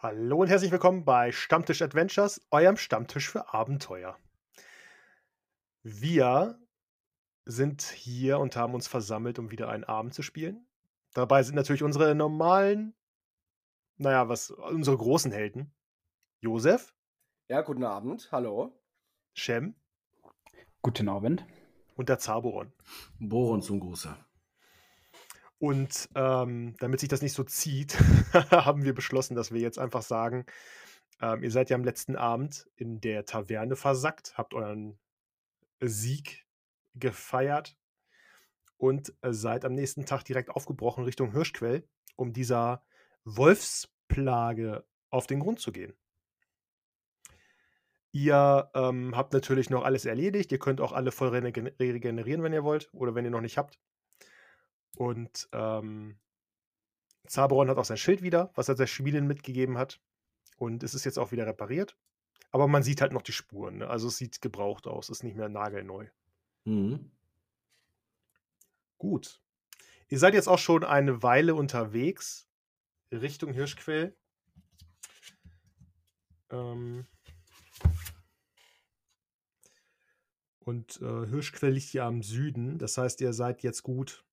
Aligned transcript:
Hallo 0.00 0.42
und 0.42 0.48
herzlich 0.48 0.70
willkommen 0.70 1.04
bei 1.04 1.32
Stammtisch 1.32 1.82
Adventures, 1.82 2.40
eurem 2.50 2.76
Stammtisch 2.76 3.28
für 3.28 3.52
Abenteuer. 3.52 4.16
Wir 5.82 6.58
sind 7.44 7.82
hier 7.82 8.38
und 8.38 8.54
haben 8.56 8.74
uns 8.74 8.86
versammelt, 8.86 9.38
um 9.38 9.50
wieder 9.50 9.68
einen 9.68 9.84
Abend 9.84 10.14
zu 10.14 10.22
spielen. 10.22 10.66
Dabei 11.14 11.42
sind 11.42 11.56
natürlich 11.56 11.82
unsere 11.82 12.14
normalen, 12.14 12.94
naja, 13.96 14.28
was, 14.28 14.50
unsere 14.50 14.96
großen 14.96 15.32
Helden. 15.32 15.74
Josef, 16.40 16.94
Ja, 17.48 17.62
guten 17.62 17.82
Abend. 17.84 18.28
Hallo. 18.30 18.80
Shem 19.34 19.74
Guten 20.82 21.08
Abend. 21.08 21.44
und 21.96 22.08
der 22.08 22.20
Zaboron. 22.20 22.72
Boron 23.18 23.62
zum 23.62 23.80
Gruße. 23.80 24.16
Und 25.58 26.08
ähm, 26.14 26.76
damit 26.78 27.00
sich 27.00 27.08
das 27.08 27.22
nicht 27.22 27.32
so 27.32 27.42
zieht, 27.44 27.98
haben 28.50 28.84
wir 28.84 28.94
beschlossen, 28.94 29.34
dass 29.34 29.52
wir 29.52 29.60
jetzt 29.60 29.78
einfach 29.78 30.02
sagen, 30.02 30.46
ähm, 31.20 31.42
ihr 31.42 31.50
seid 31.50 31.70
ja 31.70 31.76
am 31.76 31.84
letzten 31.84 32.16
Abend 32.16 32.68
in 32.76 33.00
der 33.00 33.24
Taverne 33.24 33.74
versackt, 33.74 34.38
habt 34.38 34.54
euren 34.54 34.98
Sieg 35.80 36.46
gefeiert 36.94 37.76
und 38.76 39.12
äh, 39.22 39.32
seid 39.32 39.64
am 39.64 39.74
nächsten 39.74 40.06
Tag 40.06 40.24
direkt 40.24 40.50
aufgebrochen 40.50 41.04
Richtung 41.04 41.32
Hirschquell, 41.32 41.88
um 42.16 42.32
dieser 42.32 42.84
Wolfsplage 43.24 44.84
auf 45.10 45.26
den 45.26 45.40
Grund 45.40 45.58
zu 45.60 45.72
gehen. 45.72 45.94
Ihr 48.12 48.70
ähm, 48.74 49.16
habt 49.16 49.32
natürlich 49.32 49.70
noch 49.70 49.84
alles 49.84 50.04
erledigt. 50.04 50.50
Ihr 50.50 50.58
könnt 50.58 50.80
auch 50.80 50.92
alle 50.92 51.12
voll 51.12 51.28
regen- 51.28 51.72
regenerieren, 51.78 52.42
wenn 52.42 52.52
ihr 52.52 52.64
wollt, 52.64 52.88
oder 52.92 53.14
wenn 53.14 53.24
ihr 53.24 53.30
noch 53.30 53.40
nicht 53.40 53.58
habt. 53.58 53.78
Und 54.96 55.48
ähm, 55.52 56.18
Zaberon 57.26 57.68
hat 57.68 57.78
auch 57.78 57.84
sein 57.84 57.96
Schild 57.96 58.22
wieder, 58.22 58.50
was 58.54 58.68
er 58.68 58.74
der 58.74 58.86
Schmiedin 58.86 59.26
mitgegeben 59.26 59.78
hat. 59.78 60.00
Und 60.56 60.82
es 60.82 60.94
ist 60.94 61.04
jetzt 61.04 61.18
auch 61.18 61.30
wieder 61.30 61.46
repariert. 61.46 61.96
Aber 62.50 62.66
man 62.66 62.82
sieht 62.82 63.00
halt 63.00 63.12
noch 63.12 63.22
die 63.22 63.32
Spuren. 63.32 63.78
Ne? 63.78 63.88
Also 63.88 64.08
es 64.08 64.16
sieht 64.16 64.40
gebraucht 64.40 64.86
aus, 64.86 65.10
ist 65.10 65.22
nicht 65.22 65.36
mehr 65.36 65.48
nagelneu. 65.48 66.06
Mhm. 66.64 67.10
Gut. 68.96 69.40
Ihr 70.08 70.18
seid 70.18 70.34
jetzt 70.34 70.48
auch 70.48 70.58
schon 70.58 70.84
eine 70.84 71.22
Weile 71.22 71.54
unterwegs 71.54 72.48
Richtung 73.12 73.52
Hirschquell. 73.52 74.16
Ähm 76.50 77.06
und 80.60 81.00
äh, 81.02 81.26
Hirschquell 81.26 81.72
liegt 81.72 81.88
hier 81.88 82.04
am 82.04 82.22
Süden. 82.22 82.78
Das 82.78 82.96
heißt, 82.96 83.20
ihr 83.20 83.32
seid 83.32 83.62
jetzt 83.62 83.82
gut. 83.82 84.24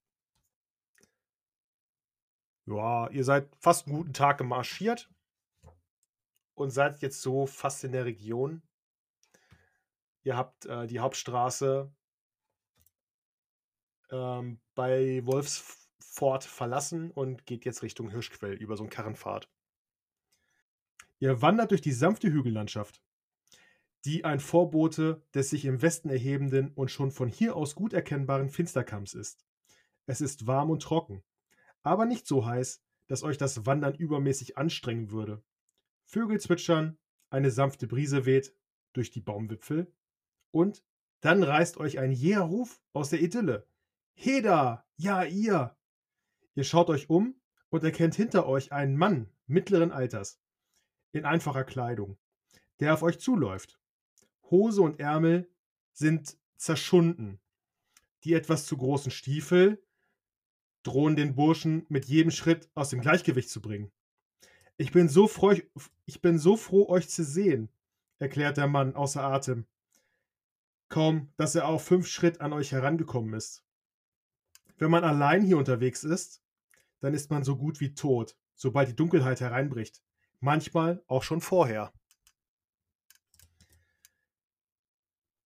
Ja, 2.65 3.09
ihr 3.09 3.23
seid 3.23 3.55
fast 3.59 3.87
einen 3.87 3.95
guten 3.95 4.13
Tag 4.13 4.39
gemarschiert 4.39 5.09
und 6.55 6.71
seid 6.71 7.01
jetzt 7.01 7.21
so 7.21 7.45
fast 7.45 7.83
in 7.83 7.91
der 7.91 8.05
Region. 8.05 8.63
Ihr 10.23 10.35
habt 10.35 10.65
äh, 10.65 10.87
die 10.87 10.99
Hauptstraße 10.99 11.93
ähm, 14.09 14.59
bei 14.73 15.21
Wolfsfort 15.25 16.41
verlassen 16.43 17.11
und 17.11 17.45
geht 17.45 17.65
jetzt 17.65 17.83
Richtung 17.83 18.09
Hirschquell 18.09 18.53
über 18.53 18.77
so 18.77 18.83
einen 18.83 18.89
Karrenpfad. 18.89 19.47
Ihr 21.19 21.41
wandert 21.41 21.71
durch 21.71 21.81
die 21.81 21.91
sanfte 21.91 22.31
Hügellandschaft, 22.31 23.01
die 24.05 24.25
ein 24.25 24.39
Vorbote 24.39 25.21
des 25.35 25.51
sich 25.51 25.65
im 25.65 25.81
Westen 25.83 26.09
erhebenden 26.09 26.71
und 26.73 26.89
schon 26.89 27.11
von 27.11 27.29
hier 27.29 27.55
aus 27.55 27.75
gut 27.75 27.93
erkennbaren 27.93 28.49
Finsterkamms 28.49 29.13
ist. 29.13 29.45
Es 30.07 30.21
ist 30.21 30.47
warm 30.47 30.71
und 30.71 30.81
trocken, 30.81 31.23
aber 31.85 32.05
nicht 32.05 32.25
so 32.27 32.45
heiß, 32.45 32.81
dass 33.07 33.23
euch 33.23 33.37
das 33.37 33.65
Wandern 33.65 33.93
übermäßig 33.93 34.57
anstrengen 34.57 35.11
würde. 35.11 35.43
Vögel 36.03 36.39
zwitschern, 36.39 36.97
eine 37.29 37.51
sanfte 37.51 37.87
Brise 37.87 38.25
weht 38.25 38.53
durch 38.93 39.11
die 39.11 39.21
Baumwipfel 39.21 39.93
und 40.51 40.83
dann 41.21 41.43
reißt 41.43 41.77
euch 41.77 41.99
ein 41.99 42.11
jäher 42.11 42.41
Ruf 42.41 42.81
aus 42.93 43.11
der 43.11 43.21
Idylle. 43.21 43.67
Heda, 44.15 44.85
ja 44.95 45.23
ihr! 45.23 45.77
Ihr 46.55 46.63
schaut 46.63 46.89
euch 46.89 47.09
um 47.09 47.39
und 47.69 47.83
erkennt 47.83 48.15
hinter 48.15 48.47
euch 48.47 48.71
einen 48.71 48.97
Mann 48.97 49.29
mittleren 49.45 49.91
Alters, 49.91 50.41
in 51.11 51.25
einfacher 51.25 51.65
Kleidung, 51.65 52.17
der 52.79 52.93
auf 52.93 53.03
euch 53.03 53.19
zuläuft. 53.19 53.79
Hose 54.49 54.81
und 54.81 54.99
Ärmel 54.99 55.51
sind 55.91 56.37
zerschunden. 56.55 57.39
Die 58.23 58.33
etwas 58.33 58.65
zu 58.65 58.75
großen 58.77 59.11
Stiefel 59.11 59.84
drohen 60.85 61.15
den 61.15 61.35
Burschen 61.35 61.85
mit 61.89 62.05
jedem 62.05 62.31
Schritt 62.31 62.69
aus 62.75 62.89
dem 62.89 63.01
Gleichgewicht 63.01 63.49
zu 63.49 63.61
bringen. 63.61 63.91
Ich 64.77 64.91
bin 64.91 65.09
so 65.09 65.27
froh, 65.27 65.55
ich 66.05 66.21
bin 66.21 66.37
so 66.37 66.55
froh 66.57 66.87
euch 66.89 67.09
zu 67.09 67.23
sehen, 67.23 67.69
erklärt 68.19 68.57
der 68.57 68.67
Mann 68.67 68.95
außer 68.95 69.23
Atem. 69.23 69.65
Kaum, 70.89 71.33
dass 71.37 71.55
er 71.55 71.67
auf 71.67 71.83
fünf 71.83 72.07
Schritt 72.07 72.39
an 72.39 72.53
euch 72.53 72.71
herangekommen 72.71 73.33
ist. 73.33 73.63
Wenn 74.77 74.91
man 74.91 75.03
allein 75.03 75.41
hier 75.41 75.57
unterwegs 75.57 76.03
ist, 76.03 76.43
dann 76.99 77.13
ist 77.13 77.31
man 77.31 77.43
so 77.43 77.55
gut 77.55 77.79
wie 77.79 77.95
tot, 77.95 78.35
sobald 78.53 78.89
die 78.89 78.95
Dunkelheit 78.95 79.41
hereinbricht. 79.41 80.03
Manchmal 80.39 81.03
auch 81.07 81.23
schon 81.23 81.41
vorher. 81.41 81.93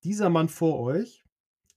Dieser 0.03 0.29
Mann 0.29 0.49
vor 0.49 0.79
euch 0.79 1.23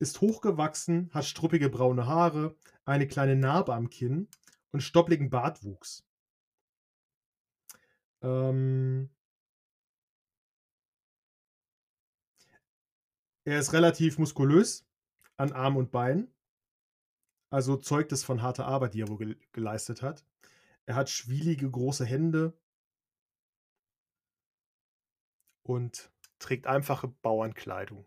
ist 0.02 0.20
hochgewachsen, 0.20 1.10
hat 1.14 1.24
struppige 1.24 1.70
braune 1.70 2.06
Haare, 2.06 2.56
eine 2.84 3.06
kleine 3.06 3.36
Narbe 3.36 3.72
am 3.74 3.88
Kinn 3.88 4.28
und 4.72 4.82
stoppligen 4.82 5.30
Bartwuchs. 5.30 6.04
Ähm 8.20 9.10
er 13.44 13.60
ist 13.60 13.72
relativ 13.72 14.18
muskulös 14.18 14.84
an 15.36 15.52
Arm 15.52 15.76
und 15.76 15.92
Bein. 15.92 16.34
Also 17.50 17.76
zeugt 17.76 18.10
es 18.10 18.24
von 18.24 18.42
harter 18.42 18.66
Arbeit, 18.66 18.94
die 18.94 19.02
er 19.02 19.08
wohl 19.08 19.18
gel- 19.18 19.40
geleistet 19.52 20.02
hat. 20.02 20.24
Er 20.86 20.96
hat 20.96 21.10
schwielige 21.10 21.70
große 21.70 22.04
Hände 22.04 22.58
und 25.62 26.10
trägt 26.40 26.66
einfache 26.66 27.08
Bauernkleidung. 27.08 28.04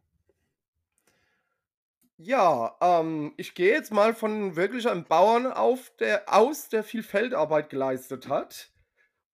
Ja, 2.18 2.78
ähm, 2.82 3.34
ich 3.36 3.56
gehe 3.56 3.74
jetzt 3.74 3.92
mal 3.92 4.14
von 4.16 4.56
wirklich 4.56 4.88
einem 4.88 5.04
Bauern 5.04 5.48
auf, 5.48 5.92
der 5.98 6.34
aus, 6.34 6.70
der 6.70 6.84
viel 6.84 7.04
Feldarbeit 7.04 7.70
geleistet 7.70 8.30
hat 8.30 8.72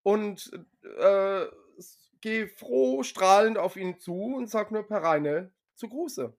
und 0.02 0.52
äh, 1.00 1.46
gehe 2.22 2.48
froh 2.48 3.04
strahlend 3.04 3.58
auf 3.58 3.76
ihn 3.76 4.00
zu 4.00 4.16
und 4.36 4.50
sag 4.50 4.72
nur 4.72 4.88
per 4.88 5.04
Reine 5.04 5.52
zu 5.76 5.90
Gruße. 5.90 6.36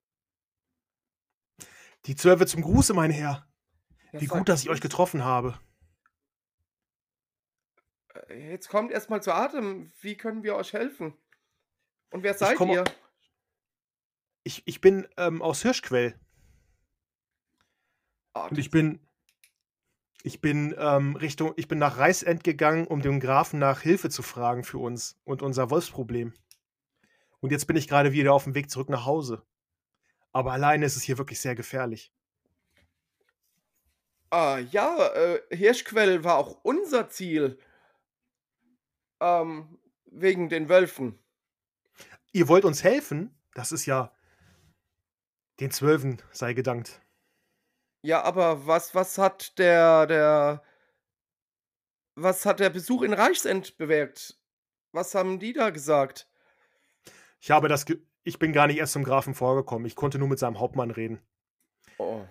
Die 2.07 2.17
Zwölfe 2.17 2.47
zum 2.47 2.63
Gruße, 2.63 2.95
mein 2.95 3.13
Herr. 3.13 3.47
Ja, 4.13 4.21
Wie 4.21 4.27
gut, 4.27 4.49
dass 4.49 4.63
ich 4.63 4.71
euch 4.71 4.81
getroffen 4.81 5.25
habe. 5.25 5.59
Äh, 8.29 8.51
Jetzt 8.51 8.69
kommt 8.69 8.91
erstmal 8.91 9.23
zu 9.23 9.33
Atem. 9.33 9.93
Wie 10.01 10.17
können 10.17 10.43
wir 10.43 10.57
euch 10.57 10.73
helfen? 10.73 11.15
Und 12.11 12.25
wer 12.25 12.33
Ich 12.33 12.39
seid 12.39 12.57
komme. 12.57 12.75
ihr? 12.75 12.85
Ich, 14.43 14.63
ich 14.67 14.81
bin 14.81 15.07
ähm, 15.17 15.41
aus 15.41 15.63
Hirschquell 15.63 16.19
und 18.35 18.59
ich 18.59 18.71
bin, 18.71 19.01
ich 20.23 20.41
bin 20.41 20.75
ähm, 20.79 21.17
Richtung, 21.17 21.53
ich 21.57 21.69
bin 21.69 21.79
nach 21.79 21.99
Reißend 21.99 22.45
gegangen, 22.45 22.87
um 22.87 23.03
dem 23.03 23.21
Grafen 23.21 23.59
nach 23.59 23.81
Hilfe 23.81 24.11
zu 24.11 24.23
fragen 24.23 24.65
für 24.65 24.79
uns 24.79 25.21
und 25.25 25.43
unser 25.43 25.71
Wolfsproblem. 25.71 26.33
Und 27.41 27.51
jetzt 27.51 27.67
bin 27.67 27.77
ich 27.77 27.89
gerade 27.89 28.13
wieder 28.13 28.33
auf 28.33 28.45
dem 28.45 28.55
Weg 28.55 28.71
zurück 28.71 28.89
nach 28.89 29.05
Hause. 29.05 29.43
Aber 30.33 30.53
alleine 30.53 30.87
ist 30.87 30.97
es 30.97 31.03
hier 31.03 31.19
wirklich 31.19 31.41
sehr 31.41 31.55
gefährlich. 31.55 32.13
ah, 34.31 34.59
ja, 34.59 35.09
äh, 35.09 35.41
Hirschquell 35.51 36.25
war 36.25 36.39
auch 36.39 36.61
unser 36.63 37.09
Ziel. 37.11 37.59
Ähm, 39.21 39.79
wegen 40.07 40.49
den 40.49 40.69
Wölfen. 40.69 41.19
Ihr 42.33 42.49
wollt 42.49 42.65
uns 42.65 42.83
helfen? 42.83 43.35
Das 43.55 43.73
ist 43.73 43.87
ja 43.87 44.15
den 45.61 45.71
Zwölfen 45.71 46.21
sei 46.33 46.55
gedankt. 46.55 47.02
Ja, 48.03 48.23
aber 48.23 48.67
was, 48.67 48.95
was 48.95 49.17
hat 49.17 49.59
der, 49.59 50.07
der, 50.07 50.63
was 52.17 52.45
hat 52.45 52.61
der 52.61 52.71
Besuch 52.71 53.03
in 53.03 53.13
Reichsend 53.13 53.79
bewirkt? 53.79 54.39
Was 54.91 55.15
haben 55.15 55.39
die 55.39 55.53
da 55.53 55.71
gesagt? 55.71 56.29
Ich 57.41 57.51
habe 57.51 57.69
das, 57.69 57.87
ge 57.87 57.99
ich 58.25 58.39
bin 58.39 58.53
gar 58.53 58.69
nicht 58.69 58.79
erst 58.79 58.93
zum 58.93 59.03
Grafen 59.03 59.35
vorgekommen. 59.35 59.87
Ich 59.87 59.97
konnte 59.97 60.19
nur 60.19 60.29
mit 60.29 60.39
seinem 60.39 60.61
Hauptmann 60.61 60.93
reden. 60.93 61.21
Oh, 61.99 62.25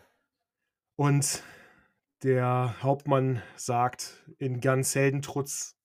Und 0.95 1.43
der 2.23 2.81
Hauptmann 2.81 3.41
sagt, 3.55 4.25
in 4.37 4.61
ganz 4.61 4.95
Heldentrutz 4.95 5.77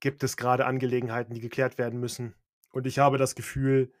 gibt 0.00 0.22
es 0.22 0.38
gerade 0.38 0.64
Angelegenheiten, 0.64 1.34
die 1.34 1.40
geklärt 1.40 1.76
werden 1.76 2.00
müssen. 2.00 2.34
Und 2.72 2.86
ich 2.86 2.98
habe 2.98 3.18
das 3.18 3.34
Gefühl, 3.34 3.92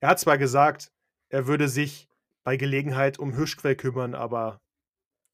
er 0.00 0.10
hat 0.10 0.20
zwar 0.20 0.36
gesagt, 0.36 0.92
er 1.28 1.46
würde 1.46 1.68
sich 1.68 2.08
bei 2.46 2.56
Gelegenheit 2.56 3.18
um 3.18 3.34
Hirschquell 3.34 3.74
kümmern, 3.74 4.14
aber 4.14 4.60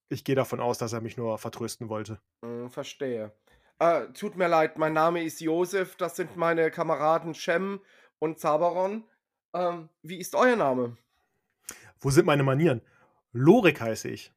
ich 0.08 0.24
gehe 0.24 0.34
davon 0.34 0.60
aus, 0.60 0.78
dass 0.78 0.94
er 0.94 1.02
mich 1.02 1.18
nur 1.18 1.36
vertrösten 1.36 1.90
wollte. 1.90 2.22
hm, 2.42 2.70
verstehe. 2.70 3.32
Äh, 3.78 4.06
tut 4.14 4.34
mir 4.36 4.48
leid, 4.48 4.78
mein 4.78 4.94
Name 4.94 5.22
ist 5.22 5.40
Josef, 5.42 5.96
das 5.96 6.16
sind 6.16 6.36
meine 6.38 6.70
Kameraden 6.70 7.34
Shem 7.34 7.80
und 8.18 8.38
Zabaron. 8.38 9.04
Ähm, 9.52 9.90
wie 10.02 10.20
ist 10.20 10.34
euer 10.34 10.56
Name? 10.56 10.96
Wo 12.00 12.10
sind 12.10 12.24
meine 12.24 12.42
Manieren? 12.44 12.80
Lorik 13.32 13.80
heiße 13.82 14.08
ich. 14.08 14.32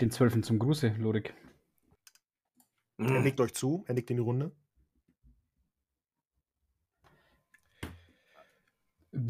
Den 0.00 0.12
Zwölfen 0.12 0.44
zum 0.44 0.60
Gruße, 0.60 0.94
Lorik. 0.98 1.34
Er 2.98 3.06
Hm. 3.06 3.22
nickt 3.24 3.40
euch 3.40 3.54
zu, 3.54 3.84
er 3.88 3.94
nickt 3.94 4.10
in 4.10 4.18
die 4.18 4.22
Runde. 4.22 4.52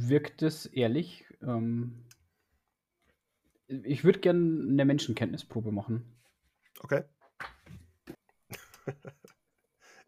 Wirkt 0.08 0.42
es 0.42 0.66
ehrlich? 0.66 1.24
Ähm, 1.42 2.04
ich 3.68 4.04
würde 4.04 4.20
gerne 4.20 4.68
eine 4.68 4.84
Menschenkenntnisprobe 4.84 5.72
machen. 5.72 6.04
Okay. 6.80 7.04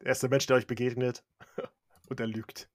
Der 0.01 0.07
erste 0.07 0.29
Mensch, 0.29 0.47
der 0.47 0.57
euch 0.57 0.67
begegnet 0.67 1.25
und 2.09 2.21
er 2.21 2.27
lügt. 2.27 2.69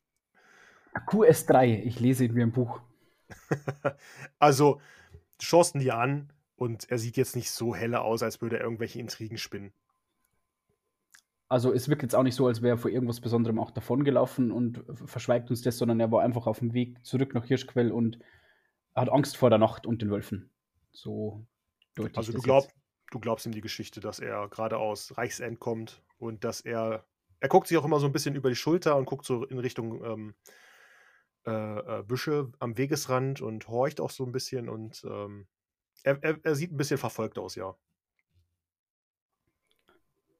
QS3, 1.07 1.83
ich 1.83 2.00
lese 2.00 2.25
in 2.25 2.33
mir 2.33 2.44
ein 2.44 2.51
Buch. 2.51 2.81
Also, 4.39 4.81
du 5.38 5.45
schaust 5.45 5.75
ihn 5.75 5.81
dir 5.81 5.98
an 5.98 6.33
und 6.56 6.89
er 6.89 6.98
sieht 6.98 7.18
jetzt 7.18 7.36
nicht 7.36 7.51
so 7.51 7.75
helle 7.75 8.01
aus, 8.01 8.24
als 8.24 8.42
würde 8.42 8.57
er 8.57 8.63
irgendwelche 8.63 9.00
Intrigen 9.00 9.38
spinnen. 9.38 9.74
Also 11.50 11.74
es 11.74 11.90
wirkt 11.90 12.04
jetzt 12.04 12.16
auch 12.16 12.24
nicht 12.24 12.36
so, 12.36 12.46
als 12.46 12.62
wäre 12.62 12.75
er 12.75 12.78
vor 12.78 12.92
irgendwas 12.92 13.19
Besonderem 13.19 13.60
auch 13.60 13.72
davongelaufen 13.72 14.51
und 14.51 14.84
verschweigt 15.06 15.50
uns 15.50 15.63
das, 15.63 15.80
sondern 15.80 16.00
er 16.00 16.12
war 16.12 16.22
einfach 16.22 16.46
auf 16.46 16.60
dem 16.60 16.74
Weg 16.74 17.04
zurück 17.04 17.34
nach 17.34 17.44
Hirschquell 17.44 17.92
und 17.92 18.19
hat 18.96 19.10
Angst 19.10 19.36
vor 19.36 19.50
der 19.50 19.57
Nacht 19.57 19.88
und 19.88 20.04
den 20.04 20.12
Wölfen. 20.12 20.51
So 20.92 21.44
deutlich. 21.96 22.18
Also, 22.18 22.34
du, 22.34 22.42
glaub, 22.42 22.68
du 23.12 23.19
glaubst 23.19 23.48
ihm 23.48 23.51
die 23.51 23.62
Geschichte, 23.62 24.00
dass 24.00 24.19
er 24.19 24.48
gerade 24.48 24.78
aus 24.78 25.18
Reichsend 25.18 25.60
kommt 25.60 26.04
und 26.19 26.44
dass 26.44 26.62
er. 26.62 27.06
Er 27.42 27.50
guckt 27.50 27.68
sich 27.68 27.78
auch 27.78 27.86
immer 27.86 28.00
so 28.00 28.06
ein 28.06 28.12
bisschen 28.12 28.36
über 28.36 28.50
die 28.50 28.56
Schulter 28.56 28.98
und 28.98 29.06
guckt 29.06 29.25
so 29.25 29.45
in 29.45 29.60
Richtung 29.60 30.04
ähm, 30.04 30.36
äh, 31.48 32.00
äh, 32.00 32.04
Büsche 32.04 32.52
am 32.60 32.78
Wegesrand 32.78 33.42
und 33.42 33.68
horcht 33.69 34.02
auch 34.02 34.10
so 34.10 34.25
ein 34.25 34.34
bisschen 34.34 34.68
und 34.68 35.06
ähm, 35.06 35.48
er, 36.04 36.22
er, 36.22 36.38
er 36.44 36.56
sieht 36.56 36.74
ein 36.74 36.78
bisschen 36.78 36.98
verfolgt 36.98 37.40
aus, 37.40 37.56
ja. 37.56 37.75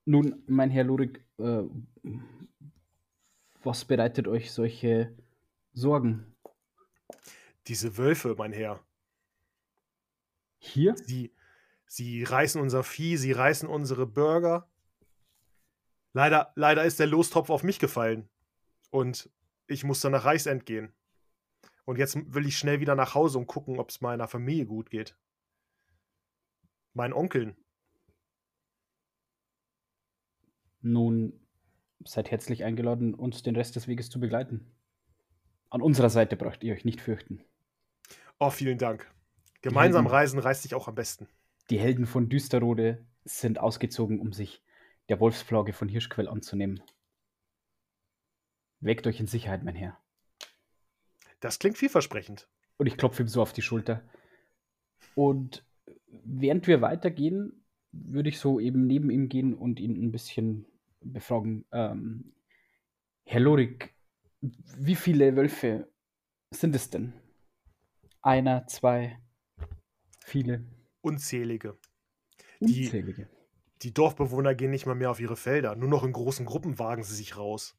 Nun, 0.10 0.42
mein 0.48 0.72
Herr 0.72 0.86
Lurik, 0.86 1.24
äh, 1.38 1.62
was 3.62 3.86
bereitet 3.86 4.28
euch 4.28 4.52
solche 4.52 5.16
Sorgen? 5.72 6.36
Diese 7.68 7.96
Wölfe, 7.96 8.34
mein 8.36 8.52
Herr, 8.52 8.84
Hier? 10.58 10.96
sie, 10.98 11.32
sie 11.86 12.24
reißen 12.24 12.60
unser 12.60 12.84
Vieh, 12.84 13.18
sie 13.18 13.34
reißen 13.34 13.70
unsere 13.70 14.08
Burger. 14.08 14.68
Leider, 16.14 16.54
leider 16.56 16.86
ist 16.86 17.00
der 17.00 17.06
Lostopf 17.06 17.52
auf 17.52 17.62
mich 17.62 17.78
gefallen 17.78 18.28
und 18.90 19.30
ich 19.68 19.84
muss 19.84 20.02
dann 20.02 20.14
nach 20.14 20.26
Reichsend 20.26 20.66
gehen. 20.66 20.92
Und 21.86 22.00
jetzt 22.00 22.18
will 22.34 22.48
ich 22.48 22.58
schnell 22.58 22.80
wieder 22.80 22.96
nach 22.96 23.14
Hause 23.14 23.38
und 23.38 23.46
gucken, 23.46 23.78
ob 23.78 23.92
es 23.92 24.02
meiner 24.02 24.28
Familie 24.28 24.66
gut 24.66 24.90
geht. 24.90 25.16
Meinen 26.96 27.14
Onkeln. 27.14 27.64
Nun, 30.82 31.34
seid 32.06 32.32
herzlich 32.32 32.64
eingeladen, 32.64 33.14
uns 33.14 33.44
den 33.44 33.56
Rest 33.56 33.76
des 33.76 33.88
Weges 33.88 34.10
zu 34.10 34.20
begleiten. 34.20 34.66
An 35.70 35.82
unserer 35.82 36.10
Seite 36.10 36.36
braucht 36.36 36.64
ihr 36.64 36.74
euch 36.74 36.86
nicht 36.86 37.02
fürchten. 37.02 37.44
Oh, 38.40 38.50
vielen 38.50 38.78
Dank. 38.78 39.12
Gemeinsam 39.62 40.06
Helden. 40.06 40.16
reisen 40.16 40.40
reißt 40.40 40.64
sich 40.64 40.74
auch 40.74 40.88
am 40.88 40.96
besten. 40.96 41.28
Die 41.70 41.80
Helden 41.80 42.06
von 42.06 42.30
Düsterrode 42.30 43.06
sind 43.26 43.60
ausgezogen, 43.60 44.20
um 44.20 44.34
sich 44.34 44.64
der 45.10 45.20
Wolfsplage 45.20 45.74
von 45.74 45.90
Hirschquell 45.90 46.28
anzunehmen. 46.28 46.82
Weckt 48.80 49.06
euch 49.08 49.20
in 49.20 49.28
Sicherheit, 49.28 49.64
mein 49.64 49.76
Herr. 49.76 49.98
Das 51.42 51.60
klingt 51.60 51.78
vielversprechend. 51.78 52.48
Und 52.78 52.88
ich 52.88 52.98
klopfe 52.98 53.24
ihm 53.24 53.28
so 53.28 53.42
auf 53.42 53.52
die 53.52 53.62
Schulter. 53.62 54.02
Und 55.16 55.66
während 56.08 56.68
wir 56.68 56.82
weitergehen, 56.82 57.64
würde 57.92 58.30
ich 58.30 58.40
so 58.40 58.60
eben 58.60 58.86
neben 58.88 59.10
ihm 59.10 59.30
gehen 59.30 59.54
und 59.54 59.80
ihn 59.80 60.02
ein 60.02 60.12
bisschen 60.12 60.66
befragen. 61.02 61.66
Ähm, 61.72 62.34
Herr 63.26 63.40
Lorik, 63.40 63.94
wie 64.42 64.96
viele 64.96 65.36
Wölfe 65.36 65.92
sind 66.52 66.76
es 66.76 66.90
denn? 66.90 67.14
Einer, 68.22 68.68
zwei, 68.68 69.20
viele, 70.24 70.66
Unzählige. 71.02 71.78
Die- 72.60 72.86
unzählige. 72.86 73.30
Die 73.82 73.94
Dorfbewohner 73.94 74.56
gehen 74.56 74.72
nicht 74.72 74.86
mal 74.86 74.96
mehr 74.96 75.10
auf 75.10 75.22
ihre 75.22 75.38
Felder. 75.38 75.76
Nur 75.76 75.88
noch 75.88 76.04
in 76.04 76.12
großen 76.12 76.46
Gruppen 76.46 76.80
wagen 76.80 77.04
sie 77.04 77.16
sich 77.16 77.38
raus. 77.38 77.78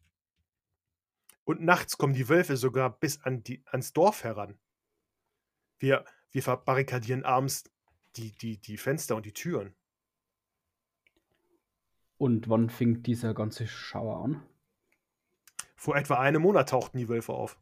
Und 1.44 1.60
nachts 1.60 1.98
kommen 1.98 2.14
die 2.14 2.28
Wölfe 2.30 2.56
sogar 2.56 2.98
bis 2.98 3.20
an 3.22 3.42
die, 3.42 3.62
ans 3.66 3.92
Dorf 3.92 4.24
heran. 4.24 4.58
Wir, 5.78 6.06
wir 6.30 6.42
verbarrikadieren 6.42 7.24
abends 7.24 7.64
die, 8.16 8.32
die, 8.32 8.56
die 8.58 8.78
Fenster 8.78 9.16
und 9.16 9.26
die 9.26 9.34
Türen. 9.34 9.74
Und 12.20 12.50
wann 12.50 12.68
fing 12.68 13.02
dieser 13.02 13.32
ganze 13.32 13.66
Schauer 13.66 14.22
an? 14.22 14.42
Vor 15.74 15.96
etwa 15.96 16.20
einem 16.20 16.42
Monat 16.42 16.68
tauchten 16.68 16.98
die 16.98 17.08
Wölfe 17.08 17.32
auf. 17.32 17.58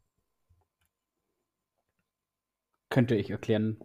Könnt 2.91 3.13
ihr 3.13 3.19
euch 3.19 3.31
erklären, 3.31 3.79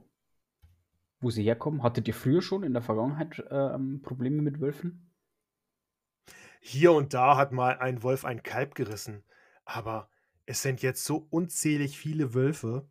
wo 1.20 1.30
sie 1.30 1.44
herkommen? 1.44 1.84
Hattet 1.84 2.08
ihr 2.08 2.16
früher 2.16 2.42
schon 2.42 2.64
in 2.64 2.74
der 2.74 2.82
Vergangenheit 2.82 3.46
ähm, 3.52 4.02
Probleme 4.02 4.42
mit 4.42 4.62
Wölfen? 4.62 5.14
Hier 6.60 6.92
und 6.94 7.14
da 7.14 7.38
hat 7.38 7.52
mal 7.52 7.78
ein 7.78 8.02
Wolf 8.02 8.26
ein 8.26 8.42
Kalb 8.42 8.74
gerissen. 8.74 9.24
Aber 9.66 10.10
es 10.48 10.64
sind 10.64 10.82
jetzt 10.82 11.06
so 11.06 11.28
unzählig 11.30 12.00
viele 12.00 12.34
Wölfe. 12.34 12.90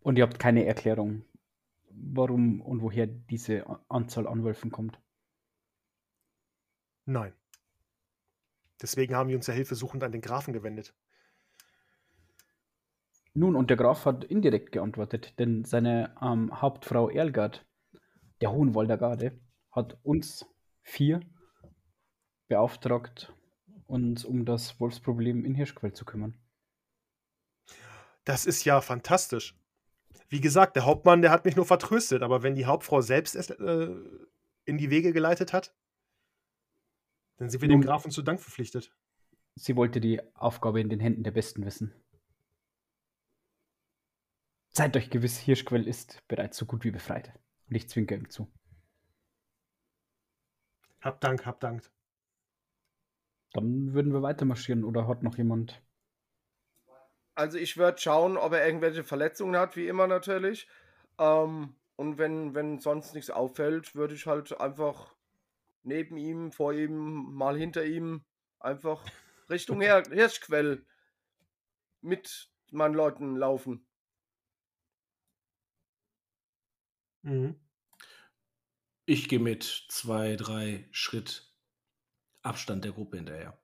Und 0.00 0.16
ihr 0.16 0.24
habt 0.24 0.38
keine 0.38 0.64
Erklärung, 0.64 1.26
warum 1.96 2.60
und 2.60 2.82
woher 2.82 3.06
diese 3.06 3.64
Anzahl 3.88 4.26
an 4.26 4.44
Wölfen 4.44 4.70
kommt. 4.70 5.00
Nein. 7.06 7.32
Deswegen 8.80 9.14
haben 9.14 9.28
wir 9.28 9.36
uns 9.36 9.46
ja 9.46 9.54
hilfesuchend 9.54 10.02
an 10.02 10.12
den 10.12 10.20
Grafen 10.20 10.52
gewendet. 10.52 10.94
Nun, 13.32 13.56
und 13.56 13.68
der 13.68 13.76
Graf 13.76 14.04
hat 14.04 14.24
indirekt 14.24 14.72
geantwortet, 14.72 15.38
denn 15.38 15.64
seine 15.64 16.14
ähm, 16.22 16.60
Hauptfrau 16.60 17.08
Erlgard, 17.08 17.66
der 18.40 18.52
Hohenwalder 18.52 18.96
Garde, 18.96 19.40
hat 19.72 19.98
uns 20.04 20.46
vier 20.82 21.20
beauftragt, 22.46 23.34
uns 23.86 24.24
um 24.24 24.44
das 24.44 24.78
Wolfsproblem 24.78 25.44
in 25.44 25.54
Hirschquell 25.54 25.92
zu 25.92 26.04
kümmern. 26.04 26.38
Das 28.24 28.46
ist 28.46 28.64
ja 28.64 28.80
fantastisch. 28.80 29.58
Wie 30.34 30.40
gesagt, 30.40 30.74
der 30.74 30.84
Hauptmann, 30.84 31.22
der 31.22 31.30
hat 31.30 31.44
mich 31.44 31.54
nur 31.54 31.64
vertröstet, 31.64 32.24
aber 32.24 32.42
wenn 32.42 32.56
die 32.56 32.66
Hauptfrau 32.66 33.00
selbst 33.00 33.36
es 33.36 33.50
äh, 33.50 33.94
in 34.64 34.78
die 34.78 34.90
Wege 34.90 35.12
geleitet 35.12 35.52
hat, 35.52 35.72
dann 37.36 37.50
sind 37.50 37.60
wir 37.60 37.68
dem 37.68 37.82
Grafen 37.82 38.10
zu 38.10 38.20
Dank 38.20 38.40
verpflichtet. 38.40 38.92
Sie 39.54 39.76
wollte 39.76 40.00
die 40.00 40.20
Aufgabe 40.34 40.80
in 40.80 40.88
den 40.88 40.98
Händen 40.98 41.22
der 41.22 41.30
Besten 41.30 41.64
wissen. 41.64 41.94
Seid 44.70 44.96
euch 44.96 45.08
gewiss, 45.08 45.38
Hirschquell 45.38 45.86
ist 45.86 46.26
bereits 46.26 46.56
so 46.56 46.66
gut 46.66 46.82
wie 46.82 46.90
befreit. 46.90 47.32
Und 47.68 47.76
ich 47.76 47.88
zwinker 47.88 48.16
ihm 48.16 48.28
zu. 48.28 48.50
Hab 51.00 51.20
Dank, 51.20 51.46
hab 51.46 51.60
Dank. 51.60 51.88
Dann 53.52 53.94
würden 53.94 54.12
wir 54.12 54.22
weiter 54.22 54.46
marschieren 54.46 54.82
oder 54.82 55.06
hat 55.06 55.22
noch 55.22 55.38
jemand. 55.38 55.80
Also 57.34 57.58
ich 57.58 57.76
würde 57.76 57.98
schauen, 58.00 58.36
ob 58.36 58.52
er 58.52 58.64
irgendwelche 58.66 59.04
Verletzungen 59.04 59.56
hat, 59.56 59.76
wie 59.76 59.88
immer 59.88 60.06
natürlich. 60.06 60.68
Ähm, 61.18 61.74
und 61.96 62.18
wenn, 62.18 62.54
wenn 62.54 62.78
sonst 62.78 63.14
nichts 63.14 63.30
auffällt, 63.30 63.94
würde 63.94 64.14
ich 64.14 64.26
halt 64.26 64.58
einfach 64.60 65.14
neben 65.82 66.16
ihm, 66.16 66.52
vor 66.52 66.72
ihm, 66.72 67.34
mal 67.34 67.56
hinter 67.56 67.84
ihm, 67.84 68.24
einfach 68.60 69.04
Richtung 69.50 69.80
Her 69.80 70.02
Hirschquell 70.10 70.84
mit 72.00 72.50
meinen 72.70 72.94
Leuten 72.94 73.36
laufen. 73.36 73.86
Mhm. 77.22 77.58
Ich 79.06 79.28
gehe 79.28 79.38
mit 79.38 79.62
zwei, 79.88 80.36
drei 80.36 80.88
Schritt 80.90 81.52
Abstand 82.42 82.84
der 82.84 82.92
Gruppe 82.92 83.16
hinterher. 83.16 83.58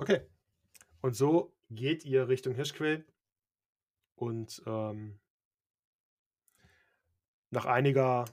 Okay. 0.00 0.22
Und 1.02 1.14
so 1.14 1.54
geht 1.68 2.06
ihr 2.06 2.28
Richtung 2.28 2.54
Hirschquell 2.54 3.04
und 4.14 4.62
ähm, 4.66 5.20
nach 7.50 7.66
einiger, 7.66 8.24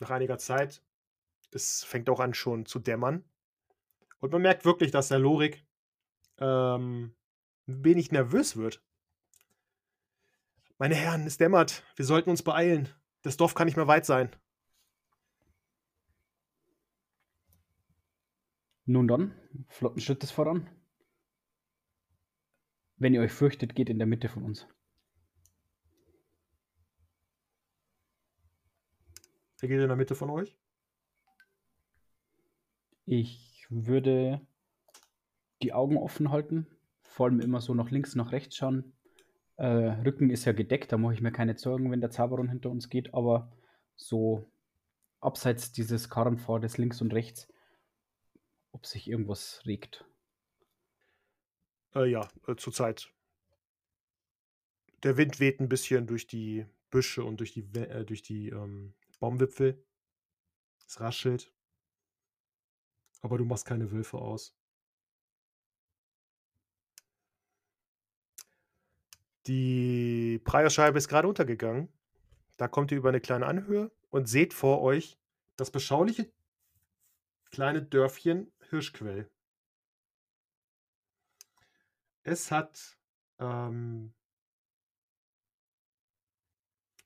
nach 0.00 0.10
einiger 0.10 0.36
Zeit, 0.36 0.82
es 1.52 1.84
fängt 1.84 2.10
auch 2.10 2.18
an 2.18 2.34
schon 2.34 2.66
zu 2.66 2.80
dämmern. 2.80 3.22
Und 4.18 4.32
man 4.32 4.42
merkt 4.42 4.64
wirklich, 4.64 4.90
dass 4.90 5.08
der 5.08 5.20
Lorik 5.20 5.64
ähm, 6.38 7.14
ein 7.68 7.84
wenig 7.84 8.10
nervös 8.10 8.56
wird. 8.56 8.82
Meine 10.78 10.96
Herren, 10.96 11.24
es 11.24 11.36
dämmert. 11.36 11.84
Wir 11.94 12.04
sollten 12.04 12.30
uns 12.30 12.42
beeilen. 12.42 12.88
Das 13.22 13.36
Dorf 13.36 13.54
kann 13.54 13.66
nicht 13.66 13.76
mehr 13.76 13.86
weit 13.86 14.06
sein. 14.06 14.34
Nun 18.86 19.06
dann, 19.06 19.34
flotten 19.68 20.00
Schrittes 20.00 20.30
voran. 20.30 20.68
Wenn 22.96 23.14
ihr 23.14 23.20
euch 23.20 23.32
fürchtet, 23.32 23.74
geht 23.74 23.90
in 23.90 23.98
der 23.98 24.06
Mitte 24.06 24.28
von 24.28 24.44
uns. 24.44 24.66
Wer 29.58 29.68
geht 29.68 29.80
in 29.80 29.88
der 29.88 29.96
Mitte 29.96 30.14
von 30.14 30.30
euch? 30.30 30.56
Ich 33.06 33.66
würde 33.70 34.40
die 35.62 35.72
Augen 35.72 35.96
offen 35.96 36.30
halten, 36.30 36.66
vor 37.02 37.26
allem 37.26 37.40
immer 37.40 37.60
so 37.60 37.74
nach 37.74 37.90
links, 37.90 38.14
nach 38.14 38.32
rechts 38.32 38.56
schauen. 38.56 38.92
Äh, 39.56 39.66
Rücken 39.66 40.30
ist 40.30 40.44
ja 40.44 40.52
gedeckt, 40.52 40.92
da 40.92 40.98
mache 40.98 41.14
ich 41.14 41.20
mir 41.20 41.32
keine 41.32 41.56
Sorgen, 41.56 41.90
wenn 41.90 42.00
der 42.00 42.10
Zauberon 42.10 42.48
hinter 42.48 42.70
uns 42.70 42.88
geht, 42.88 43.14
aber 43.14 43.52
so 43.96 44.50
abseits 45.20 45.72
dieses 45.72 46.10
Karrenpfades 46.10 46.76
links 46.76 47.00
und 47.00 47.14
rechts, 47.14 47.48
ob 48.74 48.86
sich 48.86 49.08
irgendwas 49.08 49.62
regt. 49.64 50.04
Äh, 51.94 52.10
ja, 52.10 52.28
äh, 52.48 52.56
zurzeit. 52.56 53.10
Der 55.04 55.16
Wind 55.16 55.38
weht 55.38 55.60
ein 55.60 55.68
bisschen 55.68 56.06
durch 56.06 56.26
die 56.26 56.66
Büsche 56.90 57.24
und 57.24 57.38
durch 57.38 57.52
die, 57.52 57.60
äh, 57.78 58.04
durch 58.04 58.22
die 58.22 58.48
ähm, 58.48 58.94
Baumwipfel. 59.20 59.82
Es 60.86 61.00
raschelt. 61.00 61.52
Aber 63.20 63.38
du 63.38 63.44
machst 63.44 63.64
keine 63.64 63.90
Wölfe 63.92 64.18
aus. 64.18 64.56
Die 69.46 70.40
Preierscheibe 70.44 70.98
ist 70.98 71.08
gerade 71.08 71.28
untergegangen. 71.28 71.92
Da 72.56 72.66
kommt 72.66 72.90
ihr 72.90 72.98
über 72.98 73.10
eine 73.10 73.20
kleine 73.20 73.46
Anhöhe 73.46 73.92
und 74.10 74.28
seht 74.28 74.52
vor 74.52 74.82
euch 74.82 75.18
das 75.56 75.70
beschauliche 75.70 76.32
kleine 77.54 77.82
Dörfchen 77.82 78.52
Hirschquell. 78.74 79.30
Es 82.24 82.50
hat, 82.50 82.98
ähm, 83.38 84.12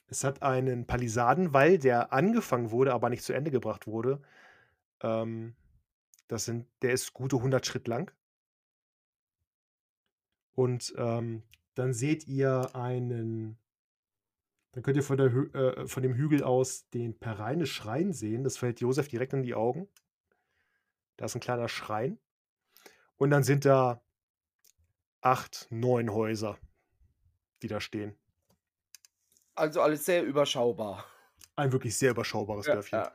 es 0.06 0.24
hat 0.24 0.42
einen 0.42 0.86
Palisadenwall, 0.86 1.76
der 1.76 2.12
angefangen 2.12 2.70
wurde, 2.70 2.94
aber 2.94 3.10
nicht 3.10 3.22
zu 3.22 3.34
Ende 3.34 3.50
gebracht 3.50 3.86
wurde. 3.86 4.22
Ähm, 5.02 5.56
das 6.28 6.46
sind, 6.46 6.66
der 6.80 6.92
ist 6.92 7.12
gute 7.12 7.36
100 7.36 7.66
Schritt 7.66 7.86
lang. 7.86 8.10
Und 10.54 10.94
ähm, 10.96 11.42
dann 11.74 11.92
seht 11.92 12.26
ihr 12.26 12.74
einen, 12.74 13.58
dann 14.72 14.82
könnt 14.82 14.96
ihr 14.96 15.02
von, 15.02 15.18
der, 15.18 15.32
äh, 15.54 15.86
von 15.86 16.02
dem 16.02 16.14
Hügel 16.14 16.42
aus 16.42 16.88
den 16.88 17.18
Pereine 17.18 17.66
Schrein 17.66 18.14
sehen. 18.14 18.42
Das 18.42 18.56
fällt 18.56 18.80
Josef 18.80 19.08
direkt 19.08 19.34
in 19.34 19.42
die 19.42 19.54
Augen. 19.54 19.86
Da 21.18 21.26
ist 21.26 21.34
ein 21.34 21.40
kleiner 21.40 21.68
Schrein. 21.68 22.18
Und 23.16 23.30
dann 23.30 23.42
sind 23.42 23.64
da 23.66 24.00
acht, 25.20 25.66
neun 25.70 26.12
Häuser, 26.12 26.58
die 27.60 27.68
da 27.68 27.80
stehen. 27.80 28.16
Also 29.56 29.82
alles 29.82 30.04
sehr 30.04 30.22
überschaubar. 30.24 31.04
Ein 31.56 31.72
wirklich 31.72 31.98
sehr 31.98 32.12
überschaubares 32.12 32.66
Ja, 32.66 32.74
Dörfchen. 32.74 32.98
ja. 33.00 33.12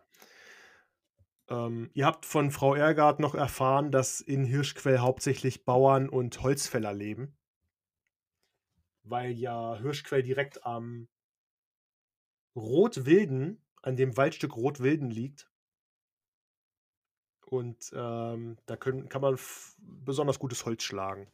Ähm, 1.48 1.90
ihr 1.94 2.06
habt 2.06 2.26
von 2.26 2.52
Frau 2.52 2.76
Ergard 2.76 3.22
noch 3.22 3.36
erfahren, 3.36 3.90
dass 3.92 4.20
in 4.20 4.44
Hirschquell 4.44 5.00
hauptsächlich 5.00 5.64
Bauern 5.64 6.10
und 6.10 6.42
Holzfäller 6.42 6.94
leben. 6.94 7.38
Weil 9.04 9.32
ja 9.32 9.78
Hirschquell 9.78 10.24
direkt 10.24 10.66
am 10.66 11.08
Rotwilden, 12.56 13.62
an 13.82 13.96
dem 13.96 14.18
Waldstück 14.18 14.58
Rotwilden 14.58 15.10
liegt. 15.10 15.50
Und 17.54 17.92
ähm, 17.96 18.58
da 18.66 18.76
können, 18.76 19.10
kann 19.10 19.22
man 19.22 19.38
besonders 19.78 20.40
gutes 20.40 20.66
Holz 20.66 20.82
schlagen. 20.82 21.28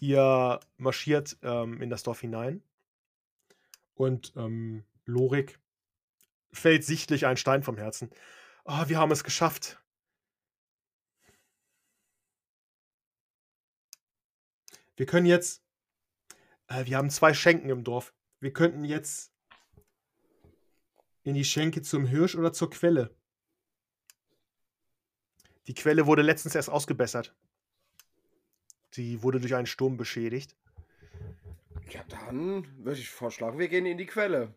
Ihr 0.00 0.58
marschiert 0.78 1.36
ähm, 1.42 1.82
in 1.82 1.90
das 1.90 2.02
Dorf 2.02 2.22
hinein. 2.22 2.62
Und 3.92 4.32
ähm, 4.36 4.86
Lorik 5.04 5.60
fällt 6.50 6.82
sichtlich 6.82 7.26
ein 7.26 7.36
Stein 7.36 7.62
vom 7.62 7.76
Herzen. 7.76 8.08
Ah, 8.64 8.88
wir 8.88 8.96
haben 8.96 9.12
es 9.12 9.22
geschafft. 9.22 9.78
Wir 14.96 15.04
können 15.04 15.26
jetzt. 15.26 15.62
Äh, 16.68 16.86
wir 16.86 16.96
haben 16.96 17.10
zwei 17.10 17.34
Schenken 17.34 17.68
im 17.68 17.84
Dorf. 17.84 18.14
Wir 18.40 18.54
könnten 18.54 18.84
jetzt 18.84 19.30
in 21.22 21.34
die 21.34 21.44
Schenke 21.44 21.82
zum 21.82 22.06
Hirsch 22.06 22.34
oder 22.34 22.54
zur 22.54 22.70
Quelle. 22.70 23.14
Die 25.66 25.74
Quelle 25.74 26.06
wurde 26.06 26.22
letztens 26.22 26.54
erst 26.54 26.70
ausgebessert. 26.70 27.34
Sie 28.90 29.22
wurde 29.22 29.40
durch 29.40 29.54
einen 29.54 29.66
Sturm 29.66 29.96
beschädigt. 29.96 30.56
Ja, 31.90 32.04
dann 32.08 32.66
würde 32.84 32.98
ich 32.98 33.08
vorschlagen, 33.08 33.58
wir 33.58 33.68
gehen 33.68 33.86
in 33.86 33.98
die 33.98 34.06
Quelle. 34.06 34.54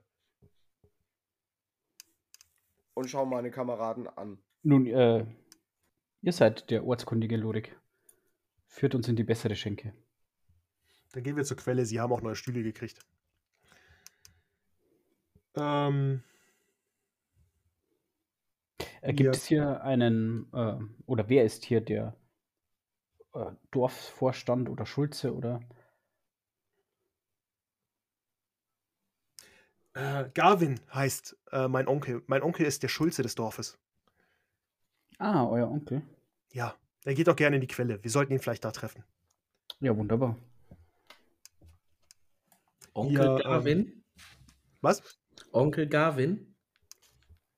Und 2.94 3.10
schauen 3.10 3.30
meine 3.30 3.52
Kameraden 3.52 4.08
an. 4.08 4.40
Nun, 4.64 4.86
äh, 4.88 5.26
ihr 6.22 6.34
seid 6.34 6.70
der 6.70 6.84
ortskundige 6.84 7.38
Lorik. 7.38 7.80
Führt 8.66 8.96
uns 8.96 9.08
in 9.08 9.16
die 9.16 9.24
bessere 9.24 9.56
Schenke. 9.56 9.94
Dann 11.14 11.24
gehen 11.24 11.36
wir 11.36 11.44
zur 11.44 11.58
Quelle. 11.58 11.86
Sie 11.86 12.00
haben 12.00 12.12
auch 12.12 12.22
neue 12.22 12.36
Stühle 12.36 12.64
gekriegt. 12.64 13.00
Ähm, 15.56 16.24
Äh, 19.02 19.14
gibt 19.14 19.26
Ja. 19.26 19.32
es 19.32 19.46
hier 19.46 19.82
einen, 19.84 20.52
äh, 20.54 20.78
oder 21.06 21.30
wer 21.30 21.46
ist 21.46 21.66
hier 21.66 21.82
der 21.82 22.16
äh, 23.34 23.52
Dorfvorstand 23.72 24.70
oder 24.70 24.86
Schulze 24.86 25.34
oder? 25.36 25.60
äh, 29.94 30.30
Garvin 30.34 30.80
heißt 30.94 31.36
äh, 31.52 31.68
mein 31.68 31.88
Onkel. 31.88 32.24
Mein 32.28 32.44
Onkel 32.44 32.66
ist 32.66 32.84
der 32.84 32.88
Schulze 32.88 33.24
des 33.24 33.36
Dorfes. 33.36 33.78
Ah, 35.20 35.48
euer 35.48 35.70
Onkel. 35.70 36.02
Ja, 36.54 36.76
er 37.04 37.14
geht 37.16 37.28
auch 37.30 37.36
gerne 37.36 37.56
in 37.58 37.62
die 37.62 37.68
Quelle. 37.68 38.04
Wir 38.04 38.12
sollten 38.12 38.34
ihn 38.34 38.40
vielleicht 38.40 38.64
da 38.64 38.72
treffen. 38.72 39.04
Ja, 39.80 39.96
wunderbar. 39.98 40.38
Onkel 42.94 43.16
Ja, 43.18 43.38
ähm, 43.38 43.44
Garvin? 43.44 44.04
Was? 44.82 45.04
Onkel 45.52 45.88
Garvin? 45.88 46.56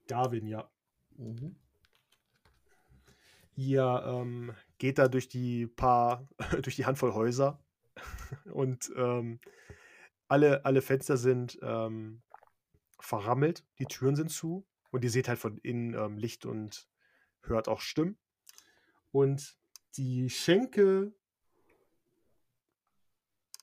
Garvin, 0.07 0.47
ja. 0.47 0.69
Mhm. 1.19 1.55
Ihr 3.55 4.03
ähm, 4.05 4.55
geht 4.77 4.97
da 4.97 5.09
durch 5.09 5.27
die 5.27 5.67
paar, 5.67 6.27
durch 6.61 6.77
die 6.77 6.85
Handvoll 6.85 7.13
Häuser 7.13 7.59
und 8.53 8.89
ähm, 8.95 9.39
alle, 10.29 10.63
alle 10.63 10.81
Fenster 10.81 11.17
sind 11.17 11.59
ähm, 11.61 12.21
verrammelt, 12.99 13.65
die 13.79 13.85
Türen 13.85 14.15
sind 14.15 14.29
zu 14.31 14.65
und 14.91 15.03
ihr 15.03 15.09
seht 15.09 15.27
halt 15.27 15.39
von 15.39 15.57
innen 15.57 15.93
ähm, 15.93 16.17
Licht 16.17 16.45
und 16.45 16.87
hört 17.41 17.67
auch 17.67 17.81
Stimmen. 17.81 18.17
Und 19.11 19.57
die 19.97 20.29
Schenke, 20.29 21.13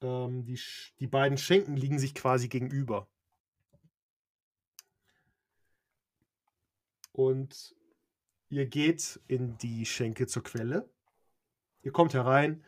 ähm, 0.03 0.45
die, 0.45 0.61
die 0.99 1.07
beiden 1.07 1.39
Schenken 1.39 1.77
liegen 1.77 1.99
sich 1.99 2.15
quasi 2.15 2.49
gegenüber. 2.49 3.09
Und 7.17 7.75
ihr 8.51 8.67
geht 8.67 9.19
in 9.27 9.57
die 9.57 9.87
Schenke 9.87 10.27
zur 10.27 10.43
Quelle. 10.43 10.87
Ihr 11.81 11.91
kommt 11.91 12.13
herein 12.13 12.63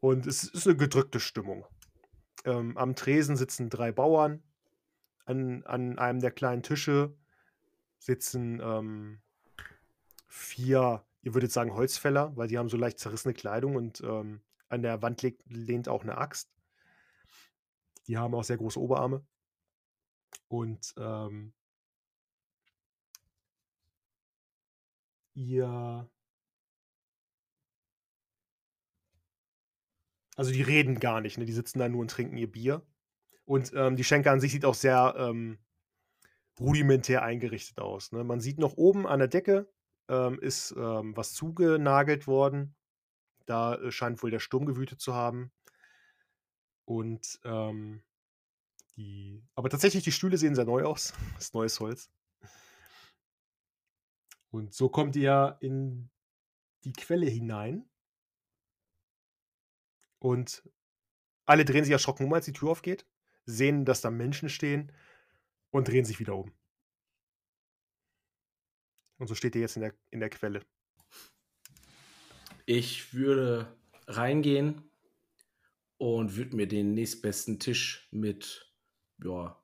und 0.00 0.26
es 0.26 0.44
ist 0.44 0.66
eine 0.66 0.76
gedrückte 0.76 1.20
Stimmung. 1.20 1.64
Ähm, 2.44 2.76
am 2.76 2.94
Tresen 2.94 3.34
sitzen 3.34 3.70
drei 3.70 3.90
Bauern. 3.90 4.42
An, 5.24 5.64
an 5.64 5.98
einem 5.98 6.20
der 6.20 6.32
kleinen 6.32 6.62
Tische 6.62 7.16
sitzen 7.98 8.60
ähm, 8.62 9.22
vier, 10.26 11.02
ihr 11.22 11.32
würdet 11.32 11.50
sagen 11.50 11.72
Holzfäller, 11.72 12.36
weil 12.36 12.48
die 12.48 12.58
haben 12.58 12.68
so 12.68 12.76
leicht 12.76 12.98
zerrissene 12.98 13.32
Kleidung 13.32 13.74
und 13.74 14.02
ähm, 14.02 14.42
an 14.68 14.82
der 14.82 15.00
Wand 15.00 15.22
legt, 15.22 15.42
lehnt 15.46 15.88
auch 15.88 16.02
eine 16.02 16.18
Axt. 16.18 16.50
Die 18.06 18.18
haben 18.18 18.34
auch 18.34 18.44
sehr 18.44 18.58
große 18.58 18.78
Oberarme. 18.78 19.24
Und 20.48 20.94
ähm, 20.98 21.54
ihr. 25.38 26.10
Also 30.36 30.52
die 30.52 30.62
reden 30.62 31.00
gar 31.00 31.20
nicht, 31.20 31.38
ne? 31.38 31.44
Die 31.44 31.52
sitzen 31.52 31.78
da 31.78 31.88
nur 31.88 32.00
und 32.00 32.10
trinken 32.10 32.36
ihr 32.36 32.50
Bier. 32.50 32.82
Und 33.44 33.72
ähm, 33.74 33.96
die 33.96 34.04
Schenke 34.04 34.30
an 34.30 34.40
sich 34.40 34.52
sieht 34.52 34.64
auch 34.64 34.74
sehr 34.74 35.14
ähm, 35.16 35.58
rudimentär 36.60 37.22
eingerichtet 37.22 37.80
aus. 37.80 38.12
Ne? 38.12 38.22
Man 38.24 38.40
sieht 38.40 38.58
noch 38.58 38.76
oben 38.76 39.06
an 39.06 39.20
der 39.20 39.28
Decke 39.28 39.68
ähm, 40.08 40.38
ist 40.40 40.74
ähm, 40.76 41.16
was 41.16 41.34
zugenagelt 41.34 42.26
worden. 42.26 42.74
Da 43.46 43.76
äh, 43.76 43.90
scheint 43.90 44.22
wohl 44.22 44.30
der 44.30 44.40
Sturm 44.40 44.66
gewütet 44.66 45.00
zu 45.00 45.14
haben. 45.14 45.52
Und 46.84 47.40
ähm, 47.44 48.02
die, 48.96 49.44
aber 49.54 49.68
tatsächlich, 49.68 50.04
die 50.04 50.12
Stühle 50.12 50.38
sehen 50.38 50.54
sehr 50.54 50.64
neu 50.64 50.84
aus. 50.84 51.12
Das 51.34 51.44
ist 51.44 51.54
neues 51.54 51.78
Holz. 51.80 52.10
Und 54.50 54.72
so 54.74 54.88
kommt 54.88 55.16
ihr 55.16 55.58
in 55.60 56.10
die 56.84 56.92
Quelle 56.92 57.26
hinein. 57.26 57.88
Und 60.18 60.68
alle 61.46 61.64
drehen 61.64 61.84
sich 61.84 61.92
erschrocken 61.92 62.26
um, 62.26 62.32
als 62.32 62.46
die 62.46 62.52
Tür 62.52 62.70
aufgeht, 62.70 63.06
sehen, 63.46 63.84
dass 63.84 64.00
da 64.00 64.10
Menschen 64.10 64.48
stehen 64.48 64.92
und 65.70 65.88
drehen 65.88 66.04
sich 66.04 66.18
wieder 66.18 66.34
um. 66.34 66.52
Und 69.18 69.26
so 69.26 69.34
steht 69.34 69.54
ihr 69.54 69.60
jetzt 69.60 69.76
in 69.76 69.82
der, 69.82 69.94
in 70.10 70.20
der 70.20 70.30
Quelle. 70.30 70.64
Ich 72.66 73.14
würde 73.14 73.76
reingehen 74.06 74.90
und 75.96 76.36
würde 76.36 76.56
mir 76.56 76.68
den 76.68 76.94
nächstbesten 76.94 77.58
Tisch 77.58 78.08
mit 78.10 78.72
ja, 79.22 79.60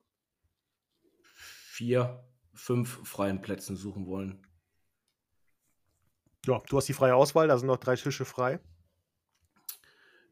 vier, 1.23 2.27
fünf 2.53 3.07
freien 3.07 3.41
Plätzen 3.41 3.75
suchen 3.77 4.05
wollen. 4.07 4.45
Ja, 6.45 6.61
du 6.69 6.77
hast 6.77 6.87
die 6.87 6.93
freie 6.93 7.15
Auswahl, 7.15 7.47
da 7.47 7.57
sind 7.57 7.67
noch 7.67 7.77
drei 7.77 7.95
Tische 7.95 8.23
frei. 8.25 8.59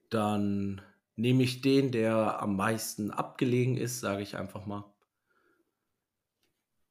Dann 0.09 0.81
nehme 1.15 1.43
ich 1.43 1.61
den, 1.61 1.91
der 1.91 2.39
am 2.41 2.55
meisten 2.55 3.09
abgelegen 3.09 3.77
ist, 3.77 3.99
sage 3.99 4.21
ich 4.21 4.35
einfach 4.37 4.65
mal. 4.65 4.83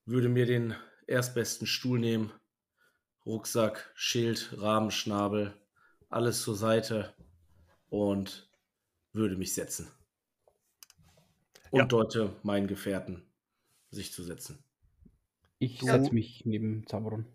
Würde 0.06 0.28
mir 0.28 0.46
den 0.46 0.74
erstbesten 1.06 1.66
Stuhl 1.66 2.00
nehmen, 2.00 2.32
Rucksack, 3.24 3.92
Schild, 3.94 4.54
Rahmenschnabel, 4.60 5.54
alles 6.10 6.42
zur 6.42 6.56
Seite 6.56 7.14
und 7.90 8.50
würde 9.12 9.36
mich 9.36 9.54
setzen. 9.54 9.88
Und 11.70 11.80
Ja. 11.80 11.86
deute 11.86 12.34
meinen 12.42 12.66
Gefährten, 12.66 13.22
sich 13.90 14.12
zu 14.12 14.24
setzen. 14.24 14.64
Ich 15.58 15.80
setze 15.80 16.12
mich 16.12 16.44
neben 16.44 16.84
Zaberon. 16.86 17.26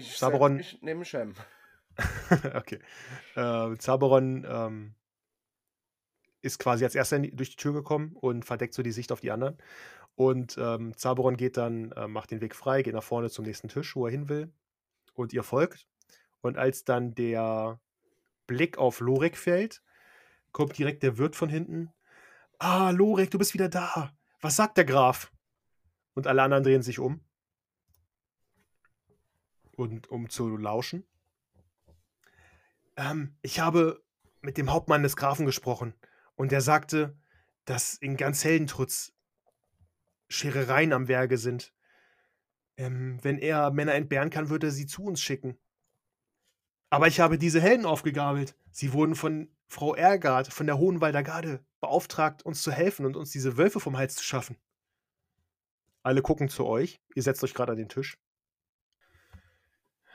Ich, 0.00 0.16
Saberon- 0.16 0.56
set- 0.58 0.74
ich 0.74 0.82
nehme 0.82 1.04
Shem. 1.04 1.34
okay. 2.54 2.78
Äh, 3.34 3.76
Zaberon 3.76 4.46
ähm, 4.48 4.94
ist 6.42 6.58
quasi 6.58 6.84
als 6.84 6.94
erster 6.94 7.18
die, 7.18 7.34
durch 7.34 7.50
die 7.50 7.56
Tür 7.56 7.72
gekommen 7.72 8.14
und 8.14 8.44
verdeckt 8.44 8.74
so 8.74 8.82
die 8.82 8.92
Sicht 8.92 9.12
auf 9.12 9.20
die 9.20 9.30
anderen. 9.30 9.58
Und 10.14 10.56
ähm, 10.58 10.96
Zaberon 10.96 11.36
geht 11.36 11.56
dann, 11.56 11.92
äh, 11.92 12.08
macht 12.08 12.30
den 12.30 12.40
Weg 12.40 12.54
frei, 12.54 12.82
geht 12.82 12.94
nach 12.94 13.02
vorne 13.02 13.30
zum 13.30 13.44
nächsten 13.44 13.68
Tisch, 13.68 13.94
wo 13.96 14.06
er 14.06 14.10
hin 14.12 14.28
will. 14.28 14.52
Und 15.14 15.32
ihr 15.32 15.42
folgt. 15.42 15.86
Und 16.40 16.56
als 16.56 16.84
dann 16.84 17.14
der 17.14 17.80
Blick 18.46 18.78
auf 18.78 19.00
Lorek 19.00 19.36
fällt, 19.36 19.82
kommt 20.52 20.78
direkt 20.78 21.02
der 21.02 21.18
Wirt 21.18 21.36
von 21.36 21.48
hinten. 21.48 21.92
Ah, 22.58 22.90
Lorek, 22.90 23.30
du 23.30 23.38
bist 23.38 23.54
wieder 23.54 23.68
da. 23.68 24.12
Was 24.40 24.56
sagt 24.56 24.76
der 24.76 24.84
Graf? 24.84 25.32
Und 26.14 26.26
alle 26.26 26.42
anderen 26.42 26.64
drehen 26.64 26.82
sich 26.82 26.98
um. 26.98 27.20
Und 29.80 30.10
um 30.10 30.28
zu 30.28 30.58
lauschen. 30.58 31.06
Ähm, 32.98 33.34
ich 33.40 33.60
habe 33.60 34.02
mit 34.42 34.58
dem 34.58 34.70
Hauptmann 34.70 35.02
des 35.02 35.16
Grafen 35.16 35.46
gesprochen 35.46 35.94
und 36.34 36.52
er 36.52 36.60
sagte, 36.60 37.16
dass 37.64 37.94
in 37.94 38.18
ganz 38.18 38.44
Heldentrutz 38.44 39.14
Scherereien 40.28 40.92
am 40.92 41.08
Werke 41.08 41.38
sind. 41.38 41.72
Ähm, 42.76 43.20
wenn 43.22 43.38
er 43.38 43.70
Männer 43.70 43.94
entbehren 43.94 44.28
kann, 44.28 44.50
würde 44.50 44.66
er 44.66 44.70
sie 44.70 44.84
zu 44.84 45.02
uns 45.02 45.22
schicken. 45.22 45.58
Aber 46.90 47.06
ich 47.06 47.18
habe 47.18 47.38
diese 47.38 47.62
Helden 47.62 47.86
aufgegabelt. 47.86 48.54
Sie 48.70 48.92
wurden 48.92 49.14
von 49.14 49.48
Frau 49.66 49.94
Ergard 49.94 50.52
von 50.52 50.66
der 50.66 50.76
Hohenwalder 50.76 51.22
Garde 51.22 51.64
beauftragt, 51.80 52.42
uns 52.42 52.60
zu 52.60 52.70
helfen 52.70 53.06
und 53.06 53.16
uns 53.16 53.30
diese 53.30 53.56
Wölfe 53.56 53.80
vom 53.80 53.96
Hals 53.96 54.16
zu 54.16 54.24
schaffen. 54.24 54.58
Alle 56.02 56.20
gucken 56.20 56.50
zu 56.50 56.66
euch. 56.66 57.00
Ihr 57.14 57.22
setzt 57.22 57.42
euch 57.42 57.54
gerade 57.54 57.72
an 57.72 57.78
den 57.78 57.88
Tisch. 57.88 58.18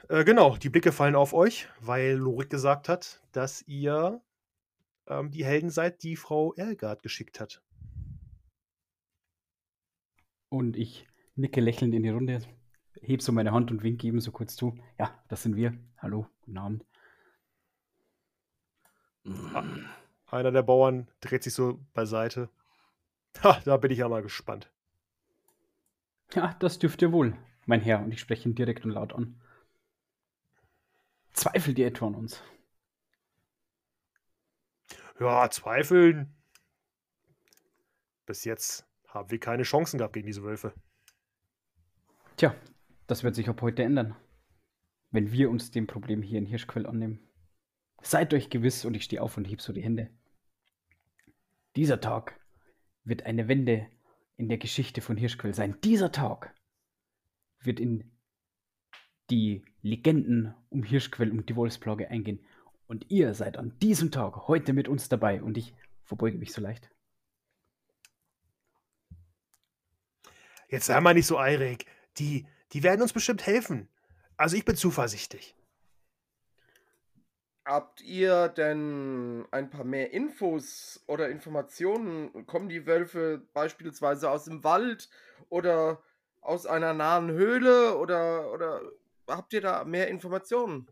Äh, 0.08 0.24
genau, 0.24 0.56
die 0.56 0.70
Blicke 0.70 0.92
fallen 0.92 1.16
auf 1.16 1.34
euch, 1.34 1.68
weil 1.80 2.16
Lorik 2.16 2.50
gesagt 2.50 2.90
hat, 2.90 3.22
dass 3.32 3.64
ihr 3.68 4.22
ähm, 5.08 5.32
die 5.32 5.46
Helden 5.46 5.70
seid, 5.70 6.04
die 6.04 6.16
Frau 6.16 6.54
Ergard 6.54 7.02
geschickt 7.02 7.40
hat. 7.40 7.64
Und 10.50 10.78
ich 10.78 11.08
nicke 11.36 11.60
lächelnd 11.60 11.96
in 11.96 12.04
die 12.04 12.10
Runde, 12.10 12.42
heb 13.02 13.22
so 13.22 13.32
meine 13.32 13.52
Hand 13.52 13.72
und 13.72 13.82
winke 13.82 14.06
ihm 14.06 14.20
so 14.20 14.32
kurz 14.32 14.56
zu. 14.56 14.78
Ja, 15.00 15.18
das 15.28 15.42
sind 15.42 15.56
wir. 15.56 15.76
Hallo, 15.98 16.28
guten 16.42 16.58
Abend. 16.58 16.86
Mm. 19.24 19.86
Einer 20.28 20.52
der 20.52 20.64
Bauern 20.64 21.08
dreht 21.22 21.44
sich 21.44 21.54
so 21.54 21.80
beiseite. 21.94 22.50
Ha, 23.44 23.60
da 23.66 23.78
bin 23.78 23.92
ich 23.92 24.00
ja 24.00 24.10
mal 24.10 24.22
gespannt. 24.22 24.72
Ja, 26.34 26.56
das 26.60 26.80
dürft 26.80 27.02
ihr 27.02 27.12
wohl, 27.12 27.36
mein 27.66 27.82
Herr. 27.82 28.04
Und 28.04 28.12
ich 28.12 28.20
spreche 28.20 28.48
ihn 28.48 28.56
direkt 28.56 28.86
und 28.86 28.92
laut 28.92 29.14
an. 29.14 29.40
Zweifelt 31.36 31.78
ihr 31.78 31.88
etwa 31.88 32.08
an 32.08 32.16
uns? 32.16 32.42
Ja, 35.20 35.50
zweifeln. 35.50 36.34
Bis 38.26 38.44
jetzt 38.44 38.86
haben 39.08 39.32
wir 39.32 39.40
keine 39.40 39.64
Chancen 39.64 39.98
gehabt 39.98 40.14
gegen 40.14 40.28
diese 40.28 40.44
Wölfe. 40.44 40.74
Tja, 42.38 42.56
das 43.08 43.24
wird 43.24 43.36
sich 43.36 43.48
ab 43.48 43.62
heute 43.62 43.84
ändern. 43.84 44.16
Wenn 45.12 45.32
wir 45.32 45.50
uns 45.50 45.72
dem 45.72 45.88
Problem 45.88 46.22
hier 46.22 46.40
in 46.40 46.46
Hirschquell 46.46 46.86
annehmen. 46.86 47.20
Seid 48.02 48.34
euch 48.34 48.50
gewiss, 48.50 48.84
und 48.86 48.94
ich 48.94 49.04
stehe 49.04 49.22
auf 49.22 49.38
und 49.38 49.46
heb 49.46 49.62
so 49.62 49.72
die 49.72 49.82
Hände. 49.82 50.10
Dieser 51.76 52.00
Tag 52.02 52.40
wird 53.04 53.24
eine 53.24 53.48
Wende 53.48 53.88
in 54.38 54.50
der 54.50 54.58
Geschichte 54.58 55.02
von 55.02 55.18
Hirschquell 55.18 55.54
sein. 55.54 55.80
Dieser 55.82 56.12
Tag 56.12 56.54
wird 57.60 57.80
in 57.80 58.15
die 59.30 59.64
Legenden 59.82 60.54
um 60.70 60.84
Hirschquell 60.84 61.32
und 61.32 61.50
die 61.50 61.56
Wolfsplage 61.56 62.10
eingehen. 62.10 62.40
Und 62.88 63.10
ihr 63.10 63.34
seid 63.34 63.58
an 63.58 63.78
diesem 63.80 64.12
Tag 64.12 64.48
heute 64.48 64.74
mit 64.74 64.88
uns 64.88 65.10
dabei. 65.10 65.42
Und 65.42 65.58
ich 65.58 65.74
verbeuge 66.04 66.38
mich 66.38 66.54
so 66.54 66.62
leicht. 66.62 66.90
Jetzt 70.70 70.86
sei 70.86 71.00
mal 71.00 71.14
nicht 71.14 71.28
so 71.28 71.38
eilig. 71.38 71.86
Die, 72.18 72.48
die 72.74 72.84
werden 72.84 73.02
uns 73.02 73.14
bestimmt 73.14 73.46
helfen. 73.46 73.88
Also 74.38 74.56
ich 74.56 74.66
bin 74.66 74.76
zuversichtlich. 74.76 75.56
Habt 77.66 78.02
ihr 78.02 78.50
denn 78.50 79.46
ein 79.50 79.72
paar 79.72 79.86
mehr 79.86 80.14
Infos 80.14 81.04
oder 81.08 81.30
Informationen? 81.30 82.46
Kommen 82.46 82.70
die 82.70 82.86
Wölfe 82.86 83.42
beispielsweise 83.54 84.30
aus 84.30 84.46
dem 84.46 84.64
Wald 84.64 85.10
oder 85.50 86.04
aus 86.42 86.68
einer 86.68 86.94
nahen 86.94 87.32
Höhle 87.32 87.98
oder, 87.98 88.52
oder 88.54 88.82
habt 89.28 89.54
ihr 89.54 89.62
da 89.62 89.84
mehr 89.84 90.08
Informationen? 90.08 90.88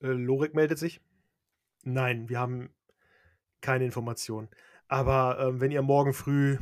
Äh, 0.00 0.08
Lorik 0.08 0.54
meldet 0.54 0.78
sich. 0.78 1.00
Nein, 1.82 2.28
wir 2.28 2.38
haben 2.38 2.74
keine 3.60 3.84
Informationen. 3.84 4.48
Aber 4.88 5.38
ähm, 5.40 5.60
wenn 5.60 5.70
ihr 5.70 5.82
morgen 5.82 6.12
früh 6.12 6.58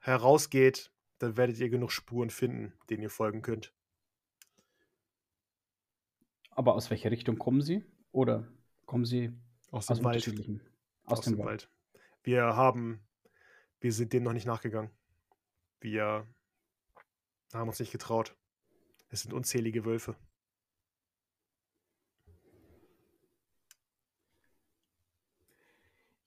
herausgeht, 0.00 0.90
dann 1.18 1.36
werdet 1.36 1.58
ihr 1.58 1.68
genug 1.68 1.92
Spuren 1.92 2.30
finden, 2.30 2.72
denen 2.88 3.02
ihr 3.02 3.10
folgen 3.10 3.42
könnt. 3.42 3.72
Aber 6.50 6.74
aus 6.74 6.90
welcher 6.90 7.10
Richtung 7.10 7.38
kommen 7.38 7.62
sie? 7.62 7.84
Oder 8.12 8.48
kommen 8.86 9.04
sie 9.04 9.32
Aus 9.70 9.90
aus 9.90 9.98
dem 9.98 10.04
Wald. 10.04 10.16
unterschiedlichen? 10.16 10.60
Aus, 11.04 11.20
dem, 11.22 11.38
Wald. 11.38 11.70
Wir 12.22 12.42
haben, 12.56 13.00
wir 13.80 13.92
sind 13.92 14.12
dem 14.12 14.22
noch 14.22 14.32
nicht 14.32 14.46
nachgegangen. 14.46 14.90
Wir 15.80 16.26
haben 17.58 17.68
uns 17.68 17.80
nicht 17.80 17.92
getraut. 17.92 18.36
Es 19.08 19.22
sind 19.22 19.32
unzählige 19.32 19.84
Wölfe. 19.84 20.16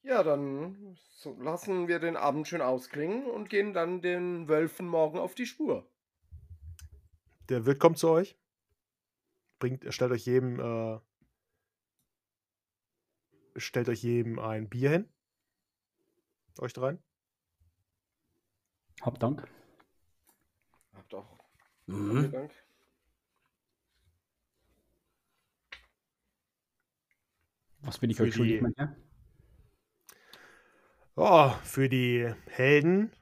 Ja, 0.02 0.22
dann 0.22 0.96
so 1.24 1.34
lassen 1.40 1.88
wir 1.88 1.98
den 1.98 2.18
Abend 2.18 2.46
schön 2.46 2.60
ausklingen 2.60 3.24
und 3.24 3.48
gehen 3.48 3.72
dann 3.72 4.02
den 4.02 4.48
Wölfen 4.48 4.86
morgen 4.86 5.18
auf 5.18 5.34
die 5.34 5.46
Spur. 5.46 5.88
Der 7.48 7.64
Wirt 7.64 7.80
kommt 7.80 7.96
zu 7.98 8.10
euch, 8.10 8.36
bringt, 9.58 9.86
stellt 9.92 10.12
euch 10.12 10.26
jedem, 10.26 10.60
äh, 10.60 11.00
stellt 13.56 13.88
euch 13.88 14.02
jedem 14.02 14.38
ein 14.38 14.68
Bier 14.68 14.90
hin. 14.90 15.08
Euch 16.58 16.74
dreien. 16.74 17.02
Hab 19.00 19.18
Dank. 19.18 19.48
Mhm. 21.86 22.10
vielen 22.20 22.32
Dank. 22.32 22.52
Was 27.80 27.98
bin 27.98 28.10
ich 28.10 28.16
Für 28.16 28.24
euch 28.24 28.34
schuldig, 28.34 28.62
mein 28.62 28.72
Herr? 28.76 28.96
Oh, 31.16 31.50
für 31.62 31.88
die 31.88 32.32
Helden 32.46 33.12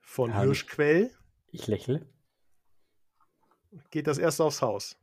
von 0.00 0.32
Herrlich. 0.32 0.58
Hirschquell 0.60 1.10
Ich 1.50 1.66
lächle. 1.66 2.06
geht 3.90 4.06
das 4.06 4.18
erste 4.18 4.44
aufs 4.44 4.60
Haus. 4.60 4.96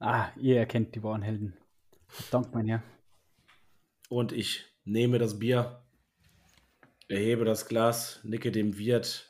Ah, 0.00 0.30
ihr 0.36 0.58
erkennt 0.58 0.94
die 0.94 1.02
wahren 1.02 1.22
Helden. 1.22 1.56
Dank, 2.30 2.52
mein 2.52 2.66
Herr. 2.66 2.82
Und 4.08 4.32
ich 4.32 4.66
nehme 4.84 5.18
das 5.18 5.38
Bier, 5.38 5.80
erhebe 7.12 7.44
das 7.44 7.66
Glas, 7.66 8.20
nicke 8.24 8.50
dem 8.50 8.78
Wirt 8.78 9.28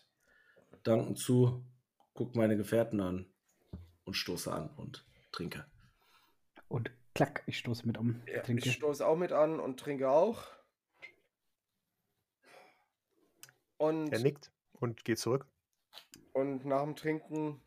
dankend 0.85 1.19
zu, 1.19 1.65
gucke 2.15 2.37
meine 2.39 2.57
Gefährten 2.57 3.01
an 3.01 3.27
und 4.05 4.15
stoße 4.15 4.53
an 4.53 4.71
und 4.77 5.05
trinke. 5.33 5.67
Und 6.69 6.91
klack, 7.15 7.43
ich 7.47 7.59
stoße 7.59 7.87
mit 7.87 7.99
um. 7.99 8.23
Ja, 8.27 8.43
trinke. 8.43 8.69
ich 8.69 8.75
stoße 8.75 9.07
auch 9.07 9.17
mit 9.17 9.33
an 9.33 9.61
und 9.61 9.79
trinke 9.79 10.11
auch. 10.11 10.45
Und, 13.77 14.13
Er 14.13 14.21
nickt 14.21 14.51
und 14.75 15.05
geht 15.05 15.19
zurück. 15.19 15.47
und 16.33 16.65
nach 16.65 16.83
dem 16.85 16.97
Trinken 16.97 17.61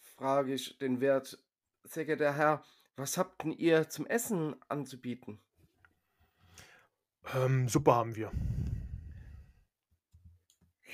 frage 0.00 0.54
ich 0.54 0.78
den 0.78 1.00
Wirt, 1.00 1.38
sehr 1.82 2.04
geehrter 2.04 2.34
Herr, 2.34 2.64
was 2.96 3.18
habt 3.18 3.42
denn 3.42 3.52
ihr 3.52 3.88
zum 3.88 4.06
Essen 4.06 4.54
anzubieten? 4.68 5.40
Ähm, 7.34 7.68
Suppe 7.68 7.94
haben 7.94 8.14
wir. 8.16 8.30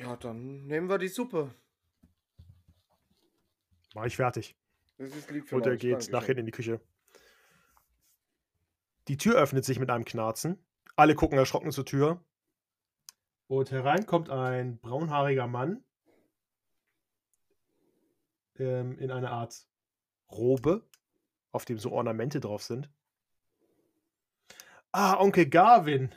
Ja, 0.01 0.17
dann 0.17 0.67
nehmen 0.67 0.89
wir 0.89 0.97
die 0.97 1.09
Suppe. 1.09 1.55
Mach 3.95 4.07
ich 4.07 4.17
fertig. 4.17 4.57
Das 4.97 5.15
ist 5.15 5.31
lieb 5.31 5.47
für 5.47 5.57
Und 5.57 5.67
er 5.67 5.77
geht 5.77 5.93
Dankeschön. 5.93 6.13
nach 6.13 6.25
hinten 6.25 6.41
in 6.41 6.47
die 6.47 6.53
Küche. 6.53 6.81
Die 9.09 9.19
Tür 9.19 9.35
öffnet 9.37 9.67
sich 9.67 9.79
mit 9.79 9.91
einem 9.91 10.07
Knarzen. 10.07 10.59
Alle 10.97 11.15
gucken 11.15 11.37
erschrocken 11.37 11.71
zur 11.71 11.85
Tür. 11.85 12.25
Und 13.47 13.73
herein 13.73 14.07
kommt 14.07 14.31
ein 14.31 14.79
braunhaariger 14.79 15.47
Mann 15.47 15.85
ähm, 18.59 18.99
in 18.99 19.11
einer 19.11 19.33
Art 19.33 19.67
Robe, 20.31 20.89
auf 21.53 21.67
dem 21.67 21.79
so 21.79 21.93
Ornamente 21.93 22.41
drauf 22.41 22.63
sind. 22.63 22.89
Ah, 24.93 25.19
Onkel 25.21 25.47
Garvin. 25.47 26.15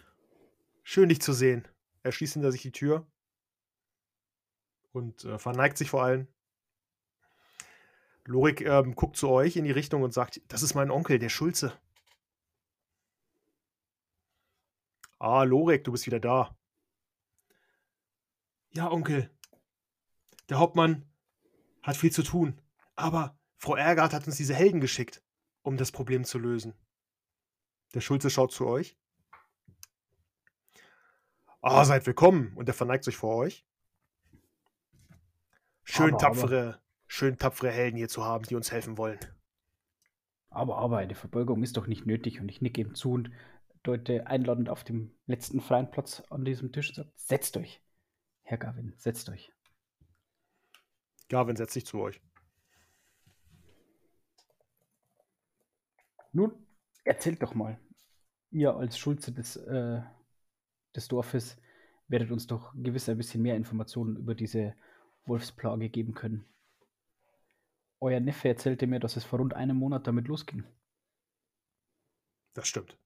Schön, 0.84 1.10
dich 1.10 1.22
zu 1.22 1.34
sehen. 1.34 1.68
Er 2.04 2.14
schließt 2.14 2.34
hinter 2.34 2.52
sich 2.54 2.62
die 2.62 2.72
Tür 2.72 3.08
und 4.94 5.26
äh, 5.26 5.38
verneigt 5.38 5.78
sich 5.78 5.90
vor 5.90 6.04
allen. 6.04 6.28
Lorik 8.26 8.62
ähm, 8.62 8.96
guckt 8.96 9.18
zu 9.18 9.30
euch 9.30 9.58
in 9.58 9.66
die 9.66 9.72
Richtung 9.72 10.02
und 10.04 10.14
sagt, 10.14 10.42
das 10.48 10.64
ist 10.64 10.76
mein 10.76 10.92
Onkel, 10.92 11.20
der 11.20 11.30
Schulze. 11.30 11.78
Ah, 15.20 15.44
Lorik, 15.44 15.84
du 15.84 15.92
bist 15.92 16.06
wieder 16.06 16.20
da. 16.20 16.58
Ja, 18.72 18.90
Onkel. 18.92 19.30
Der 20.50 20.60
Hauptmann 20.60 21.06
hat 21.82 21.98
viel 21.98 22.12
zu 22.12 22.24
tun. 22.24 22.62
Aber 22.96 23.38
Frau 23.58 23.76
Ergard 23.76 24.14
hat 24.14 24.28
uns 24.28 24.38
diese 24.38 24.56
Helden 24.56 24.82
geschickt, 24.82 25.22
um 25.62 25.78
das 25.78 25.92
Problem 25.92 26.24
zu 26.24 26.40
lösen. 26.40 26.74
Der 27.94 28.02
Schulze 28.02 28.30
schaut 28.30 28.52
zu 28.52 28.68
euch. 28.68 28.98
Ah, 31.62 31.86
seid 31.86 32.06
willkommen. 32.06 32.54
Und 32.56 32.68
er 32.68 32.74
verneigt 32.74 33.04
sich 33.04 33.16
vor 33.16 33.36
euch. 33.38 33.66
Schön 35.84 36.14
Aber, 36.16 36.26
aber. 36.26 36.36
tapfere, 36.36 36.82
schön 37.08 37.38
tapfere 37.38 37.72
Helden 37.72 37.98
hier 37.98 38.10
zu 38.10 38.24
haben, 38.24 38.46
die 38.46 38.56
uns 38.56 38.72
helfen 38.72 38.98
wollen. 38.98 39.20
Aber, 40.50 40.78
aber, 40.78 40.98
eine 40.98 41.16
Verbeugung 41.16 41.64
ist 41.64 41.78
doch 41.78 41.88
nicht 41.88 42.06
nötig 42.06 42.40
und 42.40 42.50
ich 42.50 42.62
nicke 42.62 42.82
ihm 42.82 42.96
zu 42.96 43.12
und 43.12 43.32
deute 43.82 44.28
einladend 44.28 44.70
auf 44.70 44.84
dem 44.84 45.12
letzten 45.26 45.60
freien 45.60 45.92
Platz 45.92 46.22
an 46.30 46.46
diesem 46.46 46.72
Tisch 46.72 46.90
und 46.90 46.96
sage, 46.96 47.12
setzt 47.16 47.58
euch. 47.58 47.82
Herr 48.44 48.58
Gavin, 48.58 48.94
setzt 48.98 49.30
euch. 49.30 49.52
Gavin 51.30 51.56
setzt 51.56 51.74
sich 51.74 51.86
zu 51.86 52.00
euch. 52.00 52.22
Nun, 56.32 56.52
erzählt 57.04 57.42
doch 57.42 57.54
mal. 57.56 57.80
Ihr 58.52 58.76
als 58.76 58.98
Schulze 58.98 59.32
des, 59.32 59.56
äh, 59.56 60.02
des 60.96 61.08
Dorfes 61.08 61.58
werdet 62.08 62.32
uns 62.32 62.48
doch 62.48 62.74
gewiss 62.76 63.10
ein 63.10 63.18
bisschen 63.18 63.42
mehr 63.42 63.56
Informationen 63.56 64.18
über 64.18 64.36
diese 64.36 64.76
Wolfsplage 65.26 65.90
geben 65.90 66.14
können. 66.14 66.46
Euer 68.00 68.20
Neffe 68.20 68.50
erzählte 68.50 68.88
mir, 68.88 69.00
dass 69.00 69.16
es 69.16 69.24
vor 69.24 69.40
rund 69.40 69.54
einem 69.54 69.78
Monat 69.78 70.08
damit 70.08 70.28
losging. 70.28 70.66
Das 72.54 72.68
stimmt. 72.68 72.98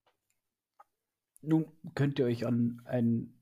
Nun 1.42 1.72
könnt 1.94 2.20
ihr 2.20 2.26
euch 2.26 2.46
an 2.46 2.82
ein 2.86 3.34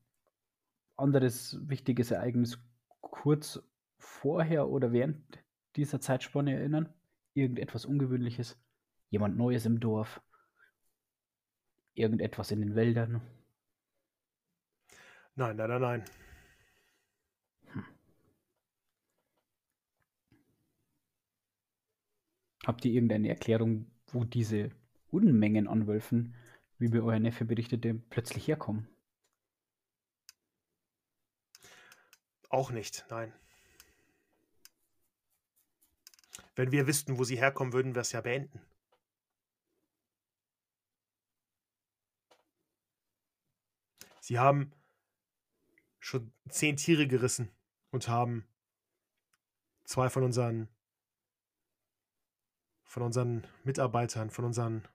anderes 0.97 1.57
wichtiges 1.69 2.11
Ereignis 2.11 2.59
kurz 3.01 3.63
vorher 3.97 4.69
oder 4.69 4.91
während 4.91 5.23
dieser 5.75 5.99
Zeitspanne 6.01 6.53
erinnern? 6.53 6.93
Irgendetwas 7.33 7.85
Ungewöhnliches? 7.85 8.57
Jemand 9.09 9.37
Neues 9.37 9.65
im 9.65 9.79
Dorf? 9.79 10.21
Irgendetwas 11.93 12.51
in 12.51 12.61
den 12.61 12.75
Wäldern? 12.75 13.21
Nein, 15.35 15.55
nein, 15.55 15.69
nein, 15.69 15.81
nein. 15.81 16.05
Habt 22.65 22.83
ihr 22.83 22.91
irgendeine 22.91 23.29
Erklärung, 23.29 23.85
wo 24.07 24.23
diese 24.23 24.71
Unmengen 25.11 25.67
an 25.67 25.85
Wölfen, 25.85 26.35
wie 26.79 26.87
mir 26.87 27.03
euer 27.03 27.19
Neffe 27.19 27.45
berichtete, 27.45 27.93
plötzlich 27.93 28.47
herkommen? 28.47 28.87
Auch 32.49 32.71
nicht, 32.71 33.05
nein. 33.09 33.31
Wenn 36.55 36.71
wir 36.71 36.87
wüssten, 36.87 37.19
wo 37.19 37.23
sie 37.23 37.37
herkommen, 37.37 37.73
würden 37.73 37.93
wir 37.93 38.01
es 38.01 38.13
ja 38.13 38.21
beenden. 38.21 38.59
Sie 44.21 44.39
haben 44.39 44.71
schon 45.99 46.33
zehn 46.49 46.77
Tiere 46.77 47.07
gerissen 47.07 47.51
und 47.91 48.07
haben 48.07 48.47
zwei 49.83 50.09
von 50.09 50.23
unseren 50.23 50.67
von 52.85 53.03
unseren 53.03 53.45
Mitarbeitern, 53.63 54.29
von 54.29 54.45
unseren 54.45 54.87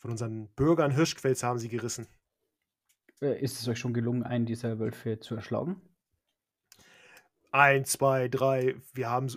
von 0.00 0.10
unseren 0.10 0.48
Bürgern 0.54 0.92
Hirschquells 0.92 1.42
haben 1.42 1.58
sie 1.58 1.68
gerissen. 1.68 2.06
Äh, 3.20 3.38
ist 3.40 3.60
es 3.60 3.68
euch 3.68 3.78
schon 3.78 3.92
gelungen, 3.92 4.22
einen 4.22 4.46
dieser 4.46 4.78
Wölfe 4.78 5.20
zu 5.20 5.34
erschlagen? 5.34 5.80
Ein, 7.52 7.84
zwei, 7.84 8.28
drei. 8.28 8.80
Wir 8.94 9.10
haben 9.10 9.28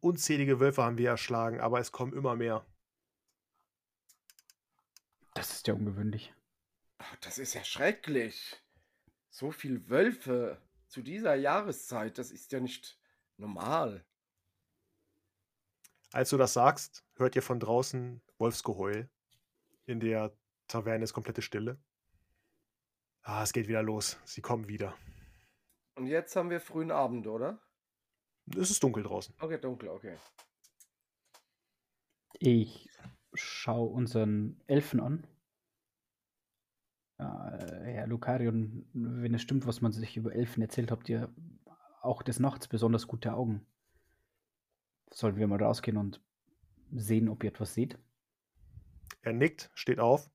unzählige 0.00 0.60
Wölfe 0.60 0.82
haben 0.82 0.98
wir 0.98 1.10
erschlagen, 1.10 1.60
aber 1.60 1.80
es 1.80 1.92
kommen 1.92 2.12
immer 2.12 2.36
mehr. 2.36 2.66
Das 5.32 5.52
ist 5.52 5.66
ja 5.66 5.74
ungewöhnlich. 5.74 6.34
Ach, 6.98 7.16
Das 7.16 7.38
ist 7.38 7.54
ja 7.54 7.64
schrecklich. 7.64 8.62
So 9.30 9.50
viel 9.50 9.88
Wölfe 9.88 10.60
zu 10.88 11.02
dieser 11.02 11.34
Jahreszeit, 11.34 12.18
das 12.18 12.30
ist 12.30 12.52
ja 12.52 12.60
nicht 12.60 12.98
normal. 13.36 14.04
Als 16.16 16.30
du 16.30 16.38
das 16.38 16.54
sagst, 16.54 17.04
hört 17.16 17.36
ihr 17.36 17.42
von 17.42 17.60
draußen 17.60 18.22
Wolfsgeheul. 18.38 19.10
In 19.84 20.00
der 20.00 20.34
Taverne 20.66 21.04
ist 21.04 21.12
komplette 21.12 21.42
Stille. 21.42 21.78
Ah, 23.20 23.42
es 23.42 23.52
geht 23.52 23.68
wieder 23.68 23.82
los. 23.82 24.18
Sie 24.24 24.40
kommen 24.40 24.66
wieder. 24.66 24.96
Und 25.94 26.06
jetzt 26.06 26.34
haben 26.34 26.48
wir 26.48 26.60
frühen 26.60 26.90
Abend, 26.90 27.26
oder? 27.26 27.60
Es 28.56 28.70
ist 28.70 28.82
dunkel 28.82 29.02
draußen. 29.02 29.34
Okay, 29.38 29.60
dunkel, 29.60 29.90
okay. 29.90 30.16
Ich 32.38 32.88
schaue 33.34 33.90
unseren 33.90 34.58
Elfen 34.66 35.00
an. 35.00 35.26
Äh, 37.18 37.24
Herr 37.24 38.06
Lukarion, 38.06 38.88
wenn 38.94 39.34
es 39.34 39.42
stimmt, 39.42 39.66
was 39.66 39.82
man 39.82 39.92
sich 39.92 40.16
über 40.16 40.32
Elfen 40.32 40.62
erzählt, 40.62 40.90
habt 40.90 41.10
ihr 41.10 41.30
auch 42.00 42.22
des 42.22 42.40
Nachts 42.40 42.68
besonders 42.68 43.06
gute 43.06 43.34
Augen. 43.34 43.66
Sollen 45.10 45.36
wir 45.36 45.46
mal 45.46 45.62
rausgehen 45.62 45.96
und 45.96 46.20
sehen, 46.92 47.28
ob 47.28 47.42
ihr 47.44 47.50
etwas 47.50 47.74
seht? 47.74 47.98
Er 49.22 49.32
nickt, 49.32 49.70
steht 49.74 49.98
auf, 49.98 50.30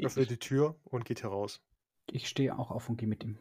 öffnet 0.00 0.30
die 0.30 0.38
Tür 0.38 0.78
und 0.84 1.04
geht 1.04 1.22
heraus. 1.22 1.60
ich 2.10 2.28
stehe 2.28 2.56
auch 2.56 2.70
auf 2.70 2.88
und 2.88 2.98
gehe 2.98 3.08
mit 3.08 3.24
ihm. 3.24 3.38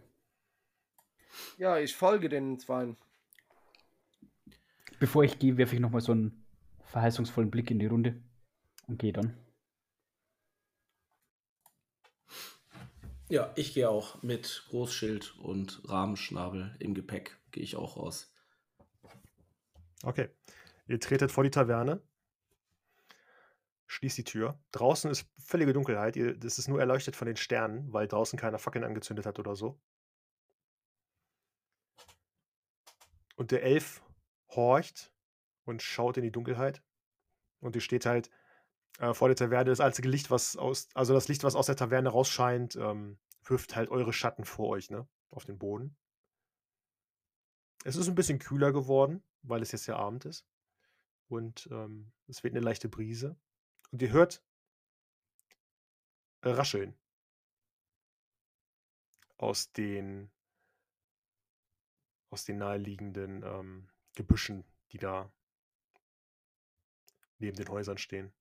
Ja, 1.57 1.77
ich 1.77 1.95
folge 1.95 2.29
den 2.29 2.57
Zweien. 2.59 2.97
Bevor 4.99 5.23
ich 5.23 5.37
gehe, 5.37 5.57
werfe 5.57 5.75
ich 5.75 5.81
nochmal 5.81 6.01
so 6.01 6.13
einen 6.13 6.45
verheißungsvollen 6.85 7.51
Blick 7.51 7.69
in 7.69 7.79
die 7.79 7.85
Runde 7.85 8.21
und 8.87 8.97
gehe 8.97 9.13
dann. 9.13 9.37
Ja, 13.27 13.51
ich 13.55 13.73
gehe 13.73 13.89
auch 13.89 14.21
mit 14.21 14.65
Großschild 14.69 15.37
und 15.39 15.81
Rahmenschnabel 15.89 16.75
im 16.79 16.93
Gepäck. 16.93 17.37
Gehe 17.51 17.63
ich 17.63 17.75
auch 17.75 17.97
raus. 17.97 18.34
Okay. 20.05 20.29
Ihr 20.87 20.99
tretet 20.99 21.31
vor 21.31 21.43
die 21.43 21.49
Taverne, 21.49 21.99
schließt 23.87 24.19
die 24.19 24.23
Tür. 24.23 24.59
Draußen 24.71 25.09
ist 25.09 25.27
völlige 25.39 25.73
Dunkelheit. 25.73 26.15
Das 26.43 26.59
ist 26.59 26.67
nur 26.67 26.79
erleuchtet 26.79 27.15
von 27.15 27.25
den 27.25 27.37
Sternen, 27.37 27.91
weil 27.91 28.07
draußen 28.07 28.37
keiner 28.37 28.59
Fackeln 28.59 28.85
angezündet 28.85 29.25
hat 29.25 29.39
oder 29.39 29.55
so. 29.55 29.81
Und 33.35 33.49
der 33.49 33.63
Elf 33.63 34.03
horcht 34.49 35.11
und 35.63 35.81
schaut 35.81 36.17
in 36.17 36.23
die 36.23 36.31
Dunkelheit. 36.31 36.83
Und 37.59 37.75
ihr 37.75 37.81
steht 37.81 38.05
halt 38.05 38.29
äh, 38.99 39.15
vor 39.15 39.27
der 39.27 39.35
Taverne. 39.35 39.71
Das 39.71 39.79
einzige 39.79 40.07
Licht, 40.07 40.29
was 40.29 40.55
aus, 40.55 40.87
also 40.93 41.15
das 41.15 41.27
Licht, 41.27 41.43
was 41.43 41.55
aus 41.55 41.65
der 41.65 41.75
Taverne 41.75 42.09
rausscheint, 42.09 42.75
ähm, 42.75 43.17
wirft 43.43 43.75
halt 43.75 43.89
eure 43.89 44.13
Schatten 44.13 44.45
vor 44.45 44.69
euch, 44.69 44.91
ne? 44.91 45.07
Auf 45.31 45.45
den 45.45 45.57
Boden. 45.57 45.97
Es 47.83 47.95
ist 47.95 48.07
ein 48.07 48.15
bisschen 48.15 48.39
kühler 48.39 48.71
geworden, 48.71 49.23
weil 49.47 49.61
es 49.61 49.71
jetzt 49.71 49.87
ja 49.87 49.95
Abend 49.97 50.25
ist. 50.25 50.45
Und 51.27 51.67
ähm, 51.71 52.11
es 52.27 52.43
weht 52.43 52.53
eine 52.53 52.61
leichte 52.61 52.89
Brise. 52.89 53.35
Und 53.91 54.01
ihr 54.01 54.11
hört 54.11 54.43
Rascheln 56.43 56.95
aus 59.37 59.71
den 59.71 60.29
aus 62.29 62.45
den 62.45 62.57
naheliegenden 62.57 63.43
ähm, 63.43 63.87
Gebüschen, 64.15 64.65
die 64.91 64.97
da 64.97 65.31
neben 67.39 67.55
den 67.55 67.69
Häusern 67.69 67.97
stehen. 67.97 68.33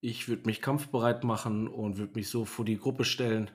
Ich 0.00 0.28
würde 0.28 0.46
mich 0.46 0.62
kampfbereit 0.62 1.24
machen 1.24 1.68
und 1.68 1.98
würde 1.98 2.14
mich 2.14 2.30
so 2.30 2.44
vor 2.44 2.64
die 2.64 2.78
Gruppe 2.78 3.04
stellen. 3.04 3.50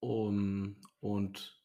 Um, 0.00 0.76
und 1.00 1.62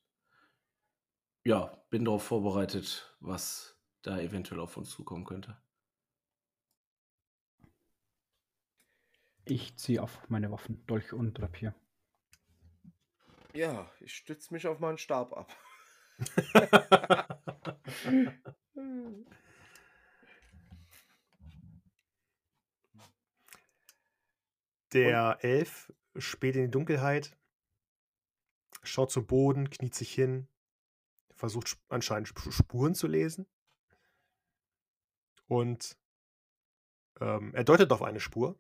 ja, 1.45 1.84
bin 1.89 2.06
darauf 2.06 2.24
vorbereitet, 2.24 3.15
was 3.19 3.80
da 4.02 4.19
eventuell 4.19 4.60
auf 4.60 4.78
uns 4.78 4.89
zukommen 4.89 5.26
könnte. 5.26 5.58
Ich 9.45 9.78
ziehe 9.78 10.02
auf 10.02 10.30
meine 10.30 10.52
Waffen, 10.52 10.86
Dolch 10.88 11.13
und 11.13 11.39
Rapier. 11.39 11.76
Ja, 13.54 13.89
ich 14.00 14.13
stütze 14.15 14.54
mich 14.54 14.67
auf 14.67 14.80
meinen 14.80 14.98
Stab 14.98 15.32
ab. 15.34 15.56
Der 24.93 25.38
Elf 25.41 25.93
spät 26.17 26.56
in 26.56 26.63
die 26.63 26.71
Dunkelheit, 26.71 27.38
schaut 28.86 29.12
zu 29.12 29.26
Boden, 29.26 29.69
kniet 29.69 29.95
sich 29.95 30.13
hin, 30.13 30.48
versucht 31.34 31.78
anscheinend 31.89 32.30
Sp- 32.32 32.52
Spuren 32.52 32.95
zu 32.95 33.08
lesen. 33.08 33.48
Und 35.48 35.98
ähm, 37.19 37.54
er 37.54 37.63
deutet 37.63 37.91
auf 37.91 38.02
eine 38.02 38.19
Spur. 38.19 38.60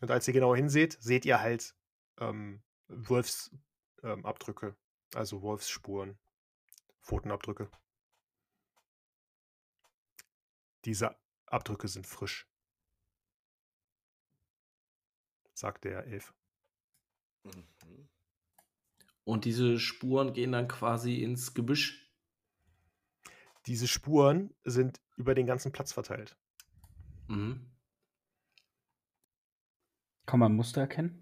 Und 0.00 0.10
als 0.10 0.26
ihr 0.26 0.34
genauer 0.34 0.56
hinseht, 0.56 1.00
seht 1.00 1.24
ihr 1.24 1.40
halt 1.40 1.76
ähm, 2.18 2.62
Wolfsabdrücke, 2.88 4.66
ähm, 4.66 4.76
also 5.14 5.40
Wolfsspuren, 5.42 6.18
Pfotenabdrücke. 7.00 7.70
Diese 10.84 11.16
Abdrücke 11.46 11.88
sind 11.88 12.06
frisch, 12.06 12.46
sagt 15.54 15.84
der 15.84 16.04
Elf. 16.06 16.34
Mhm. 17.44 18.08
Und 19.24 19.44
diese 19.44 19.78
Spuren 19.78 20.32
gehen 20.32 20.52
dann 20.52 20.68
quasi 20.68 21.22
ins 21.22 21.54
Gebüsch. 21.54 22.12
Diese 23.66 23.88
Spuren 23.88 24.54
sind 24.64 25.00
über 25.16 25.34
den 25.34 25.46
ganzen 25.46 25.72
Platz 25.72 25.92
verteilt. 25.92 26.36
Mhm. 27.28 27.70
Kann 30.26 30.40
man 30.40 30.54
Muster 30.54 30.82
erkennen? 30.82 31.20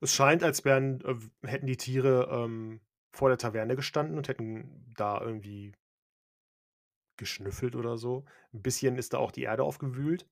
Es 0.00 0.14
scheint, 0.14 0.42
als 0.42 0.64
wären, 0.64 1.00
äh, 1.00 1.48
hätten 1.48 1.66
die 1.66 1.76
Tiere 1.76 2.28
ähm, 2.30 2.80
vor 3.12 3.28
der 3.28 3.38
Taverne 3.38 3.76
gestanden 3.76 4.16
und 4.16 4.28
hätten 4.28 4.92
da 4.94 5.20
irgendwie 5.20 5.72
geschnüffelt 7.16 7.76
oder 7.76 7.96
so. 7.96 8.24
Ein 8.52 8.62
bisschen 8.62 8.98
ist 8.98 9.12
da 9.12 9.18
auch 9.18 9.30
die 9.30 9.42
Erde 9.42 9.62
aufgewühlt. 9.62 10.28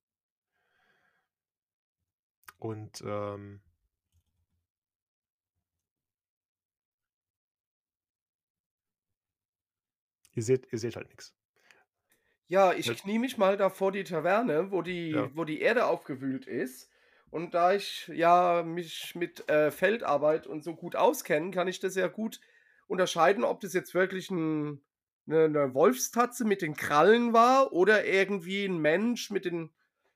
Und 2.63 3.03
ähm, 3.05 3.61
ihr 10.35 10.45
seht, 10.45 10.73
ihr 10.73 10.79
seht 10.79 10.95
halt 10.95 11.09
nichts. 11.09 11.35
Ja, 12.47 12.73
ich 12.73 12.87
knie 12.97 13.19
mich 13.19 13.37
mal 13.37 13.57
da 13.57 13.69
vor 13.69 13.91
die 13.91 14.05
Taverne, 14.05 14.71
wo 14.71 14.81
die, 14.81 15.11
Ja. 15.11 15.31
wo 15.35 15.45
die 15.45 15.61
Erde 15.61 15.87
aufgewühlt 15.87 16.47
ist. 16.47 16.89
Und 17.31 17.55
da 17.55 17.73
ich 17.73 18.07
ja 18.15 18.63
mich 18.63 19.17
mit 19.17 19.49
äh, 19.49 19.73
Feldarbeit 19.73 20.47
und 20.47 20.63
so 20.63 20.77
gut 20.77 20.95
auskenne, 20.95 21.51
kann 21.51 21.67
ich 21.67 21.81
das 21.81 21.97
ja 21.97 22.07
gut 22.07 22.41
unterscheiden, 22.87 23.43
ob 23.43 23.59
das 23.59 23.73
jetzt 23.73 23.93
wirklich 23.93 24.31
ein, 24.31 24.85
eine, 25.27 25.47
eine 25.47 25.75
Wolfstatze 25.75 26.45
mit 26.45 26.63
den 26.63 26.77
Krallen 26.77 27.33
war 27.33 27.73
oder 27.73 28.05
irgendwie 28.05 28.67
ein 28.67 28.79
Mensch 28.79 29.31
mit 29.31 29.47
den 29.47 29.73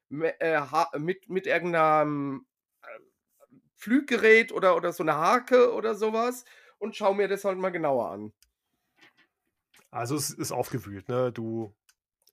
mit, 0.09 1.29
mit 1.29 1.47
irgendeinem 1.47 2.47
äh, 2.83 2.87
Fluggerät 3.75 4.53
oder, 4.53 4.77
oder 4.77 4.93
so 4.93 5.03
eine 5.03 5.17
Hake 5.17 5.73
oder 5.73 5.95
sowas 5.95 6.45
und 6.79 6.97
schau 6.97 7.15
mir 7.15 7.29
das 7.29 7.45
halt 7.45 7.59
mal 7.59 7.71
genauer 7.71 8.11
an. 8.11 8.33
Also 9.91 10.17
es 10.17 10.31
ist 10.31 10.53
aufgewühlt, 10.53 11.09
ne? 11.09 11.33
Du. 11.33 11.75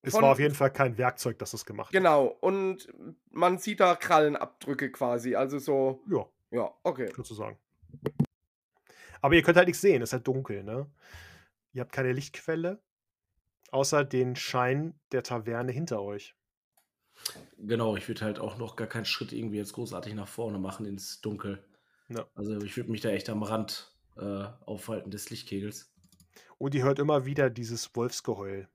Es 0.02 0.14
Von- 0.14 0.24
war 0.24 0.32
auf 0.34 0.40
jeden 0.40 0.56
Fall 0.56 0.72
kein 0.72 0.98
Werkzeug, 0.98 1.40
das 1.40 1.54
es 1.54 1.66
gemacht 1.66 1.88
hat. 1.88 1.94
Genau, 1.94 2.26
und 2.26 2.92
man 3.32 3.58
sieht 3.58 3.80
da 3.80 3.96
Krallenabdrücke 3.96 4.92
quasi, 4.92 5.36
also 5.36 5.60
so, 5.60 6.02
Ja, 6.10 6.28
ja, 6.52 6.74
okay. 6.84 7.10
sozusagen. 7.16 7.58
Aber 9.22 9.36
ihr 9.36 9.44
könnt 9.44 9.56
halt 9.56 9.68
nichts 9.68 9.80
sehen, 9.82 10.02
es 10.02 10.10
ist 10.10 10.14
halt 10.14 10.28
dunkel, 10.28 10.64
ne? 10.64 10.92
Ihr 11.72 11.82
habt 11.82 11.94
keine 11.94 12.12
Lichtquelle, 12.12 12.82
außer 13.72 14.04
den 14.04 14.36
Schein 14.36 15.00
der 15.14 15.24
Taverne 15.24 15.72
hinter 15.72 16.02
euch. 16.02 16.36
Genau, 17.58 17.96
ich 17.96 18.08
würde 18.08 18.22
halt 18.22 18.40
auch 18.40 18.58
noch 18.58 18.76
gar 18.76 18.88
keinen 18.88 19.06
Schritt 19.06 19.32
irgendwie 19.32 19.58
jetzt 19.58 19.74
großartig 19.74 20.14
nach 20.14 20.28
vorne 20.28 20.60
machen 20.60 20.86
ins 20.86 21.22
Dunkel. 21.22 21.64
Ja. 22.10 22.26
Also 22.36 22.60
ich 22.62 22.76
würde 22.78 22.92
mich 22.92 23.02
da 23.02 23.10
echt 23.10 23.30
am 23.30 23.44
Rand 23.44 23.94
äh, 24.18 24.46
aufhalten 24.66 25.12
des 25.12 25.30
Lichtkegels. 25.30 25.92
Und 26.58 26.76
ihr 26.76 26.84
hört 26.84 27.00
immer 27.00 27.26
wieder 27.26 27.50
dieses 27.50 27.96
Wolfsgeheul. 27.96 28.68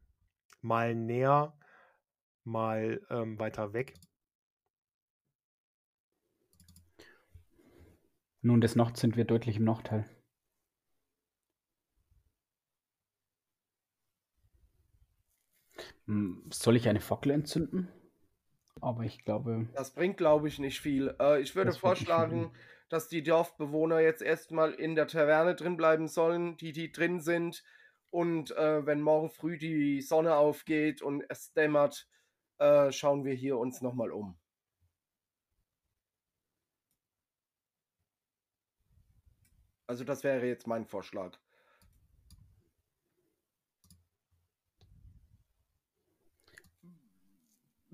Mal 0.62 0.94
näher, 0.94 1.54
mal 2.44 3.00
ähm, 3.10 3.38
weiter 3.38 3.72
weg. 3.72 3.94
Nun 8.42 8.60
des 8.60 8.74
Nachts 8.74 8.98
sind 9.00 9.16
wir 9.16 9.24
deutlich 9.24 9.58
im 9.58 9.64
Nachteil. 9.64 10.04
Hm, 16.06 16.42
Soll 16.50 16.74
ich 16.76 16.88
eine 16.88 17.00
Fackel 17.00 17.30
entzünden? 17.32 17.88
Aber 18.80 19.04
ich 19.04 19.24
glaube, 19.24 19.66
Das 19.74 19.90
bringt, 19.92 20.16
glaube 20.16 20.48
ich, 20.48 20.58
nicht 20.58 20.80
viel. 20.80 21.14
Äh, 21.20 21.40
ich 21.40 21.54
würde 21.54 21.70
Das 21.70 21.78
vorschlagen, 21.78 22.50
dass 22.88 23.08
die 23.08 23.22
Dorfbewohner 23.22 24.00
jetzt 24.00 24.22
erstmal 24.22 24.72
in 24.72 24.94
der 24.94 25.06
Taverne 25.06 25.54
drin 25.54 25.76
bleiben 25.76 26.08
sollen, 26.08 26.56
die, 26.56 26.72
die 26.72 26.90
drin 26.92 27.20
sind. 27.20 27.64
Und 28.10 28.56
äh, 28.56 28.86
wenn 28.86 29.02
morgen 29.02 29.30
früh 29.30 29.58
die 29.58 30.00
Sonne 30.00 30.36
aufgeht 30.36 31.02
und 31.02 31.24
es 31.28 31.52
dämmert, 31.52 32.08
äh, 32.58 32.90
schauen 32.92 33.24
wir 33.24 33.34
hier 33.34 33.58
uns 33.58 33.82
nochmal 33.82 34.10
um. 34.10 34.38
Also 39.86 40.04
das 40.04 40.22
wäre 40.22 40.46
jetzt 40.46 40.66
mein 40.66 40.86
Vorschlag. 40.86 41.38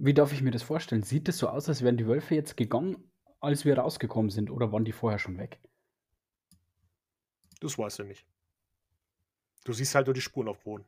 Wie 0.04 0.12
darf 0.12 0.32
ich 0.32 0.42
mir 0.42 0.50
das 0.50 0.62
vorstellen? 0.62 1.02
Sieht 1.02 1.28
es 1.30 1.38
so 1.38 1.48
aus, 1.48 1.66
als 1.68 1.80
wären 1.82 1.96
die 1.96 2.06
Wölfe 2.06 2.34
jetzt 2.34 2.58
gegangen, 2.58 3.10
als 3.40 3.64
wir 3.64 3.78
rausgekommen 3.78 4.30
sind, 4.30 4.50
oder 4.50 4.70
waren 4.70 4.84
die 4.84 4.92
vorher 4.92 5.18
schon 5.18 5.38
weg? 5.38 5.60
Das 7.60 7.78
weißt 7.78 8.00
du 8.00 8.04
nicht. 8.04 8.26
Du 9.64 9.72
siehst 9.72 9.94
halt 9.94 10.06
nur 10.06 10.12
die 10.12 10.20
Spuren 10.20 10.48
auf 10.48 10.62
Boden. 10.62 10.84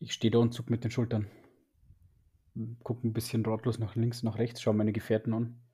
Ich 0.00 0.12
stehe 0.12 0.32
da 0.32 0.38
und 0.38 0.52
zuck 0.52 0.70
mit 0.70 0.82
den 0.82 0.90
Schultern. 0.90 1.30
Guck 2.82 3.04
ein 3.04 3.12
bisschen 3.12 3.46
ratlos 3.46 3.78
nach 3.78 3.94
links, 3.94 4.24
nach 4.24 4.38
rechts, 4.38 4.60
schau 4.60 4.72
meine 4.72 4.92
Gefährten 4.92 5.32
an. 5.34 5.69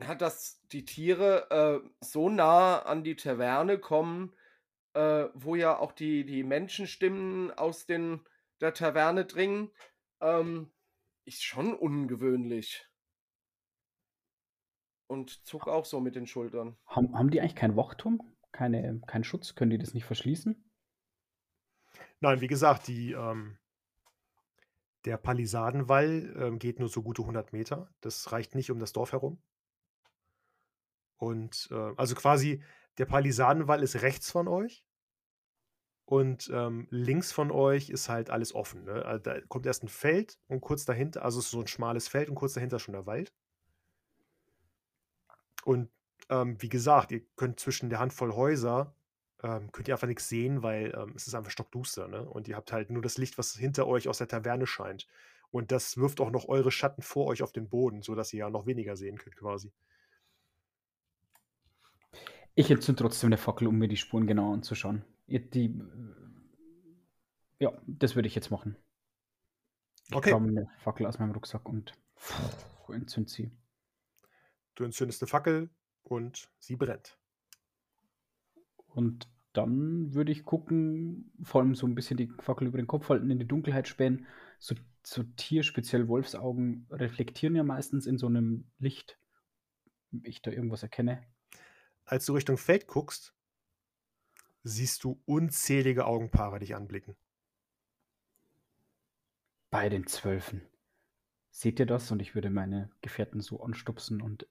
Na, 0.00 0.14
dass 0.14 0.62
die 0.68 0.84
Tiere 0.84 1.50
äh, 1.50 1.88
so 2.00 2.28
nah 2.28 2.78
an 2.78 3.02
die 3.02 3.16
Taverne 3.16 3.78
kommen, 3.78 4.32
äh, 4.94 5.26
wo 5.34 5.56
ja 5.56 5.76
auch 5.76 5.90
die, 5.90 6.24
die 6.24 6.44
Menschenstimmen 6.44 7.50
aus 7.50 7.84
den, 7.84 8.20
der 8.60 8.74
Taverne 8.74 9.24
dringen, 9.24 9.72
ähm, 10.20 10.70
ist 11.24 11.42
schon 11.42 11.74
ungewöhnlich. 11.74 12.88
Und 15.08 15.44
zuck 15.44 15.66
auch 15.66 15.84
so 15.84 15.98
mit 15.98 16.14
den 16.14 16.28
Schultern. 16.28 16.76
Haben, 16.86 17.18
haben 17.18 17.30
die 17.30 17.40
eigentlich 17.40 17.56
keinen 17.56 17.76
Wachturm? 17.76 18.20
Keine, 18.52 19.00
keinen 19.08 19.24
Schutz? 19.24 19.56
Können 19.56 19.72
die 19.72 19.78
das 19.78 19.94
nicht 19.94 20.04
verschließen? 20.04 20.70
Nein, 22.20 22.40
wie 22.40 22.46
gesagt, 22.46 22.86
die, 22.86 23.12
ähm, 23.12 23.58
Der 25.04 25.16
Palisadenwall 25.16 26.34
ähm, 26.38 26.58
geht 26.60 26.78
nur 26.78 26.88
so 26.88 27.02
gute 27.02 27.22
100 27.22 27.52
Meter. 27.52 27.92
Das 28.00 28.30
reicht 28.30 28.54
nicht 28.54 28.70
um 28.70 28.78
das 28.78 28.92
Dorf 28.92 29.10
herum. 29.10 29.42
Und 31.18 31.68
äh, 31.70 31.92
also 31.96 32.14
quasi, 32.14 32.62
der 32.96 33.06
Palisadenwall 33.06 33.82
ist 33.82 34.02
rechts 34.02 34.30
von 34.30 34.48
euch. 34.48 34.84
Und 36.04 36.50
ähm, 36.54 36.86
links 36.90 37.32
von 37.32 37.50
euch 37.50 37.90
ist 37.90 38.08
halt 38.08 38.30
alles 38.30 38.54
offen. 38.54 38.84
Ne? 38.84 39.04
Also 39.04 39.22
da 39.22 39.40
kommt 39.42 39.66
erst 39.66 39.82
ein 39.82 39.88
Feld 39.88 40.38
und 40.48 40.62
kurz 40.62 40.86
dahinter, 40.86 41.22
also 41.22 41.42
so 41.42 41.60
ein 41.60 41.66
schmales 41.66 42.08
Feld 42.08 42.30
und 42.30 42.34
kurz 42.34 42.54
dahinter 42.54 42.78
schon 42.78 42.94
der 42.94 43.04
Wald. 43.04 43.30
Und 45.64 45.90
ähm, 46.30 46.56
wie 46.62 46.70
gesagt, 46.70 47.12
ihr 47.12 47.20
könnt 47.36 47.60
zwischen 47.60 47.90
der 47.90 47.98
Handvoll 47.98 48.34
Häuser, 48.34 48.94
ähm, 49.42 49.70
könnt 49.70 49.86
ihr 49.88 49.94
einfach 49.94 50.06
nichts 50.06 50.30
sehen, 50.30 50.62
weil 50.62 50.94
ähm, 50.96 51.12
es 51.14 51.26
ist 51.26 51.34
einfach 51.34 51.50
stockduster. 51.50 52.08
Ne? 52.08 52.26
Und 52.26 52.48
ihr 52.48 52.56
habt 52.56 52.72
halt 52.72 52.88
nur 52.88 53.02
das 53.02 53.18
Licht, 53.18 53.36
was 53.36 53.54
hinter 53.54 53.86
euch 53.86 54.08
aus 54.08 54.16
der 54.16 54.28
Taverne 54.28 54.66
scheint. 54.66 55.06
Und 55.50 55.72
das 55.72 55.98
wirft 55.98 56.20
auch 56.20 56.30
noch 56.30 56.48
eure 56.48 56.70
Schatten 56.70 57.02
vor 57.02 57.26
euch 57.26 57.42
auf 57.42 57.52
den 57.52 57.68
Boden, 57.68 58.00
sodass 58.00 58.32
ihr 58.32 58.40
ja 58.40 58.50
noch 58.50 58.66
weniger 58.66 58.96
sehen 58.96 59.18
könnt 59.18 59.36
quasi. 59.36 59.72
Ich 62.58 62.72
entzünde 62.72 63.02
trotzdem 63.02 63.28
eine 63.28 63.36
Fackel, 63.36 63.68
um 63.68 63.78
mir 63.78 63.86
die 63.86 63.96
Spuren 63.96 64.26
genauer 64.26 64.52
anzuschauen. 64.52 65.04
Die, 65.28 65.80
ja, 67.60 67.72
das 67.86 68.16
würde 68.16 68.26
ich 68.26 68.34
jetzt 68.34 68.50
machen. 68.50 68.76
Ich 70.08 70.16
Okay. 70.16 70.30
kram 70.30 70.48
eine 70.48 70.68
Fackel 70.78 71.06
aus 71.06 71.20
meinem 71.20 71.30
Rucksack 71.30 71.68
und 71.68 71.92
entzünd 72.88 73.30
sie. 73.30 73.52
Du 74.74 74.82
entzündest 74.82 75.22
eine 75.22 75.28
Fackel 75.28 75.70
und 76.02 76.50
sie 76.58 76.74
brennt. 76.74 77.16
Und 78.88 79.28
dann 79.52 80.12
würde 80.14 80.32
ich 80.32 80.44
gucken, 80.44 81.30
vor 81.44 81.60
allem 81.60 81.76
so 81.76 81.86
ein 81.86 81.94
bisschen 81.94 82.16
die 82.16 82.32
Fackel 82.40 82.66
über 82.66 82.78
den 82.78 82.88
Kopf 82.88 83.08
halten, 83.08 83.30
in 83.30 83.38
die 83.38 83.46
Dunkelheit 83.46 83.86
spähen. 83.86 84.26
So, 84.58 84.74
so 85.04 85.22
Tier, 85.22 85.62
speziell 85.62 86.08
Wolfsaugen, 86.08 86.88
reflektieren 86.90 87.54
ja 87.54 87.62
meistens 87.62 88.04
in 88.04 88.18
so 88.18 88.26
einem 88.26 88.68
Licht. 88.80 89.16
Wenn 90.10 90.24
ich 90.24 90.42
da 90.42 90.50
irgendwas 90.50 90.82
erkenne. 90.82 91.24
Als 92.08 92.24
du 92.24 92.32
Richtung 92.32 92.56
Feld 92.56 92.86
guckst, 92.86 93.34
siehst 94.62 95.04
du 95.04 95.20
unzählige 95.26 96.06
Augenpaare 96.06 96.58
dich 96.58 96.74
anblicken. 96.74 97.18
Bei 99.68 99.90
den 99.90 100.06
Zwölfen. 100.06 100.66
Seht 101.50 101.78
ihr 101.78 101.84
das? 101.84 102.10
Und 102.10 102.22
ich 102.22 102.34
würde 102.34 102.48
meine 102.48 102.90
Gefährten 103.02 103.42
so 103.42 103.62
anstupsen 103.62 104.22
und 104.22 104.48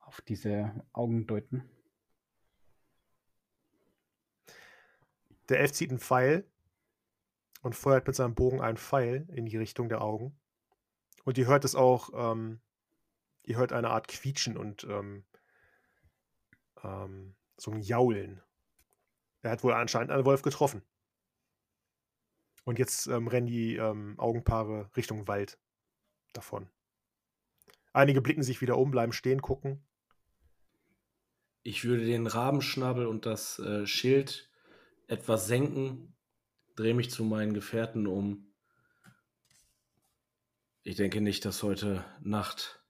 auf 0.00 0.20
diese 0.20 0.84
Augen 0.92 1.26
deuten. 1.26 1.64
Der 5.48 5.60
Elf 5.60 5.72
zieht 5.72 5.88
einen 5.88 5.98
Pfeil 5.98 6.46
und 7.62 7.74
feuert 7.74 8.06
mit 8.06 8.16
seinem 8.16 8.34
Bogen 8.34 8.60
einen 8.60 8.76
Pfeil 8.76 9.26
in 9.30 9.46
die 9.46 9.56
Richtung 9.56 9.88
der 9.88 10.02
Augen. 10.02 10.38
Und 11.24 11.38
ihr 11.38 11.46
hört 11.46 11.64
es 11.64 11.74
auch, 11.74 12.10
ähm, 12.12 12.60
ihr 13.44 13.56
hört 13.56 13.72
eine 13.72 13.88
Art 13.88 14.08
Quietschen 14.08 14.58
und 14.58 14.84
ähm, 14.84 15.24
ähm, 16.86 17.34
so 17.56 17.70
ein 17.70 17.80
Jaulen. 17.80 18.40
Er 19.42 19.50
hat 19.50 19.64
wohl 19.64 19.72
anscheinend 19.72 20.10
einen 20.10 20.24
Wolf 20.24 20.42
getroffen. 20.42 20.82
Und 22.64 22.78
jetzt 22.78 23.06
ähm, 23.06 23.28
rennen 23.28 23.46
die 23.46 23.76
ähm, 23.76 24.18
Augenpaare 24.18 24.90
Richtung 24.96 25.28
Wald 25.28 25.58
davon. 26.32 26.68
Einige 27.92 28.20
blicken 28.20 28.42
sich 28.42 28.60
wieder 28.60 28.76
um, 28.76 28.90
bleiben 28.90 29.12
stehen, 29.12 29.40
gucken. 29.40 29.82
Ich 31.62 31.84
würde 31.84 32.04
den 32.04 32.26
Rabenschnabel 32.26 33.06
und 33.06 33.24
das 33.24 33.58
äh, 33.58 33.86
Schild 33.86 34.50
etwas 35.06 35.46
senken, 35.46 36.14
drehe 36.74 36.94
mich 36.94 37.10
zu 37.10 37.24
meinen 37.24 37.54
Gefährten 37.54 38.06
um. 38.06 38.52
Ich 40.82 40.96
denke 40.96 41.20
nicht, 41.20 41.44
dass 41.44 41.62
heute 41.62 42.04
Nacht 42.20 42.84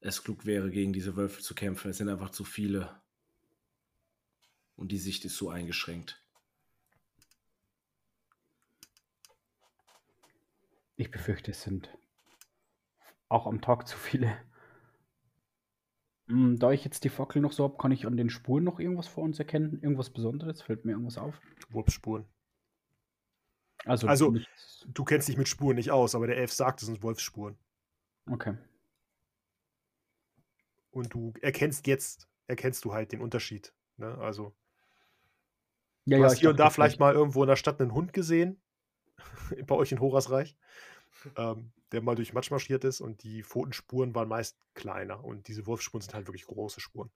es 0.00 0.22
klug 0.22 0.46
wäre, 0.46 0.70
gegen 0.70 0.92
diese 0.92 1.16
Wölfe 1.16 1.42
zu 1.42 1.54
kämpfen. 1.54 1.90
Es 1.90 1.98
sind 1.98 2.08
einfach 2.08 2.30
zu 2.30 2.44
viele. 2.44 3.00
Und 4.76 4.92
die 4.92 4.98
Sicht 4.98 5.24
ist 5.24 5.36
so 5.36 5.50
eingeschränkt. 5.50 6.22
Ich 10.96 11.10
befürchte, 11.10 11.50
es 11.52 11.62
sind 11.62 11.96
auch 13.28 13.46
am 13.46 13.60
Tag 13.60 13.86
zu 13.86 13.96
viele. 13.96 14.36
Hm, 16.28 16.58
Da 16.58 16.72
ich 16.72 16.84
jetzt 16.84 17.04
die 17.04 17.08
Fackel 17.08 17.40
noch 17.40 17.52
so 17.52 17.64
habe, 17.64 17.76
kann 17.78 17.92
ich 17.92 18.06
an 18.06 18.16
den 18.16 18.30
Spuren 18.30 18.64
noch 18.64 18.80
irgendwas 18.80 19.06
vor 19.08 19.24
uns 19.24 19.38
erkennen? 19.38 19.80
Irgendwas 19.82 20.10
Besonderes? 20.10 20.62
Fällt 20.62 20.84
mir 20.84 20.92
irgendwas 20.92 21.18
auf? 21.18 21.40
Wolfsspuren. 21.70 22.24
Also, 23.84 24.08
Also- 24.08 24.34
Du 24.86 25.04
kennst 25.04 25.28
dich 25.28 25.36
mit 25.36 25.48
Spuren 25.48 25.76
nicht 25.76 25.90
aus, 25.90 26.14
aber 26.14 26.26
der 26.26 26.36
Elf 26.38 26.52
sagt, 26.52 26.80
es 26.82 26.86
sind 26.86 27.02
Wolfsspuren. 27.02 27.56
okay. 28.30 28.56
Und 30.98 31.14
du 31.14 31.32
erkennst 31.42 31.86
jetzt, 31.86 32.28
erkennst 32.46 32.84
du 32.84 32.92
halt 32.94 33.12
den 33.12 33.20
Unterschied. 33.20 33.74
Ne? 33.96 34.16
Also, 34.18 34.54
Ja, 36.06 36.16
du 36.16 36.24
ja, 36.24 36.24
hast 36.24 36.38
hier 36.38 36.50
und 36.50 36.58
da 36.60 36.70
vielleicht 36.70 37.00
mal 37.00 37.14
irgendwo 37.14 37.42
in 37.42 37.48
der 37.48 37.56
Stadt 37.56 37.80
einen 37.80 37.92
Hund 37.94 38.12
gesehen, 38.12 38.60
bei 39.66 39.74
euch 39.74 39.92
in 39.92 40.00
Horasreich, 40.00 40.56
ähm, 41.36 41.72
der 41.92 42.02
mal 42.02 42.16
durch 42.16 42.34
Matsch 42.34 42.50
marschiert 42.50 42.84
ist 42.84 43.00
und 43.02 43.22
die 43.24 43.42
Pfotenspuren 43.44 44.14
waren 44.14 44.28
meist 44.28 44.58
kleiner 44.74 45.24
und 45.24 45.48
diese 45.48 45.66
Wolfsspuren 45.66 46.02
sind 46.02 46.14
halt 46.14 46.28
wirklich 46.28 46.46
große 46.46 46.80
Spuren, 46.80 47.10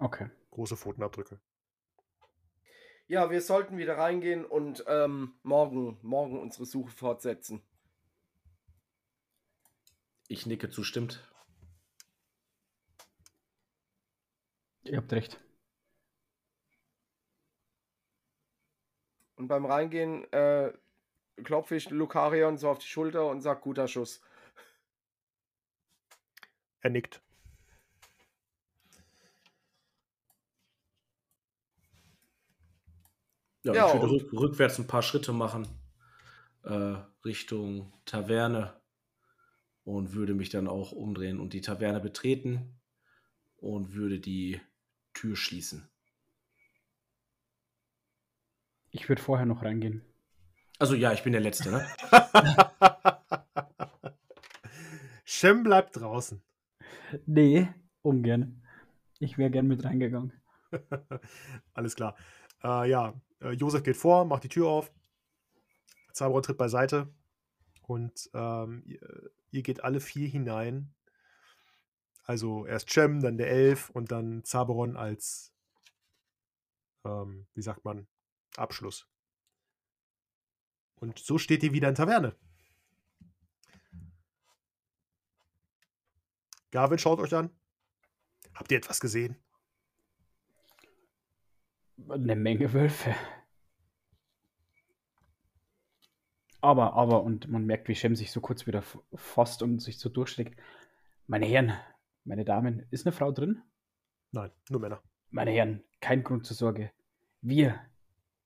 Okay. 0.00 0.30
große 0.52 0.76
Pfotenabdrücke. 0.76 1.40
Ja, 3.08 3.30
wir 3.30 3.42
sollten 3.42 3.76
wieder 3.76 3.98
reingehen 3.98 4.46
und 4.46 4.84
ähm, 4.86 5.34
morgen, 5.42 5.98
morgen 6.02 6.38
unsere 6.40 6.64
Suche 6.64 6.90
fortsetzen. 6.92 7.62
Ich 10.28 10.46
nicke 10.46 10.70
zustimmt. 10.70 11.29
Ihr 14.84 14.96
habt 14.96 15.12
recht. 15.12 15.38
Und 19.36 19.48
beim 19.48 19.64
Reingehen 19.64 20.30
äh, 20.32 20.72
klopfe 21.42 21.76
ich 21.76 21.90
Lukarion 21.90 22.58
so 22.58 22.68
auf 22.68 22.78
die 22.78 22.86
Schulter 22.86 23.26
und 23.26 23.40
sag 23.40 23.62
guter 23.62 23.88
Schuss. 23.88 24.20
Er 26.80 26.90
nickt. 26.90 27.22
Ja, 33.62 33.74
Ja, 33.74 33.86
ich 33.88 34.00
würde 34.00 34.10
rück, 34.10 34.32
rückwärts 34.32 34.78
ein 34.78 34.86
paar 34.86 35.02
Schritte 35.02 35.32
machen 35.32 35.66
äh, 36.62 36.96
Richtung 37.24 37.92
Taverne 38.04 38.80
und 39.84 40.12
würde 40.14 40.34
mich 40.34 40.50
dann 40.50 40.68
auch 40.68 40.92
umdrehen 40.92 41.40
und 41.40 41.52
die 41.52 41.60
Taverne 41.60 42.00
betreten 42.00 42.80
und 43.56 43.94
würde 43.94 44.20
die 44.20 44.60
Tür 45.12 45.36
schließen. 45.36 45.88
Ich 48.90 49.08
würde 49.08 49.22
vorher 49.22 49.46
noch 49.46 49.62
reingehen. 49.62 50.02
Also 50.78 50.94
ja, 50.94 51.12
ich 51.12 51.22
bin 51.22 51.32
der 51.32 51.42
Letzte, 51.42 51.70
ne? 51.70 51.86
Shem 55.24 55.62
bleibt 55.62 55.96
draußen. 55.96 56.42
Nee, 57.26 57.68
ungern. 58.02 58.62
Ich 59.18 59.38
wäre 59.38 59.50
gern 59.50 59.66
mit 59.66 59.84
reingegangen. 59.84 60.32
Alles 61.74 61.94
klar. 61.94 62.16
Äh, 62.62 62.90
ja, 62.90 63.20
äh, 63.40 63.50
Josef 63.50 63.82
geht 63.82 63.96
vor, 63.96 64.24
macht 64.24 64.44
die 64.44 64.48
Tür 64.48 64.68
auf. 64.68 64.92
Zaberon 66.12 66.42
tritt 66.42 66.58
beiseite. 66.58 67.12
Und 67.82 68.30
ähm, 68.34 68.82
ihr, 68.86 69.30
ihr 69.50 69.62
geht 69.62 69.82
alle 69.82 70.00
vier 70.00 70.28
hinein. 70.28 70.94
Also 72.24 72.66
erst 72.66 72.90
Cem, 72.90 73.20
dann 73.20 73.38
der 73.38 73.50
Elf 73.50 73.90
und 73.90 74.12
dann 74.12 74.44
Zaberon 74.44 74.96
als, 74.96 75.52
ähm, 77.04 77.46
wie 77.54 77.62
sagt 77.62 77.84
man, 77.84 78.06
Abschluss. 78.56 79.08
Und 80.96 81.18
so 81.18 81.38
steht 81.38 81.62
ihr 81.62 81.72
wieder 81.72 81.88
in 81.88 81.94
Taverne. 81.94 82.36
Gavin 86.70 86.98
schaut 86.98 87.18
euch 87.18 87.34
an. 87.34 87.50
Habt 88.54 88.70
ihr 88.70 88.78
etwas 88.78 89.00
gesehen? 89.00 89.36
Eine 92.08 92.36
Menge 92.36 92.72
Wölfe. 92.72 93.14
Aber, 96.60 96.92
aber, 96.92 97.22
und 97.22 97.48
man 97.48 97.64
merkt, 97.64 97.88
wie 97.88 97.94
Shem 97.94 98.14
sich 98.14 98.30
so 98.30 98.40
kurz 98.40 98.66
wieder 98.66 98.82
fasst 99.14 99.62
und 99.62 99.80
sich 99.80 99.98
so 99.98 100.10
durchschlägt. 100.10 100.60
Meine 101.26 101.46
Herren, 101.46 101.72
meine 102.24 102.44
Damen, 102.44 102.86
ist 102.90 103.06
eine 103.06 103.12
Frau 103.12 103.32
drin? 103.32 103.62
Nein, 104.32 104.50
nur 104.68 104.80
Männer. 104.80 105.02
Meine 105.30 105.50
Herren, 105.50 105.82
kein 106.00 106.22
Grund 106.22 106.46
zur 106.46 106.56
Sorge. 106.56 106.92
Wir, 107.40 107.80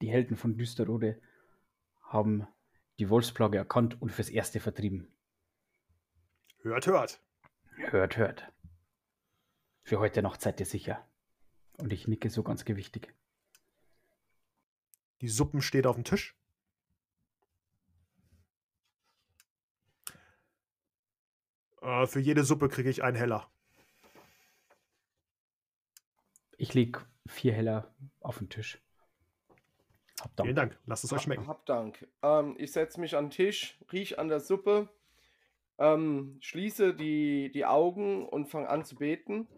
die 0.01 0.11
Helden 0.11 0.37
von 0.37 0.57
Düsterode, 0.57 1.20
haben 2.03 2.47
die 2.99 3.11
Wolfsplage 3.11 3.59
erkannt 3.59 4.01
und 4.01 4.12
fürs 4.12 4.29
Erste 4.31 4.61
vertrieben. 4.61 5.12
Hört, 6.59 6.87
hört. 6.87 7.20
Hört, 7.77 8.16
hört. 8.16 8.53
Für 9.83 9.99
heute 9.99 10.22
Nacht 10.22 10.41
seid 10.41 10.61
ihr 10.61 10.66
sicher. 10.66 11.07
Und 11.79 11.93
ich 11.93 12.07
nicke 12.07 12.31
so 12.31 12.43
ganz 12.43 12.64
gewichtig. 12.64 13.14
Die 15.20 15.29
Suppen 15.29 15.61
steht 15.61 15.87
auf 15.87 15.97
dem 15.97 16.05
Tisch. 16.05 16.37
Äh, 21.83 22.07
für 22.07 22.20
jede 22.20 22.45
Suppe 22.45 22.68
kriege 22.68 22.89
ich 22.89 23.03
einen 23.03 23.16
Heller. 23.16 23.51
Ich 26.59 26.75
leg 26.75 27.05
vier 27.27 27.53
Heller 27.53 27.95
auf 28.21 28.39
den 28.39 28.49
Tisch. 28.49 28.81
Hab 30.21 30.37
Dank. 30.37 30.47
Vielen 30.47 30.57
Dank. 30.57 30.79
Lasst 30.87 31.05
es 31.05 31.13
euch 31.13 31.23
schmecken. 31.23 31.47
Hab 31.47 31.67
Dank. 31.67 32.07
Ähm, 32.23 32.55
ich 32.59 32.73
setze 32.73 33.01
mich 33.01 33.17
an 33.17 33.27
den 33.27 33.31
Tisch, 33.31 33.79
riech 33.93 34.19
an 34.19 34.29
der 34.29 34.41
Suppe, 34.41 34.89
ähm, 35.79 36.39
schließe 36.41 36.95
die, 36.95 37.51
die 37.53 37.67
Augen 37.67 38.29
und 38.29 38.47
fange 38.47 38.69
an 38.69 38.85
zu 38.85 38.97
beten. 38.97 39.49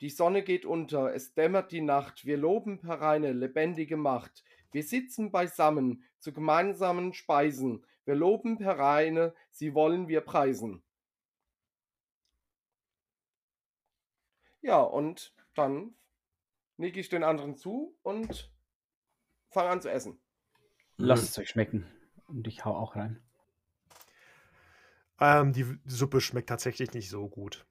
Die 0.00 0.10
Sonne 0.10 0.42
geht 0.42 0.66
unter, 0.66 1.14
es 1.14 1.34
dämmert 1.34 1.72
die 1.72 1.80
Nacht, 1.80 2.26
wir 2.26 2.36
loben 2.36 2.80
per 2.80 3.00
reine, 3.00 3.32
lebendige 3.32 3.96
Macht. 3.96 4.44
Wir 4.72 4.82
sitzen 4.82 5.30
beisammen 5.30 6.04
zu 6.18 6.32
gemeinsamen 6.32 7.14
Speisen, 7.14 7.84
wir 8.04 8.14
loben 8.14 8.58
per 8.58 8.78
reine, 8.78 9.34
sie 9.50 9.72
wollen 9.72 10.08
wir 10.08 10.20
preisen. 10.20 10.82
Ja, 14.60 14.80
und 14.80 15.32
dann 15.54 15.94
nicke 16.76 17.00
ich 17.00 17.08
den 17.08 17.24
anderen 17.24 17.56
zu 17.56 17.96
und 18.02 18.52
fange 19.50 19.70
an 19.70 19.80
zu 19.80 19.90
essen. 19.90 20.20
Lasst 20.96 21.24
es 21.24 21.38
euch 21.38 21.50
schmecken. 21.50 21.86
Und 22.26 22.46
ich 22.46 22.64
hau 22.64 22.74
auch 22.74 22.96
rein. 22.96 23.22
Ähm, 25.20 25.52
die 25.52 25.78
Suppe 25.86 26.20
schmeckt 26.20 26.48
tatsächlich 26.48 26.92
nicht 26.92 27.08
so 27.08 27.28
gut. 27.28 27.66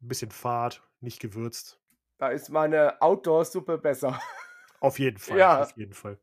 Ein 0.00 0.08
bisschen 0.08 0.30
fad, 0.30 0.82
nicht 1.00 1.20
gewürzt. 1.20 1.80
Da 2.18 2.28
ist 2.28 2.48
meine 2.50 3.00
Outdoor-Suppe 3.00 3.78
besser. 3.78 4.20
Auf 4.80 4.98
jeden 4.98 5.18
Fall. 5.18 5.38
Ja. 5.38 5.62
Auf 5.62 5.76
jeden 5.76 5.92
Fall. 5.92 6.18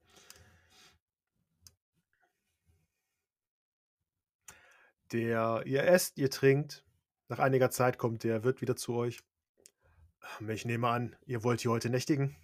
Der, 5.12 5.64
ihr 5.66 5.84
esst, 5.84 6.18
ihr 6.18 6.30
trinkt. 6.30 6.84
Nach 7.28 7.40
einiger 7.40 7.70
Zeit 7.70 7.98
kommt 7.98 8.24
der 8.24 8.44
Wirt 8.44 8.62
wieder 8.62 8.76
zu 8.76 8.96
euch. 8.96 9.20
Ähm, 10.40 10.50
Ich 10.50 10.66
nehme 10.66 10.88
an, 10.88 11.16
ihr 11.26 11.44
wollt 11.44 11.62
hier 11.62 11.72
heute 11.72 11.90
nächtigen. 11.90 12.36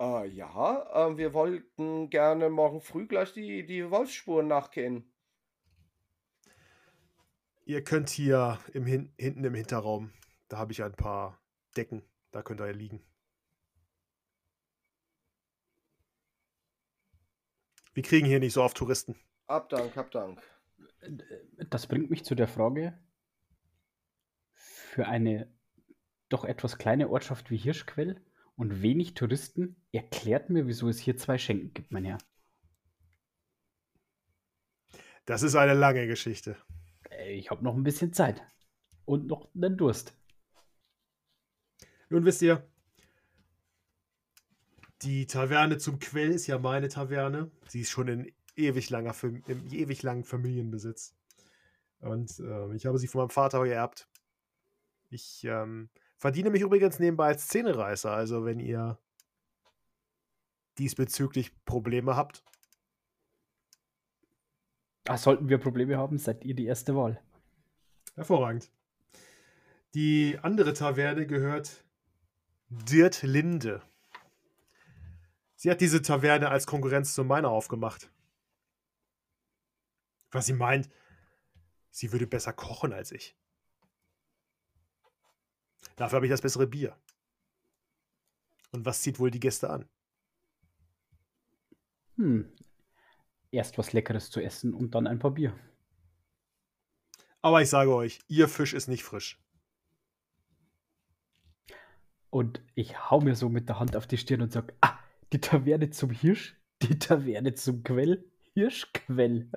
Äh, 0.00 0.28
ja, 0.28 1.08
äh, 1.08 1.16
wir 1.16 1.34
wollten 1.34 2.08
gerne 2.08 2.50
morgen 2.50 2.80
früh 2.80 3.06
gleich 3.06 3.32
die, 3.32 3.66
die 3.66 3.90
Wolfsspuren 3.90 4.46
nachgehen. 4.46 5.12
Ihr 7.64 7.82
könnt 7.84 8.08
hier 8.08 8.58
im 8.72 8.86
Hin 8.86 9.12
hinten 9.18 9.44
im 9.44 9.54
Hinterraum, 9.54 10.12
da 10.48 10.56
habe 10.56 10.72
ich 10.72 10.82
ein 10.82 10.94
paar 10.94 11.38
Decken, 11.76 12.02
da 12.30 12.42
könnt 12.42 12.60
ihr 12.60 12.72
liegen. 12.72 13.04
Wir 17.92 18.02
kriegen 18.04 18.26
hier 18.26 18.38
nicht 18.38 18.52
so 18.52 18.62
oft 18.62 18.76
Touristen. 18.76 19.16
Hab 19.48 19.68
Dank, 19.68 19.96
hab 19.96 20.10
Dank. 20.12 20.40
Das 21.70 21.86
bringt 21.86 22.10
mich 22.10 22.24
zu 22.24 22.34
der 22.34 22.48
Frage, 22.48 22.98
für 24.52 25.06
eine 25.06 25.52
doch 26.28 26.44
etwas 26.44 26.78
kleine 26.78 27.08
Ortschaft 27.08 27.50
wie 27.50 27.56
Hirschquell 27.56 28.20
und 28.56 28.82
wenig 28.82 29.14
Touristen, 29.14 29.76
erklärt 29.92 30.50
mir, 30.50 30.66
wieso 30.66 30.88
es 30.88 30.98
hier 30.98 31.16
zwei 31.16 31.38
Schenken 31.38 31.72
gibt, 31.72 31.92
mein 31.92 32.04
Herr. 32.04 32.18
Das 35.24 35.42
ist 35.42 35.54
eine 35.54 35.74
lange 35.74 36.06
Geschichte. 36.06 36.56
Äh, 37.10 37.34
Ich 37.34 37.50
habe 37.50 37.62
noch 37.62 37.76
ein 37.76 37.84
bisschen 37.84 38.12
Zeit. 38.12 38.42
Und 39.04 39.26
noch 39.26 39.54
einen 39.54 39.76
Durst. 39.76 40.14
Nun 42.10 42.24
wisst 42.24 42.42
ihr, 42.42 42.66
die 45.02 45.26
Taverne 45.26 45.78
zum 45.78 45.98
Quell 45.98 46.30
ist 46.30 46.46
ja 46.46 46.58
meine 46.58 46.88
Taverne. 46.88 47.50
Sie 47.68 47.82
ist 47.82 47.90
schon 47.90 48.08
in 48.08 48.32
ewig 48.58 48.90
langer, 48.90 49.14
im 49.22 49.72
ewig 49.72 50.02
langen 50.02 50.24
Familienbesitz. 50.24 51.14
Und 52.00 52.38
ähm, 52.40 52.72
ich 52.74 52.86
habe 52.86 52.98
sie 52.98 53.06
von 53.08 53.20
meinem 53.22 53.30
Vater 53.30 53.64
geerbt. 53.64 54.08
Ich 55.10 55.44
ähm, 55.44 55.88
verdiene 56.16 56.50
mich 56.50 56.62
übrigens 56.62 56.98
nebenbei 56.98 57.28
als 57.28 57.44
Szenereißer. 57.44 58.10
Also 58.12 58.44
wenn 58.44 58.60
ihr 58.60 58.98
diesbezüglich 60.78 61.52
Probleme 61.64 62.16
habt, 62.16 62.44
Ah, 65.08 65.16
sollten 65.16 65.48
wir 65.48 65.56
Probleme 65.56 65.96
haben, 65.96 66.18
seid 66.18 66.44
ihr 66.44 66.54
die 66.54 66.66
erste 66.66 66.94
Wahl. 66.94 67.18
hervorragend. 68.14 68.70
Die 69.94 70.38
andere 70.42 70.74
Taverne 70.74 71.26
gehört 71.26 71.82
Dirt 72.68 73.22
Linde. 73.22 73.80
Sie 75.56 75.70
hat 75.70 75.80
diese 75.80 76.02
Taverne 76.02 76.50
als 76.50 76.66
Konkurrenz 76.66 77.14
zu 77.14 77.24
meiner 77.24 77.48
aufgemacht. 77.48 78.12
Was 80.30 80.46
sie 80.46 80.52
meint, 80.52 80.88
sie 81.90 82.12
würde 82.12 82.26
besser 82.26 82.52
kochen 82.52 82.92
als 82.92 83.12
ich. 83.12 83.36
Dafür 85.96 86.16
habe 86.16 86.26
ich 86.26 86.30
das 86.30 86.42
bessere 86.42 86.66
Bier. 86.66 86.96
Und 88.70 88.84
was 88.84 89.02
zieht 89.02 89.18
wohl 89.18 89.30
die 89.30 89.40
Gäste 89.40 89.70
an? 89.70 89.88
Hm. 92.16 92.52
Erst 93.50 93.78
was 93.78 93.92
Leckeres 93.92 94.30
zu 94.30 94.40
essen 94.40 94.74
und 94.74 94.94
dann 94.94 95.06
ein 95.06 95.18
paar 95.18 95.30
Bier. 95.30 95.58
Aber 97.40 97.62
ich 97.62 97.70
sage 97.70 97.94
euch, 97.94 98.20
ihr 98.28 98.48
Fisch 98.48 98.74
ist 98.74 98.88
nicht 98.88 99.04
frisch. 99.04 99.42
Und 102.30 102.62
ich 102.74 103.10
hau 103.10 103.20
mir 103.20 103.34
so 103.34 103.48
mit 103.48 103.68
der 103.68 103.78
Hand 103.78 103.96
auf 103.96 104.06
die 104.06 104.18
Stirn 104.18 104.42
und 104.42 104.52
sag, 104.52 104.74
ah, 104.82 104.98
die 105.32 105.40
Taverne 105.40 105.90
zum 105.90 106.10
Hirsch, 106.10 106.56
die 106.82 106.98
Taverne 106.98 107.54
zum 107.54 107.82
Quell, 107.82 108.24
Hirschquell. 108.54 109.50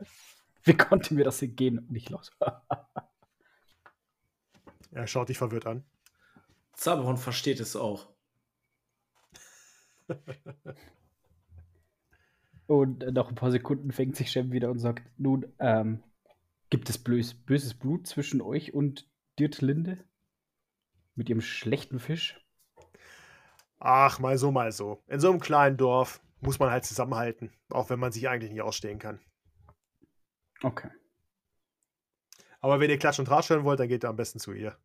Wie 0.64 0.78
konnte 0.78 1.14
mir 1.14 1.24
das 1.24 1.42
entgehen? 1.42 1.80
Und 1.80 1.96
ich 1.96 2.10
los. 2.10 2.32
Er 4.94 5.08
schaut 5.08 5.30
dich 5.30 5.38
verwirrt 5.38 5.66
an. 5.68 5.86
Zaberhorn 6.74 7.16
versteht 7.16 7.62
es 7.62 7.78
auch. 7.78 8.10
Und 12.68 13.00
nach 13.14 13.30
ein 13.30 13.36
paar 13.36 13.52
Sekunden 13.52 13.92
fängt 13.92 14.16
sich 14.16 14.32
Shem 14.32 14.52
wieder 14.54 14.70
und 14.72 14.80
sagt, 14.80 15.04
nun, 15.18 15.46
ähm, 15.60 16.02
gibt 16.70 16.90
es 16.90 16.98
bös, 16.98 17.34
böses 17.34 17.74
Blut 17.74 18.08
zwischen 18.08 18.42
euch 18.42 18.74
und 18.74 19.10
Dirtlinde? 19.40 19.98
Mit 21.16 21.28
ihrem 21.28 21.42
schlechten 21.42 22.00
Fisch? 22.00 22.40
Ach, 23.80 24.20
mal 24.20 24.38
so, 24.38 24.52
mal 24.52 24.72
so. 24.72 25.04
In 25.08 25.20
so 25.20 25.30
einem 25.30 25.42
kleinen 25.42 25.76
Dorf 25.76 26.22
muss 26.40 26.60
man 26.60 26.72
halt 26.72 26.86
zusammenhalten, 26.86 27.52
auch 27.70 27.90
wenn 27.90 28.00
man 28.00 28.14
sich 28.14 28.30
eigentlich 28.30 28.52
nicht 28.52 28.62
ausstehen 28.62 29.00
kann. 29.00 29.20
Okay. 30.64 30.90
Aber 32.60 32.80
wenn 32.80 32.90
ihr 32.90 33.00
Klatsch 33.00 33.20
und 33.20 33.26
Tratsch 33.26 33.50
hören 33.50 33.64
wollt, 33.64 33.80
dann 33.80 33.88
geht 33.88 34.04
ihr 34.04 34.10
am 34.10 34.16
besten 34.16 34.40
zu 34.40 34.54
ihr. 34.54 34.78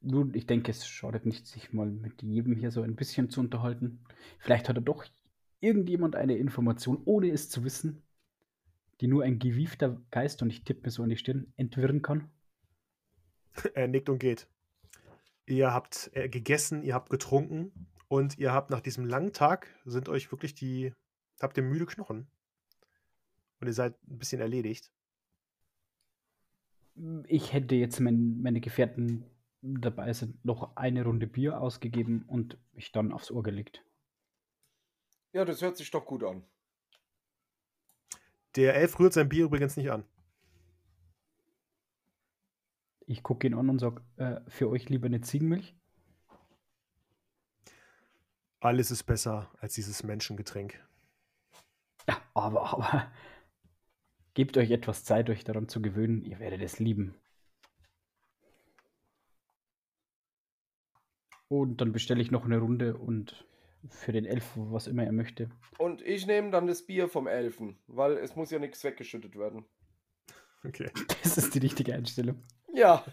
Nun, 0.00 0.32
ich 0.34 0.46
denke, 0.46 0.70
es 0.70 0.86
schadet 0.86 1.26
nicht, 1.26 1.46
sich 1.48 1.72
mal 1.72 1.90
mit 1.90 2.22
jedem 2.22 2.54
hier 2.54 2.70
so 2.70 2.82
ein 2.82 2.94
bisschen 2.94 3.28
zu 3.28 3.40
unterhalten. 3.40 4.04
Vielleicht 4.38 4.68
hat 4.68 4.76
er 4.76 4.82
doch 4.82 5.04
irgendjemand 5.60 6.14
eine 6.14 6.36
Information, 6.36 7.02
ohne 7.04 7.30
es 7.30 7.50
zu 7.50 7.64
wissen, 7.64 8.04
die 9.00 9.08
nur 9.08 9.24
ein 9.24 9.40
gewiefter 9.40 10.00
Geist, 10.12 10.42
und 10.42 10.50
ich 10.50 10.62
tippe 10.62 10.82
mir 10.84 10.90
so 10.90 11.02
an 11.02 11.08
die 11.08 11.16
Stirn, 11.16 11.52
entwirren 11.56 12.02
kann. 12.02 12.30
Er 13.74 13.88
nickt 13.88 14.08
und 14.08 14.18
geht. 14.18 14.48
Ihr 15.46 15.72
habt 15.72 16.10
äh, 16.12 16.28
gegessen, 16.28 16.82
ihr 16.82 16.94
habt 16.94 17.10
getrunken 17.10 17.72
und 18.08 18.38
ihr 18.38 18.52
habt 18.52 18.70
nach 18.70 18.80
diesem 18.80 19.06
langen 19.06 19.32
Tag 19.32 19.68
sind 19.84 20.08
euch 20.08 20.30
wirklich 20.30 20.54
die, 20.54 20.92
habt 21.40 21.56
ihr 21.56 21.62
müde 21.62 21.86
Knochen. 21.86 22.28
Und 23.60 23.66
ihr 23.66 23.72
seid 23.72 23.94
ein 24.08 24.18
bisschen 24.18 24.40
erledigt. 24.40 24.90
Ich 27.26 27.52
hätte 27.52 27.74
jetzt, 27.74 28.02
wenn 28.02 28.40
meine 28.40 28.60
Gefährten 28.60 29.24
dabei 29.62 30.12
sind, 30.12 30.42
noch 30.44 30.76
eine 30.76 31.04
Runde 31.04 31.26
Bier 31.26 31.60
ausgegeben 31.60 32.24
und 32.26 32.58
mich 32.72 32.92
dann 32.92 33.12
aufs 33.12 33.30
Ohr 33.30 33.42
gelegt. 33.42 33.84
Ja, 35.32 35.44
das 35.44 35.60
hört 35.60 35.76
sich 35.76 35.90
doch 35.90 36.06
gut 36.06 36.24
an. 36.24 36.44
Der 38.54 38.74
Elf 38.74 38.98
rührt 38.98 39.12
sein 39.12 39.28
Bier 39.28 39.44
übrigens 39.44 39.76
nicht 39.76 39.90
an. 39.90 40.04
Ich 43.06 43.22
gucke 43.22 43.46
ihn 43.46 43.54
an 43.54 43.68
und 43.68 43.78
sage, 43.78 44.02
äh, 44.16 44.40
für 44.48 44.68
euch 44.68 44.88
lieber 44.88 45.06
eine 45.06 45.20
Ziegenmilch? 45.20 45.76
Alles 48.60 48.90
ist 48.90 49.04
besser 49.04 49.50
als 49.60 49.74
dieses 49.74 50.02
Menschengetränk. 50.02 50.82
Ja, 52.08 52.20
aber, 52.34 52.72
aber 52.72 53.12
gebt 54.36 54.58
euch 54.58 54.70
etwas 54.70 55.02
Zeit, 55.02 55.30
euch 55.30 55.44
daran 55.44 55.66
zu 55.66 55.80
gewöhnen. 55.80 56.22
Ihr 56.22 56.38
werdet 56.38 56.60
es 56.60 56.78
lieben. 56.78 57.14
Und 61.48 61.80
dann 61.80 61.92
bestelle 61.92 62.20
ich 62.20 62.30
noch 62.30 62.44
eine 62.44 62.58
Runde 62.58 62.98
und 62.98 63.46
für 63.88 64.12
den 64.12 64.26
Elf, 64.26 64.52
was 64.56 64.88
immer 64.88 65.04
er 65.04 65.12
möchte. 65.12 65.48
Und 65.78 66.02
ich 66.02 66.26
nehme 66.26 66.50
dann 66.50 66.66
das 66.66 66.84
Bier 66.84 67.08
vom 67.08 67.26
Elfen, 67.26 67.78
weil 67.86 68.18
es 68.18 68.36
muss 68.36 68.50
ja 68.50 68.58
nichts 68.58 68.84
weggeschüttet 68.84 69.36
werden. 69.36 69.64
Okay. 70.64 70.90
Das 71.22 71.38
ist 71.38 71.54
die 71.54 71.60
richtige 71.60 71.94
Einstellung. 71.94 72.44
Ja. 72.74 73.04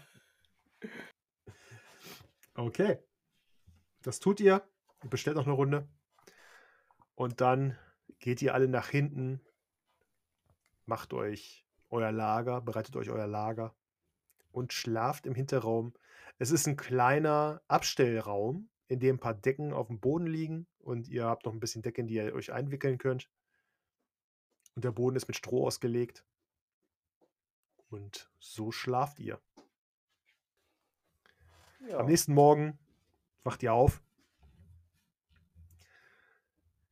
Okay. 2.54 2.98
Das 4.02 4.20
tut 4.20 4.40
ihr. 4.40 4.62
Ihr 5.02 5.10
bestellt 5.10 5.36
noch 5.36 5.46
eine 5.46 5.54
Runde. 5.54 5.88
Und 7.14 7.40
dann 7.40 7.78
geht 8.18 8.42
ihr 8.42 8.52
alle 8.52 8.68
nach 8.68 8.88
hinten, 8.88 9.40
macht 10.86 11.12
euch 11.12 11.66
euer 11.90 12.12
Lager, 12.12 12.60
bereitet 12.60 12.96
euch 12.96 13.10
euer 13.10 13.26
Lager 13.26 13.74
und 14.52 14.72
schlaft 14.72 15.26
im 15.26 15.34
Hinterraum. 15.34 15.92
Es 16.38 16.50
ist 16.50 16.66
ein 16.66 16.76
kleiner 16.76 17.62
Abstellraum, 17.68 18.68
in 18.88 19.00
dem 19.00 19.16
ein 19.16 19.20
paar 19.20 19.34
Decken 19.34 19.72
auf 19.72 19.88
dem 19.88 20.00
Boden 20.00 20.26
liegen 20.26 20.66
und 20.78 21.08
ihr 21.08 21.24
habt 21.24 21.46
noch 21.46 21.52
ein 21.52 21.60
bisschen 21.60 21.82
Decke, 21.82 22.02
in 22.02 22.06
die 22.06 22.14
ihr 22.14 22.34
euch 22.34 22.52
einwickeln 22.52 22.98
könnt. 22.98 23.28
Und 24.74 24.84
der 24.84 24.92
Boden 24.92 25.16
ist 25.16 25.28
mit 25.28 25.36
Stroh 25.36 25.66
ausgelegt. 25.66 26.24
Und 27.90 28.30
so 28.40 28.72
schlaft 28.72 29.20
ihr. 29.20 29.40
Ja. 31.88 31.98
Am 31.98 32.06
nächsten 32.06 32.34
Morgen 32.34 32.78
wacht 33.44 33.62
ihr 33.62 33.72
auf. 33.72 34.02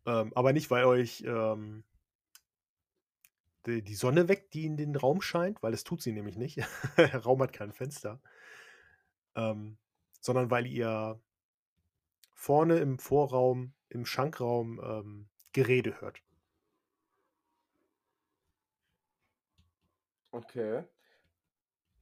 Ähm, 0.07 0.33
aber 0.35 0.53
nicht, 0.53 0.71
weil 0.71 0.85
euch 0.85 1.23
ähm, 1.27 1.85
die, 3.67 3.83
die 3.83 3.95
Sonne 3.95 4.29
weckt, 4.29 4.55
die 4.55 4.67
in 4.67 4.77
den 4.77 4.97
Raum 4.97 5.23
scheint, 5.23 5.63
weil 5.63 5.73
das 5.73 5.85
tut 5.85 6.03
sie 6.03 6.13
nämlich 6.13 6.37
nicht. 6.37 6.59
Der 6.97 7.23
Raum 7.23 7.43
hat 7.43 7.53
kein 7.53 7.73
Fenster. 7.73 8.21
Ähm, 9.35 9.79
sondern 10.21 10.51
weil 10.51 10.67
ihr 10.67 11.21
vorne 12.35 12.79
im 12.79 12.99
Vorraum, 12.99 13.73
im 13.89 14.05
Schankraum 14.07 14.81
ähm, 14.83 15.29
Gerede 15.53 16.01
hört. 16.01 16.23
Okay. 20.33 20.85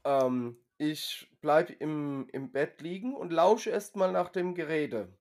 Ähm, 0.04 0.56
ich 0.78 1.28
bleib 1.40 1.70
im, 1.80 2.28
im 2.32 2.52
Bett 2.52 2.80
liegen 2.80 3.14
und 3.14 3.32
lausche 3.32 3.70
erstmal 3.70 4.12
nach 4.12 4.30
dem 4.30 4.54
Gerede, 4.54 5.12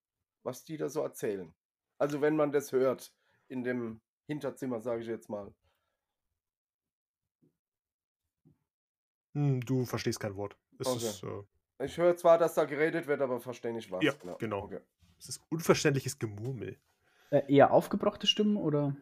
was 0.44 0.64
die 0.64 0.78
da 0.78 0.90
so 0.90 1.02
erzählen. 1.02 1.54
Also 1.98 2.22
wenn 2.22 2.36
man 2.36 2.52
das 2.52 2.72
hört 2.72 3.12
in 3.50 3.64
dem 3.64 4.00
Hinterzimmer, 4.28 4.80
sage 4.80 5.02
ich 5.02 5.08
jetzt 5.08 5.30
mal. 5.30 5.54
Hm, 9.34 9.62
du 9.62 9.86
verstehst 9.86 10.20
kein 10.20 10.36
Wort. 10.36 10.58
Es, 10.80 10.88
Okay. 10.88 10.98
ist, 10.98 11.24
äh, 11.24 11.86
Ich 11.86 11.98
höre 11.98 12.16
zwar, 12.18 12.38
dass 12.38 12.56
da 12.56 12.66
geredet 12.66 13.08
wird, 13.08 13.22
aber 13.22 13.40
verstehe 13.40 13.74
nicht 13.74 13.92
was. 13.92 14.04
Ja, 14.04 14.14
genau. 14.40 14.64
Okay. 14.64 14.80
es 15.18 15.30
ist 15.30 15.42
unverständliches 15.50 16.20
Gemurmel. 16.20 16.78
Äh, 17.32 17.44
eher 17.54 17.72
aufgebrachte 17.72 18.26
Stimmen 18.28 18.58
oder? 18.58 18.96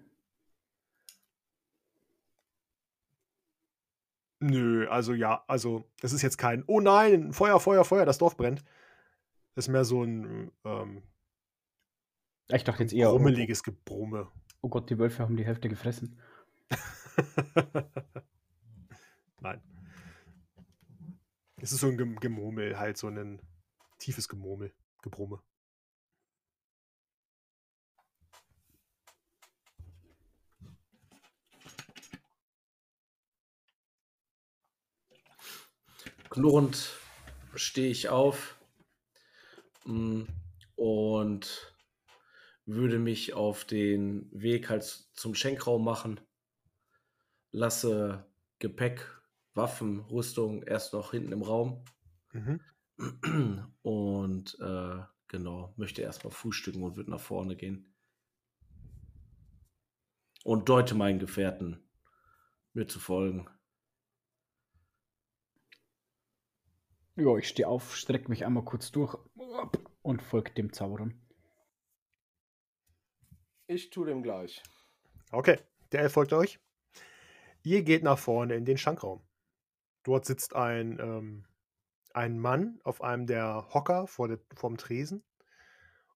Nö, 4.39 4.87
also 4.89 5.13
ja, 5.13 5.43
also 5.47 5.89
es 6.01 6.13
ist 6.13 6.21
jetzt 6.21 6.37
kein 6.37 6.63
Oh 6.67 6.79
nein, 6.79 7.33
Feuer, 7.33 7.59
Feuer, 7.59 7.83
Feuer, 7.85 8.05
das 8.05 8.19
Dorf 8.19 8.37
brennt. 8.37 8.63
Es 9.55 9.65
ist 9.65 9.69
mehr 9.71 9.83
so 9.83 10.03
ein 10.03 10.51
ähm, 10.63 11.01
Ich 12.49 12.63
dachte 12.63 12.83
jetzt 12.83 12.93
eher, 12.93 13.09
oh, 13.11 13.13
brummeliges 13.17 13.63
Gebrumme. 13.63 14.31
oh 14.61 14.69
Gott, 14.69 14.89
die 14.91 14.99
Wölfe 14.99 15.23
haben 15.23 15.37
die 15.37 15.45
Hälfte 15.45 15.69
gefressen. 15.69 16.19
Nein. 19.41 19.61
Es 21.61 21.71
ist 21.71 21.81
so 21.81 21.87
ein 21.87 21.97
Gem- 21.97 22.19
Gemurmel, 22.19 22.79
halt 22.79 22.97
so 22.97 23.07
ein 23.09 23.39
tiefes 23.99 24.27
Gemurmel, 24.27 24.73
Gebrumme. 25.03 25.41
Knurrend 36.29 36.93
stehe 37.55 37.89
ich 37.89 38.09
auf 38.09 38.55
mm, 39.85 40.23
und 40.75 41.73
würde 42.65 42.99
mich 42.99 43.33
auf 43.33 43.65
den 43.65 44.29
Weg 44.31 44.69
halt 44.69 44.83
zum 45.13 45.35
Schenkraum 45.35 45.83
machen. 45.83 46.19
Lasse 47.51 48.25
Gepäck, 48.59 49.05
Waffen, 49.57 49.99
Rüstung 49.99 50.63
erst 50.63 50.93
noch 50.93 51.11
hinten 51.11 51.33
im 51.33 51.41
Raum. 51.41 51.83
Mhm. 52.31 52.61
Und 53.81 54.57
äh, 54.59 55.03
genau, 55.27 55.73
möchte 55.75 56.01
erstmal 56.01 56.31
frühstücken 56.31 56.83
und 56.83 56.95
würde 56.95 57.11
nach 57.11 57.19
vorne 57.19 57.55
gehen. 57.55 57.93
Und 60.43 60.69
deute 60.69 60.95
meinen 60.95 61.19
Gefährten, 61.19 61.85
mir 62.73 62.87
zu 62.87 62.99
folgen. 62.99 63.49
Ja, 67.15 67.35
ich 67.35 67.47
stehe 67.47 67.67
auf, 67.67 67.95
strecke 67.97 68.29
mich 68.29 68.45
einmal 68.45 68.63
kurz 68.63 68.91
durch 68.91 69.17
und 70.03 70.21
folge 70.21 70.51
dem 70.51 70.71
Zauberern. 70.71 71.19
Ich 73.65 73.89
tue 73.89 74.05
dem 74.05 74.23
gleich. 74.23 74.61
Okay, 75.31 75.59
der 75.91 76.09
folgt 76.09 76.31
euch. 76.31 76.59
Ihr 77.63 77.83
geht 77.83 78.03
nach 78.03 78.17
vorne 78.17 78.55
in 78.55 78.63
den 78.63 78.77
Schankraum. 78.77 79.26
Dort 80.07 80.23
sitzt 80.23 80.55
ein, 80.55 80.99
ähm, 81.01 81.45
ein 82.13 82.39
Mann 82.39 82.79
auf 82.85 83.01
einem 83.01 83.27
der 83.27 83.67
Hocker 83.73 84.07
vor 84.07 84.29
der, 84.29 84.39
vorm 84.55 84.77
Tresen 84.77 85.21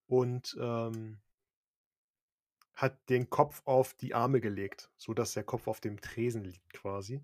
und 0.07 0.55
ähm, 0.61 1.19
hat 2.73 3.09
den 3.09 3.29
Kopf 3.29 3.61
auf 3.65 3.93
die 3.93 4.13
Arme 4.13 4.39
gelegt, 4.39 4.89
sodass 4.95 5.33
der 5.33 5.43
Kopf 5.43 5.67
auf 5.67 5.81
dem 5.81 5.99
Tresen 5.99 6.45
liegt 6.45 6.71
quasi. 6.71 7.21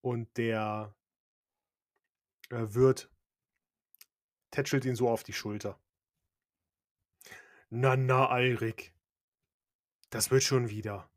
Und 0.00 0.36
der 0.38 0.92
äh, 2.50 2.66
Wirt 2.74 3.08
tätschelt 4.50 4.86
ihn 4.86 4.96
so 4.96 5.08
auf 5.08 5.22
die 5.22 5.34
Schulter. 5.34 5.78
Na, 7.70 7.96
na, 7.96 8.28
Alrik. 8.28 8.92
Das 10.10 10.32
wird 10.32 10.42
schon 10.42 10.68
wieder. 10.68 11.08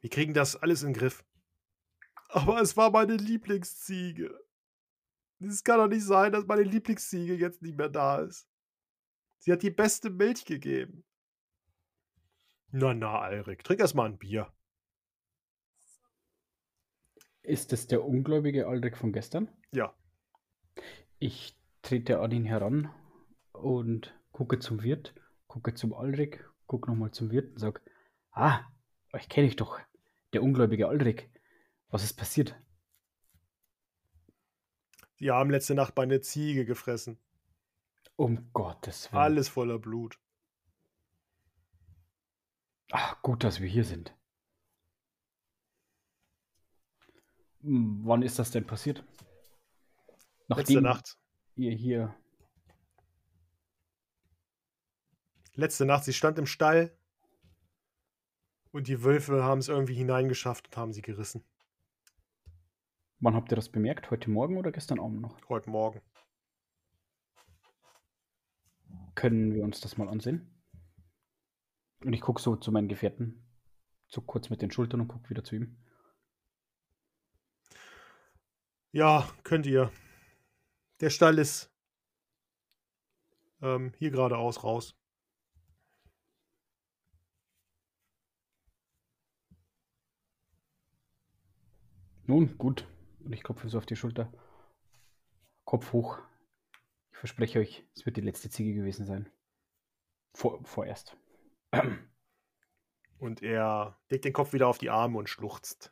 Wir 0.00 0.08
kriegen 0.08 0.32
das 0.32 0.56
alles 0.56 0.80
in 0.82 0.94
den 0.94 0.98
Griff. 0.98 1.26
Aber 2.28 2.60
es 2.60 2.76
war 2.76 2.90
meine 2.90 3.16
Lieblingsziege. 3.16 4.38
Es 5.40 5.62
kann 5.62 5.78
doch 5.78 5.88
nicht 5.88 6.04
sein, 6.04 6.32
dass 6.32 6.46
meine 6.46 6.62
Lieblingsziege 6.62 7.34
jetzt 7.34 7.62
nicht 7.62 7.76
mehr 7.76 7.88
da 7.88 8.20
ist. 8.20 8.48
Sie 9.38 9.52
hat 9.52 9.62
die 9.62 9.70
beste 9.70 10.10
Milch 10.10 10.44
gegeben. 10.44 11.04
Na, 12.70 12.94
na, 12.94 13.20
Alrik, 13.20 13.62
trink 13.62 13.80
erst 13.80 13.94
mal 13.94 14.06
ein 14.06 14.18
Bier. 14.18 14.52
Ist 17.42 17.72
es 17.72 17.86
der 17.86 18.04
ungläubige 18.04 18.66
Aldrich 18.66 18.96
von 18.96 19.12
gestern? 19.12 19.48
Ja. 19.70 19.94
Ich 21.18 21.56
trete 21.82 22.18
an 22.18 22.32
ihn 22.32 22.44
heran 22.44 22.92
und 23.52 24.18
gucke 24.32 24.58
zum 24.58 24.82
Wirt, 24.82 25.14
gucke 25.46 25.74
zum 25.74 25.94
Aldrich, 25.94 26.40
gucke 26.66 26.90
nochmal 26.90 27.12
zum 27.12 27.30
Wirt 27.30 27.52
und 27.52 27.58
sage, 27.58 27.80
ah, 28.32 28.60
euch 29.12 29.28
kenne 29.28 29.46
ich 29.46 29.54
doch, 29.56 29.78
der 30.32 30.42
ungläubige 30.42 30.88
Aldrich. 30.88 31.28
Was 31.88 32.02
ist 32.02 32.14
passiert? 32.14 32.56
Die 35.20 35.30
haben 35.30 35.50
letzte 35.50 35.74
Nacht 35.74 35.96
meine 35.96 36.20
Ziege 36.20 36.64
gefressen. 36.64 37.18
Um 38.16 38.52
Gottes 38.52 39.12
Willen. 39.12 39.22
Alles 39.22 39.48
voller 39.48 39.78
Blut. 39.78 40.18
Ach, 42.92 43.20
gut, 43.22 43.44
dass 43.44 43.60
wir 43.60 43.68
hier 43.68 43.84
sind. 43.84 44.14
Hm, 47.62 48.00
Wann 48.04 48.22
ist 48.22 48.38
das 48.38 48.50
denn 48.50 48.66
passiert? 48.66 49.04
Letzte 50.48 50.80
Nacht. 50.80 51.18
ihr 51.56 51.72
hier. 51.72 52.14
Letzte 55.54 55.86
Nacht, 55.86 56.04
sie 56.04 56.12
stand 56.12 56.38
im 56.38 56.46
Stall. 56.46 56.96
Und 58.70 58.88
die 58.88 59.02
Wölfe 59.02 59.42
haben 59.42 59.58
es 59.58 59.68
irgendwie 59.68 59.94
hineingeschafft 59.94 60.66
und 60.68 60.76
haben 60.76 60.92
sie 60.92 61.02
gerissen. 61.02 61.42
Wann 63.18 63.34
habt 63.34 63.50
ihr 63.50 63.56
das 63.56 63.70
bemerkt? 63.70 64.10
Heute 64.10 64.30
Morgen 64.30 64.58
oder 64.58 64.70
gestern 64.70 65.00
Abend 65.00 65.22
noch? 65.22 65.38
Heute 65.48 65.70
Morgen. 65.70 66.02
Können 69.14 69.54
wir 69.54 69.64
uns 69.64 69.80
das 69.80 69.96
mal 69.96 70.08
ansehen? 70.08 70.62
Und 72.04 72.12
ich 72.12 72.20
gucke 72.20 72.42
so 72.42 72.56
zu 72.56 72.70
meinen 72.70 72.88
Gefährten, 72.88 73.42
zuck 74.08 74.26
kurz 74.26 74.50
mit 74.50 74.60
den 74.60 74.70
Schultern 74.70 75.00
und 75.00 75.08
gucke 75.08 75.30
wieder 75.30 75.42
zu 75.42 75.56
ihm. 75.56 75.78
Ja, 78.92 79.26
könnt 79.44 79.64
ihr. 79.64 79.90
Der 81.00 81.08
Stall 81.08 81.38
ist 81.38 81.74
ähm, 83.62 83.94
hier 83.98 84.10
geradeaus 84.10 84.62
raus. 84.62 84.94
Nun, 92.26 92.58
gut. 92.58 92.86
Und 93.26 93.32
ich 93.32 93.42
klopfe 93.42 93.68
so 93.68 93.78
auf 93.78 93.86
die 93.86 93.96
Schulter. 93.96 94.32
Kopf 95.64 95.92
hoch. 95.92 96.20
Ich 97.10 97.18
verspreche 97.18 97.58
euch, 97.58 97.84
es 97.96 98.06
wird 98.06 98.16
die 98.16 98.20
letzte 98.20 98.48
Ziege 98.50 98.72
gewesen 98.72 99.04
sein. 99.04 99.28
Vor, 100.32 100.64
vorerst. 100.64 101.16
Und 103.18 103.42
er 103.42 103.98
legt 104.10 104.26
den 104.26 104.32
Kopf 104.32 104.52
wieder 104.52 104.68
auf 104.68 104.78
die 104.78 104.90
Arme 104.90 105.18
und 105.18 105.28
schluchzt. 105.28 105.90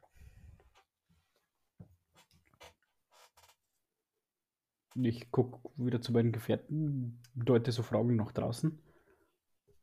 Ich 4.94 5.30
gucke 5.32 5.70
wieder 5.76 6.02
zu 6.02 6.12
meinen 6.12 6.32
Gefährten, 6.32 7.22
deute 7.34 7.72
so 7.72 7.82
Fragen 7.82 8.14
nach 8.14 8.30
draußen. 8.30 8.78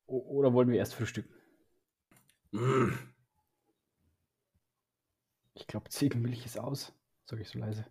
O 0.05 0.19
oder 0.37 0.53
wollen 0.53 0.69
wir 0.69 0.77
erst 0.77 0.93
frühstücken? 0.95 1.33
Mm. 2.51 2.93
Ich 5.53 5.67
glaube, 5.67 5.89
Ziegenmilch 5.89 6.45
ist 6.45 6.57
aus, 6.57 6.93
sage 7.31 7.43
ich 7.43 7.49
so 7.49 7.59
leise. 7.59 7.85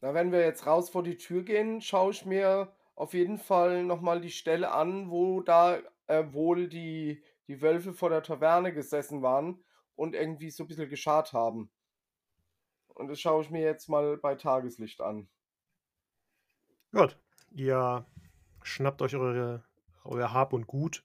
Na, 0.00 0.14
wenn 0.14 0.30
wir 0.30 0.40
jetzt 0.40 0.66
raus 0.66 0.88
vor 0.88 1.02
die 1.02 1.16
Tür 1.16 1.42
gehen, 1.42 1.80
schaue 1.80 2.12
ich 2.12 2.24
mir 2.24 2.72
auf 2.94 3.12
jeden 3.12 3.38
Fall 3.38 3.82
nochmal 3.82 4.20
die 4.20 4.30
Stelle 4.30 4.70
an, 4.70 5.10
wo 5.10 5.40
da 5.40 5.80
äh, 6.06 6.32
wohl 6.32 6.68
die, 6.68 7.24
die 7.48 7.60
Wölfe 7.60 7.92
vor 7.92 8.10
der 8.10 8.22
Taverne 8.22 8.72
gesessen 8.72 9.22
waren 9.22 9.64
und 9.96 10.14
irgendwie 10.14 10.50
so 10.50 10.62
ein 10.62 10.68
bisschen 10.68 10.88
geschart 10.88 11.32
haben. 11.32 11.72
Und 12.86 13.08
das 13.08 13.20
schaue 13.20 13.42
ich 13.42 13.50
mir 13.50 13.62
jetzt 13.62 13.88
mal 13.88 14.16
bei 14.18 14.36
Tageslicht 14.36 15.00
an. 15.00 15.28
Gut. 16.92 17.18
Ihr 17.50 18.06
schnappt 18.62 19.02
euch 19.02 19.16
eure, 19.16 19.64
euer 20.04 20.32
Hab 20.32 20.52
und 20.52 20.66
Gut, 20.66 21.04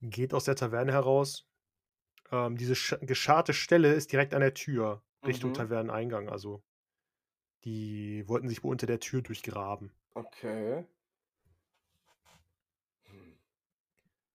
geht 0.00 0.32
aus 0.32 0.44
der 0.44 0.56
Taverne 0.56 0.92
heraus. 0.92 1.46
Ähm, 2.34 2.56
diese 2.56 2.72
sch- 2.74 2.98
gescharte 3.06 3.52
Stelle 3.54 3.92
ist 3.94 4.10
direkt 4.10 4.34
an 4.34 4.40
der 4.40 4.54
Tür 4.54 5.02
Richtung 5.24 5.50
Mhm. 5.50 5.54
Taverneneingang. 5.54 6.28
Also 6.28 6.64
die 7.64 8.26
wollten 8.28 8.48
sich 8.48 8.64
wohl 8.64 8.72
unter 8.72 8.86
der 8.86 8.98
Tür 9.00 9.22
durchgraben. 9.22 9.92
Okay. 10.16 10.84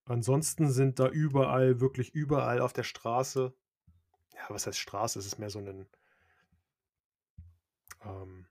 Ansonsten 0.05 0.69
sind 0.71 0.99
da 0.99 1.07
überall, 1.07 1.79
wirklich 1.79 2.13
überall 2.13 2.59
auf 2.61 2.73
der 2.73 2.83
Straße, 2.83 3.53
ja, 4.35 4.41
was 4.49 4.67
heißt 4.67 4.79
Straße? 4.79 5.19
Es 5.19 5.25
ist 5.25 5.39
mehr 5.39 5.49
so 5.49 5.59
ein, 5.59 5.87
ähm, 8.03 8.47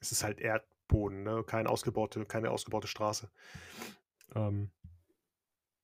es 0.00 0.12
ist 0.12 0.24
halt 0.24 0.40
Erdboden, 0.40 1.22
ne? 1.22 1.44
Keine 1.44 1.68
ausgebaute, 1.70 2.24
keine 2.26 2.50
ausgebaute 2.50 2.88
Straße. 2.88 3.30
Ähm, 4.34 4.70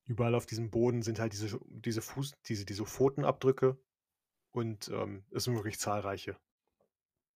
überall 0.08 0.34
auf 0.34 0.46
diesem 0.46 0.70
Boden 0.70 1.02
sind 1.02 1.20
halt 1.20 1.32
diese, 1.32 1.60
diese 1.68 2.02
Fuß, 2.02 2.32
diese, 2.46 2.64
diese 2.64 2.84
Pfotenabdrücke 2.84 3.78
und 4.52 4.88
ähm, 4.88 5.24
es 5.30 5.44
sind 5.44 5.54
wirklich 5.54 5.78
zahlreiche 5.78 6.36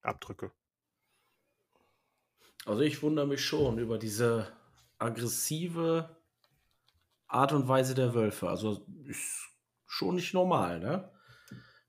Abdrücke. 0.02 0.52
Also 2.64 2.80
ich 2.82 3.02
wundere 3.02 3.26
mich 3.26 3.44
schon 3.44 3.78
über 3.78 3.98
diese 3.98 4.52
aggressive 4.98 6.16
Art 7.26 7.52
und 7.52 7.68
Weise 7.68 7.94
der 7.94 8.14
Wölfe. 8.14 8.48
Also 8.48 8.86
ist 9.04 9.48
schon 9.86 10.14
nicht 10.14 10.32
normal, 10.32 10.80
ne? 10.80 11.12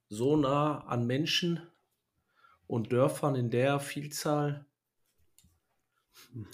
So 0.09 0.35
nah 0.35 0.85
an 0.85 1.07
Menschen 1.07 1.61
und 2.67 2.91
Dörfern 2.91 3.35
in 3.35 3.49
der 3.49 3.79
Vielzahl. 3.79 4.65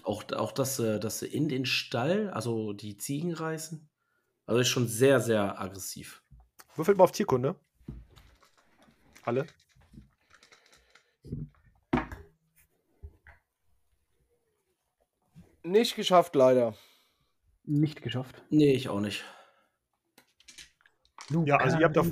Auch, 0.04 0.24
auch 0.34 0.52
dass, 0.52 0.78
sie- 0.78 1.00
dass 1.00 1.20
sie 1.20 1.28
in 1.28 1.50
den 1.50 1.66
Stall, 1.66 2.30
also 2.30 2.74
die 2.74 2.98
Ziegen 2.98 3.34
reißen. 3.34 3.89
Also 4.50 4.62
ist 4.62 4.70
schon 4.70 4.88
sehr, 4.88 5.20
sehr 5.20 5.62
aggressiv. 5.62 6.24
Würfelt 6.76 6.98
mal 6.98 7.04
auf 7.04 7.12
Tierkunde. 7.12 7.56
Alle. 9.22 9.46
Nicht 15.62 15.96
geschafft, 15.96 16.34
leider. 16.34 16.76
Nicht 17.64 18.02
geschafft. 18.02 18.42
Nee, 18.50 18.74
ich 18.74 18.90
auch 18.90 19.02
nicht. 19.02 19.24
Ja, 21.46 21.58
also 21.58 21.78
ihr 21.78 21.86
habt 21.86 22.00
auf- 22.00 22.12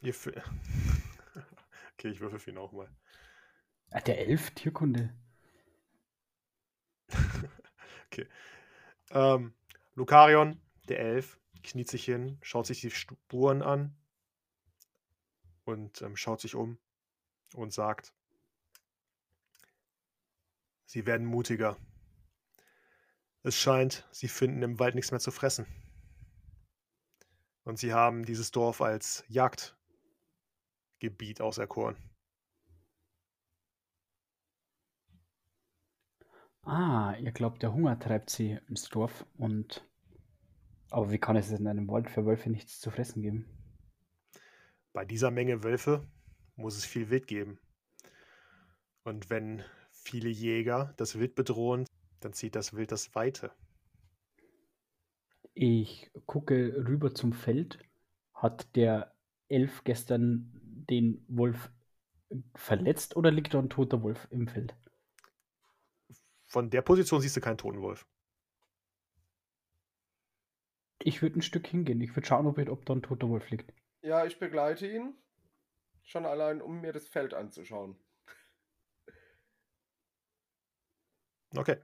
Ihr 0.00 0.14
okay, 1.94 2.08
ich 2.08 2.18
würfel 2.20 2.40
für 2.40 2.50
ihn 2.50 2.58
auch 2.58 2.72
mal. 2.72 2.90
Ah, 3.92 4.00
der 4.00 4.18
Elf 4.26 4.50
Tierkunde. 4.56 5.14
Ähm, 9.12 9.54
Lukarion, 9.94 10.60
der 10.88 11.00
Elf, 11.00 11.40
kniet 11.62 11.88
sich 11.88 12.04
hin, 12.04 12.38
schaut 12.42 12.66
sich 12.66 12.80
die 12.80 12.90
Spuren 12.90 13.62
an 13.62 13.96
und 15.64 16.02
ähm, 16.02 16.16
schaut 16.16 16.40
sich 16.40 16.54
um 16.54 16.78
und 17.54 17.72
sagt, 17.72 18.12
sie 20.84 21.06
werden 21.06 21.26
mutiger. 21.26 21.76
Es 23.42 23.56
scheint, 23.56 24.06
sie 24.10 24.28
finden 24.28 24.62
im 24.62 24.78
Wald 24.78 24.94
nichts 24.94 25.10
mehr 25.10 25.20
zu 25.20 25.30
fressen. 25.30 25.66
Und 27.64 27.78
sie 27.78 27.94
haben 27.94 28.24
dieses 28.24 28.50
Dorf 28.50 28.80
als 28.80 29.24
Jagdgebiet 29.28 31.40
auserkoren. 31.40 31.96
Ah, 36.62 37.14
ihr 37.18 37.32
glaubt, 37.32 37.62
der 37.62 37.72
Hunger 37.72 37.98
treibt 37.98 38.30
sie 38.30 38.58
ins 38.68 38.88
Dorf 38.88 39.26
und. 39.36 39.84
Aber 40.90 41.10
wie 41.12 41.18
kann 41.18 41.36
es 41.36 41.50
in 41.50 41.66
einem 41.66 41.88
Wald 41.88 42.10
für 42.10 42.26
Wölfe 42.26 42.50
nichts 42.50 42.80
zu 42.80 42.90
fressen 42.90 43.22
geben? 43.22 43.46
Bei 44.92 45.04
dieser 45.04 45.30
Menge 45.30 45.62
Wölfe 45.62 46.06
muss 46.56 46.76
es 46.76 46.84
viel 46.84 47.10
Wild 47.10 47.28
geben. 47.28 47.60
Und 49.04 49.30
wenn 49.30 49.62
viele 49.90 50.28
Jäger 50.28 50.92
das 50.96 51.18
Wild 51.18 51.36
bedrohen, 51.36 51.86
dann 52.18 52.32
zieht 52.32 52.56
das 52.56 52.74
Wild 52.74 52.90
das 52.90 53.14
Weite. 53.14 53.52
Ich 55.54 56.10
gucke 56.26 56.84
rüber 56.86 57.14
zum 57.14 57.32
Feld. 57.32 57.78
Hat 58.34 58.74
der 58.74 59.14
Elf 59.48 59.84
gestern 59.84 60.50
den 60.88 61.24
Wolf 61.28 61.70
verletzt 62.54 63.16
oder 63.16 63.30
liegt 63.30 63.54
da 63.54 63.58
ein 63.58 63.70
toter 63.70 64.02
Wolf 64.02 64.26
im 64.30 64.48
Feld? 64.48 64.74
Von 66.46 66.70
der 66.70 66.82
Position 66.82 67.20
siehst 67.20 67.36
du 67.36 67.40
keinen 67.40 67.58
toten 67.58 67.80
Wolf. 67.80 68.06
Ich 71.02 71.22
würde 71.22 71.38
ein 71.38 71.42
Stück 71.42 71.66
hingehen. 71.66 72.00
Ich 72.00 72.14
würde 72.14 72.26
schauen, 72.26 72.46
ob, 72.46 72.58
ob 72.58 72.84
da 72.84 72.94
ein 72.94 73.02
toter 73.02 73.28
Wolf 73.28 73.50
liegt. 73.50 73.72
Ja, 74.02 74.24
ich 74.24 74.38
begleite 74.38 74.86
ihn. 74.86 75.14
Schon 76.02 76.26
allein, 76.26 76.60
um 76.60 76.80
mir 76.80 76.92
das 76.92 77.08
Feld 77.08 77.34
anzuschauen. 77.34 77.96
Okay. 81.56 81.76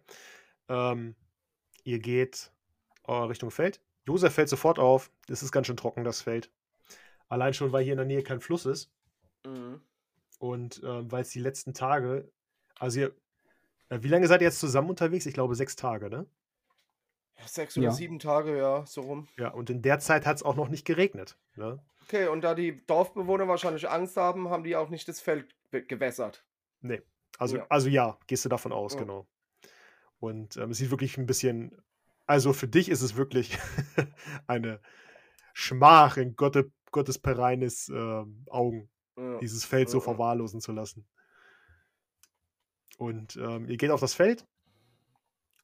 Ähm, 0.69 1.14
ihr 1.85 1.99
geht 1.99 2.51
äh, 3.07 3.12
Richtung 3.12 3.51
Feld. 3.51 3.81
Josef 4.07 4.35
fällt 4.35 4.49
sofort 4.49 4.79
auf. 4.79 5.11
Es 5.29 5.43
ist 5.43 5.53
ganz 5.53 5.67
schön 5.67 5.77
trocken, 5.77 6.05
das 6.05 6.23
Feld. 6.23 6.51
Allein 7.29 7.55
schon, 7.55 7.73
weil 7.73 7.83
hier 7.83 7.95
in 7.95 7.99
der 7.99 8.07
Nähe 8.07 8.23
kein 8.23 8.41
Fluss 8.41 8.67
ist. 8.67 8.93
Mhm. 9.45 9.81
Und 10.39 10.83
ähm, 10.85 11.11
weil 11.11 11.23
es 11.23 11.31
die 11.31 11.41
letzten 11.41 11.75
Tage, 11.75 12.31
also 12.79 13.01
ihr, 13.01 13.17
äh, 13.89 13.99
wie 14.03 14.09
lange 14.09 14.29
seid 14.29 14.41
ihr 14.43 14.47
jetzt 14.47 14.61
zusammen 14.61 14.91
unterwegs? 14.91 15.27
Ich 15.27 15.35
glaube 15.35 15.55
sechs 15.55 15.77
Tage, 15.77 16.11
ne? 16.11 16.27
Ja, 17.39 17.47
Sechs 17.47 17.76
oder 17.76 17.87
Ja. 17.87 17.93
sieben 17.93 18.18
Tage, 18.18 18.57
ja, 18.57 18.87
so 18.87 19.03
rum. 19.03 19.28
Ja, 19.37 19.49
und 19.51 19.68
in 19.70 19.82
der 19.82 19.99
Zeit 19.99 20.24
hat 20.26 20.37
es 20.37 20.43
auch 20.43 20.57
noch 20.57 20.68
nicht 20.68 20.84
geregnet. 20.87 21.39
Ne? 21.57 21.82
Okay, 22.05 22.28
und 22.28 22.41
da 22.43 22.55
die 22.55 22.84
Dorfbewohner 22.87 23.47
wahrscheinlich 23.49 23.89
Angst 23.91 24.16
haben, 24.16 24.49
haben 24.49 24.64
die 24.64 24.76
auch 24.76 24.89
nicht 24.89 25.07
das 25.09 25.20
Feld 25.20 25.55
gewässert. 25.70 26.45
Nee. 26.80 27.03
Also 27.39 27.59
Ja. 27.59 27.66
also 27.68 27.89
ja, 27.89 28.18
gehst 28.26 28.45
du 28.45 28.49
davon 28.49 28.72
aus, 28.72 28.95
Ja. 28.95 29.01
genau. 29.01 29.26
Und 30.18 30.57
ähm, 30.57 30.70
es 30.70 30.78
sieht 30.78 30.91
wirklich 30.91 31.18
ein 31.18 31.26
bisschen, 31.26 31.76
also 32.26 32.53
für 32.55 32.68
dich 32.68 32.89
ist 32.89 33.03
es 33.03 33.16
wirklich 33.16 33.59
eine 34.47 34.80
Schmach 35.53 36.16
in 36.16 36.37
Gotte, 36.37 36.70
Gottes 36.91 37.18
Pereines 37.18 37.89
ähm, 37.91 38.45
Augen, 38.49 38.89
dieses 39.41 39.64
Feld 39.64 39.89
so 39.91 39.99
verwahrlosen 40.01 40.61
zu 40.61 40.72
lassen. 40.72 41.07
Und 42.99 43.37
ähm, 43.37 43.68
ihr 43.68 43.76
geht 43.76 43.91
auf 43.91 44.01
das 44.01 44.14
Feld 44.14 44.47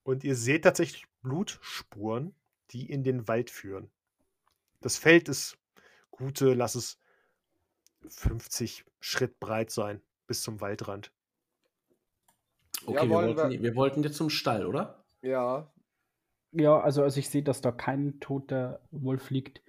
und 0.02 0.24
ihr 0.24 0.34
seht 0.36 0.64
tatsächlich 0.64 1.06
Blutspuren, 1.22 2.34
die 2.70 2.90
in 2.90 3.04
den 3.04 3.28
Wald 3.28 3.50
führen. 3.50 3.90
Das 4.80 4.96
Feld 4.98 5.28
ist 5.28 5.58
gute, 6.10 6.54
lass 6.54 6.74
es 6.74 6.98
50 8.08 8.84
Schritt 9.00 9.38
breit 9.40 9.70
sein, 9.70 10.02
bis 10.26 10.42
zum 10.42 10.60
Waldrand. 10.60 11.12
Okay, 12.84 13.02
wir, 13.08 13.10
wollen 13.10 13.36
wollten, 13.36 13.50
wir- 13.52 13.62
wir 13.62 13.76
wollten 13.76 14.02
jetzt 14.02 14.16
zum 14.16 14.30
Stall, 14.30 14.66
oder? 14.66 15.04
Ja, 15.22 15.72
Ja, 16.54 16.78
also 16.80 17.02
als 17.02 17.16
ich 17.16 17.30
sehe, 17.30 17.42
dass 17.42 17.62
da 17.62 17.72
kein 17.72 18.20
toter 18.20 18.80
Wolf 18.90 19.30
liegt, 19.30 19.62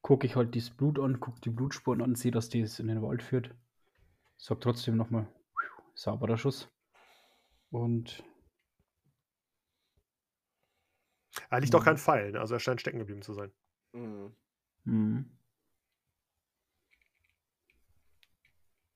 gucke 0.00 0.26
ich 0.26 0.36
halt 0.36 0.56
das 0.56 0.70
Blut 0.70 0.98
an, 0.98 1.20
gucke 1.20 1.40
die 1.40 1.50
Blutspuren 1.50 2.00
an, 2.00 2.14
sehe, 2.14 2.30
dass 2.30 2.48
das 2.48 2.78
in 2.78 2.86
den 2.88 3.02
Wald 3.02 3.22
führt. 3.22 3.50
Sag 4.38 4.60
trotzdem 4.62 4.96
nochmal, 4.96 5.26
sauberer 5.94 6.38
Schuss. 6.38 6.68
Und 7.70 8.24
Er 11.50 11.60
liegt 11.60 11.74
auch 11.74 11.80
Mhm. 11.80 11.84
kein 11.84 11.98
Pfeil, 11.98 12.32
ne? 12.32 12.40
also 12.40 12.54
er 12.54 12.60
scheint 12.60 12.80
stecken 12.80 12.98
geblieben 12.98 13.22
zu 13.22 13.32
sein. 13.34 13.52
mhm. 13.92 14.34
hm. 14.84 15.30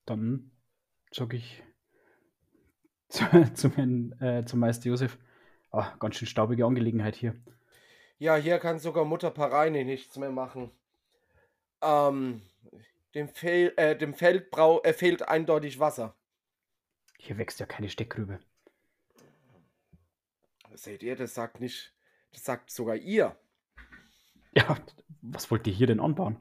dann 0.05 0.51
sage 1.12 1.37
ich 1.37 1.62
zu, 3.09 3.24
zum, 3.55 3.72
Herrn, 3.72 4.12
äh, 4.20 4.45
zum 4.45 4.61
Meister 4.61 4.89
Josef, 4.89 5.18
ah, 5.70 5.95
ganz 5.99 6.16
schön 6.16 6.28
staubige 6.28 6.64
Angelegenheit 6.66 7.14
hier. 7.16 7.34
ja, 8.18 8.37
hier 8.37 8.59
kann 8.59 8.78
sogar 8.78 9.05
Mutter 9.05 9.30
Pareini 9.30 9.84
nichts 9.84 10.16
mehr 10.16 10.30
machen. 10.30 10.70
Ähm, 11.82 12.43
dem, 13.14 13.28
Fehl, 13.28 13.72
äh, 13.76 13.97
dem 13.97 14.14
Feld 14.14 14.51
brau 14.51 14.82
äh, 14.82 14.93
fehlt 14.93 15.22
eindeutig 15.28 15.78
Wasser. 15.78 16.14
Hier 17.18 17.39
wächst 17.39 17.61
ja 17.61 17.66
keine 17.66 17.89
Steckrübe. 17.89 18.41
Seht 20.74 21.03
ihr, 21.03 21.16
das 21.16 21.34
sagt 21.34 21.61
nicht, 21.61 21.96
Das 22.33 22.45
sagt 22.45 22.70
sogar 22.70 22.97
ihr. 22.97 23.37
Ja, 24.53 24.77
was 25.22 25.51
wollt 25.51 25.66
ihr 25.66 25.72
hier 25.72 25.87
denn 25.87 26.01
anbauen? 26.01 26.39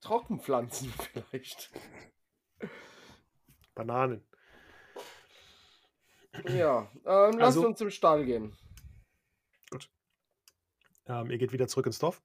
Trockenpflanzen 0.00 0.92
vielleicht. 1.12 1.70
Bananen. 3.74 4.24
Ja, 6.48 6.90
ähm, 7.04 7.38
lasst 7.38 7.40
Also- 7.42 7.66
uns 7.66 7.78
zum 7.78 7.90
Stall 7.90 8.24
gehen. 8.24 8.56
Ähm, 11.06 11.30
ihr 11.30 11.38
geht 11.38 11.52
wieder 11.52 11.68
zurück 11.68 11.86
ins 11.86 11.98
Dorf. 11.98 12.22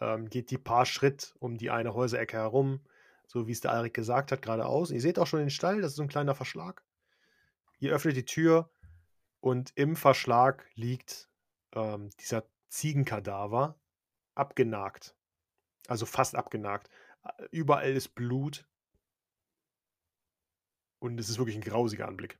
Ähm, 0.00 0.28
geht 0.30 0.50
die 0.50 0.56
paar 0.58 0.86
Schritt 0.86 1.34
um 1.40 1.58
die 1.58 1.70
eine 1.70 1.92
Häuserecke 1.94 2.36
herum, 2.38 2.80
so 3.26 3.46
wie 3.46 3.52
es 3.52 3.60
der 3.60 3.72
Alrik 3.72 3.92
gesagt 3.94 4.32
hat, 4.32 4.40
geradeaus. 4.42 4.90
Ihr 4.90 5.00
seht 5.00 5.18
auch 5.18 5.26
schon 5.26 5.40
den 5.40 5.50
Stall, 5.50 5.80
das 5.82 5.92
ist 5.92 5.96
so 5.96 6.02
ein 6.02 6.08
kleiner 6.08 6.34
Verschlag. 6.34 6.82
Ihr 7.78 7.92
öffnet 7.92 8.16
die 8.16 8.24
Tür 8.24 8.70
und 9.40 9.72
im 9.76 9.96
Verschlag 9.96 10.66
liegt 10.74 11.28
ähm, 11.72 12.10
dieser 12.20 12.48
Ziegenkadaver, 12.68 13.78
abgenagt. 14.34 15.16
Also 15.88 16.06
fast 16.06 16.34
abgenagt. 16.34 16.90
Überall 17.50 17.92
ist 17.92 18.14
Blut. 18.14 18.66
Und 20.98 21.18
es 21.20 21.28
ist 21.28 21.38
wirklich 21.38 21.56
ein 21.56 21.62
grausiger 21.62 22.08
Anblick. 22.08 22.38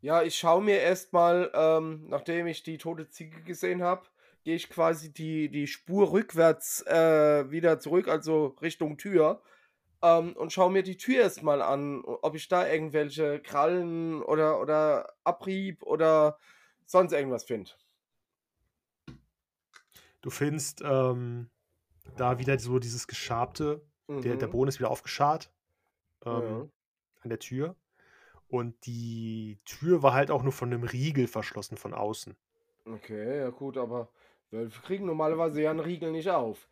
Ja, 0.00 0.22
ich 0.22 0.36
schaue 0.38 0.62
mir 0.62 0.80
erstmal, 0.80 1.50
ähm, 1.54 2.06
nachdem 2.08 2.46
ich 2.46 2.62
die 2.62 2.78
tote 2.78 3.08
Ziege 3.08 3.42
gesehen 3.42 3.82
habe, 3.82 4.08
gehe 4.44 4.56
ich 4.56 4.70
quasi 4.70 5.12
die, 5.12 5.50
die 5.50 5.66
Spur 5.66 6.12
rückwärts 6.12 6.84
äh, 6.86 7.50
wieder 7.50 7.78
zurück, 7.78 8.08
also 8.08 8.56
Richtung 8.62 8.96
Tür. 8.96 9.42
Ähm, 10.02 10.34
und 10.36 10.52
schaue 10.52 10.70
mir 10.70 10.82
die 10.82 10.96
Tür 10.96 11.22
erstmal 11.22 11.60
an, 11.62 12.02
ob 12.04 12.34
ich 12.34 12.48
da 12.48 12.66
irgendwelche 12.66 13.40
Krallen 13.40 14.22
oder, 14.22 14.60
oder 14.60 15.14
Abrieb 15.24 15.82
oder 15.82 16.38
sonst 16.86 17.12
irgendwas 17.12 17.44
finde. 17.44 17.70
Du 20.22 20.30
findest 20.30 20.82
ähm, 20.84 21.50
da 22.16 22.38
wieder 22.38 22.58
so 22.58 22.78
dieses 22.78 23.06
Geschabte. 23.08 23.82
Der, 24.08 24.36
der 24.36 24.46
Mhm. 24.46 24.50
Boden 24.50 24.68
ist 24.68 24.78
wieder 24.80 24.90
aufgeschart. 24.90 25.52
Ähm, 26.24 26.32
Ja. 26.32 26.68
an 27.22 27.30
der 27.30 27.38
Tür. 27.38 27.76
Und 28.48 28.86
die 28.86 29.60
Tür 29.64 30.02
war 30.02 30.14
halt 30.14 30.30
auch 30.30 30.42
nur 30.42 30.52
von 30.52 30.72
einem 30.72 30.84
Riegel 30.84 31.26
verschlossen 31.28 31.76
von 31.78 31.94
außen. 31.94 32.36
Okay, 32.84 33.38
ja 33.38 33.50
gut, 33.50 33.76
aber 33.78 34.08
Wölfe 34.50 34.82
kriegen 34.82 35.06
normalerweise 35.06 35.62
ja 35.62 35.70
einen 35.70 35.80
Riegel 35.80 36.12
nicht 36.12 36.28
auf. 36.30 36.68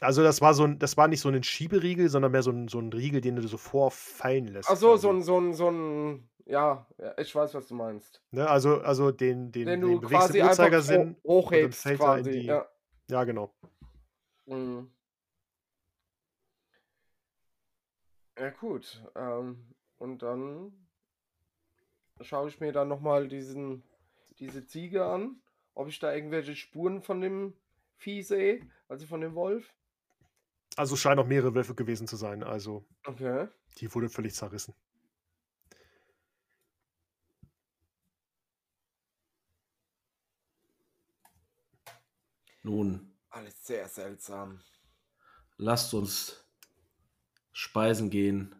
Also 0.00 0.22
das 0.22 0.40
war 0.40 0.54
so 0.54 0.64
ein, 0.64 0.78
das 0.78 0.96
war 0.96 1.08
nicht 1.08 1.20
so 1.20 1.28
ein 1.28 1.42
Schieberiegel, 1.42 2.08
sondern 2.08 2.30
mehr 2.32 2.42
so 2.42 2.50
ein, 2.52 2.68
so 2.68 2.78
ein 2.78 2.92
Riegel, 2.92 3.20
den 3.20 3.36
du 3.36 3.46
so 3.46 3.56
vorfallen 3.56 4.46
lässt. 4.46 4.70
Ach 4.70 4.76
so, 4.76 4.96
so 4.96 5.10
ein, 5.10 5.22
so 5.22 5.40
ein, 5.40 5.54
so 5.54 5.70
ein, 5.70 6.28
ja, 6.46 6.86
ich 7.16 7.34
weiß, 7.34 7.54
was 7.54 7.66
du 7.66 7.74
meinst. 7.74 8.22
Ne? 8.30 8.48
Also, 8.48 8.80
also 8.80 9.10
den, 9.10 9.50
den, 9.50 9.66
Den 9.66 9.80
den 9.80 9.80
du 9.80 10.00
du 10.00 10.08
quasi 10.08 10.40
Uhrzeigersinn. 10.40 11.16
hochhebst 11.24 11.84
quasi, 11.96 12.30
die- 12.30 12.46
ja. 12.46 12.66
Ja, 13.10 13.24
genau. 13.24 13.52
Mhm. 14.46 14.90
Ja, 18.38 18.50
gut. 18.50 19.02
Ähm, 19.16 19.64
und 19.98 20.22
dann 20.22 20.72
schaue 22.20 22.48
ich 22.48 22.60
mir 22.60 22.72
dann 22.72 22.86
nochmal 22.88 23.26
diesen, 23.26 23.82
diese 24.38 24.64
Ziege 24.66 25.06
an, 25.06 25.40
ob 25.74 25.88
ich 25.88 25.98
da 25.98 26.14
irgendwelche 26.14 26.54
Spuren 26.54 27.02
von 27.02 27.20
dem 27.20 27.54
Vieh 27.96 28.22
sehe, 28.22 28.60
also 28.88 29.06
von 29.06 29.20
dem 29.20 29.34
Wolf. 29.34 29.74
Also 30.78 30.94
es 30.94 31.00
scheinen 31.00 31.18
auch 31.18 31.26
mehrere 31.26 31.54
Wölfe 31.56 31.74
gewesen 31.74 32.06
zu 32.06 32.14
sein. 32.16 32.44
Also 32.44 32.86
Okay. 33.04 33.48
die 33.78 33.92
wurde 33.92 34.08
völlig 34.08 34.34
zerrissen. 34.34 34.74
Nun, 42.62 43.12
Alles 43.30 43.66
sehr 43.66 43.88
seltsam. 43.88 44.60
lasst 45.56 45.92
uns 45.94 46.44
speisen 47.52 48.10
gehen 48.10 48.54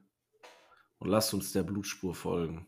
und 0.99 1.09
lasst 1.09 1.33
uns 1.35 1.53
der 1.53 1.63
Blutspur 1.63 2.15
folgen. 2.15 2.67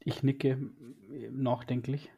Ich 0.00 0.22
nicke 0.22 0.56
nachdenklich. 1.30 2.10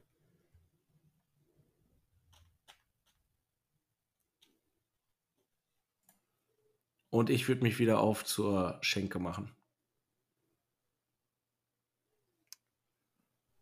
Und 7.16 7.30
ich 7.30 7.48
würde 7.48 7.62
mich 7.62 7.78
wieder 7.78 8.00
auf 8.00 8.26
zur 8.26 8.76
Schenke 8.82 9.18
machen. 9.18 9.50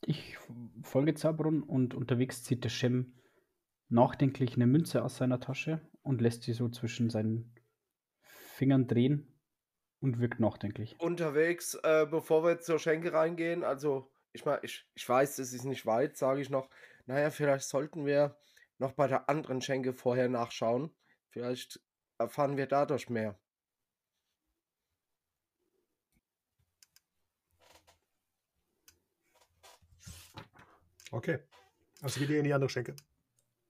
Ich 0.00 0.36
folge 0.82 1.14
Zabron 1.14 1.62
und 1.62 1.94
unterwegs 1.94 2.42
zieht 2.42 2.64
der 2.64 2.68
Shem 2.68 3.14
nachdenklich 3.88 4.56
eine 4.56 4.66
Münze 4.66 5.04
aus 5.04 5.18
seiner 5.18 5.38
Tasche 5.38 5.80
und 6.02 6.20
lässt 6.20 6.42
sie 6.42 6.52
so 6.52 6.68
zwischen 6.68 7.10
seinen 7.10 7.54
Fingern 8.22 8.88
drehen 8.88 9.32
und 10.00 10.18
wirkt 10.18 10.40
nachdenklich. 10.40 10.96
Unterwegs, 10.98 11.74
äh, 11.84 12.08
bevor 12.10 12.42
wir 12.42 12.58
zur 12.58 12.80
Schenke 12.80 13.12
reingehen, 13.12 13.62
also 13.62 14.10
ich 14.32 14.44
meine, 14.44 14.58
ich, 14.64 14.84
ich 14.96 15.08
weiß, 15.08 15.38
es 15.38 15.52
ist 15.52 15.64
nicht 15.64 15.86
weit, 15.86 16.16
sage 16.16 16.40
ich 16.40 16.50
noch. 16.50 16.68
Naja, 17.06 17.30
vielleicht 17.30 17.68
sollten 17.68 18.04
wir 18.04 18.36
noch 18.78 18.94
bei 18.94 19.06
der 19.06 19.28
anderen 19.28 19.60
Schenke 19.60 19.92
vorher 19.92 20.28
nachschauen. 20.28 20.90
Vielleicht 21.28 21.80
erfahren 22.18 22.56
wir 22.56 22.66
dadurch 22.66 23.08
mehr. 23.08 23.38
Okay. 31.14 31.38
Also 32.02 32.20
geht 32.20 32.30
ihr 32.30 32.38
in 32.38 32.44
die 32.44 32.52
andere 32.52 32.68
Schenke. 32.68 32.94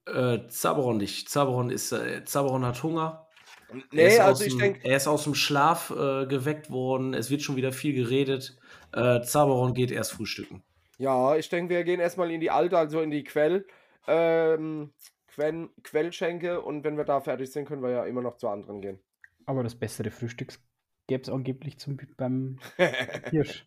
Äh, 0.07 0.47
Zaberon 0.49 0.97
nicht. 0.97 1.29
Zaberon 1.29 1.69
ist, 1.69 1.91
äh, 1.91 2.23
Zaberon 2.25 2.65
hat 2.65 2.81
Hunger. 2.83 3.27
Er 3.69 3.81
Nee, 3.91 4.07
ist 4.07 4.19
aus 4.19 4.27
also 4.27 4.43
ich 4.45 4.53
dem- 4.53 4.59
denke, 4.59 4.79
Er 4.87 4.97
ist 4.97 5.07
aus 5.07 5.23
dem 5.23 5.33
Schlaf 5.35 5.89
äh, 5.89 6.25
geweckt 6.27 6.69
worden. 6.69 7.13
Es 7.13 7.29
wird 7.29 7.41
schon 7.41 7.55
wieder 7.55 7.71
viel 7.71 7.93
geredet. 7.95 8.57
Äh, 8.93 9.21
Zaberon 9.21 9.73
geht 9.73 9.91
erst 9.91 10.11
frühstücken. 10.13 10.63
ja, 10.97 11.35
ich 11.35 11.49
denke, 11.49 11.73
wir 11.73 11.83
gehen 11.83 11.99
erstmal 11.99 12.31
in 12.31 12.39
die 12.41 12.51
alte, 12.51 12.77
also 12.77 13.01
in 13.01 13.09
die 13.11 13.23
Quell, 13.23 13.65
ähm, 14.07 14.93
Quen, 15.27 15.69
Quellschenke 15.83 16.61
und 16.61 16.83
wenn 16.83 16.95
wir 16.97 17.03
da 17.03 17.19
fertig 17.19 17.51
sind, 17.51 17.65
können 17.67 17.81
wir 17.83 17.89
ja 17.89 18.05
immer 18.05 18.21
noch 18.21 18.37
zur 18.37 18.51
anderen 18.51 18.81
gehen. 18.81 18.99
Aber 19.45 19.63
das 19.63 19.75
bessere 19.75 20.11
Frühstück 20.11 20.57
gäbe 21.07 21.23
es 21.23 21.29
angeblich 21.29 21.77
zum, 21.79 21.97
beim 22.17 22.59
Hirsch. 23.31 23.65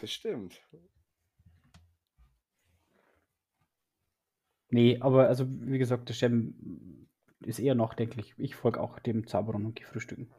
das 0.00 0.10
stimmt. 0.10 0.60
Nee, 4.70 4.98
aber 5.00 5.28
also 5.28 5.46
wie 5.48 5.78
gesagt, 5.78 6.08
der 6.08 6.14
Shem 6.14 7.08
ist 7.40 7.58
eher 7.58 7.74
nachdenklich. 7.74 8.34
Ich 8.36 8.54
folge 8.54 8.80
auch 8.80 8.98
dem 8.98 9.26
Zabron 9.26 9.64
und 9.64 9.76
gehe 9.76 9.86
frühstücken. 9.86 10.30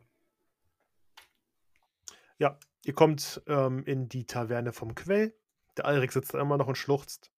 Ja, 2.38 2.58
ihr 2.86 2.94
kommt 2.94 3.42
ähm, 3.48 3.84
in 3.86 4.08
die 4.08 4.26
Taverne 4.26 4.72
vom 4.72 4.96
Quell. 4.96 5.34
Der 5.78 5.86
Alrik 5.86 6.12
sitzt 6.12 6.34
da 6.34 6.42
immer 6.42 6.58
noch 6.58 6.68
und 6.68 6.78
schluchzt. 6.78 7.32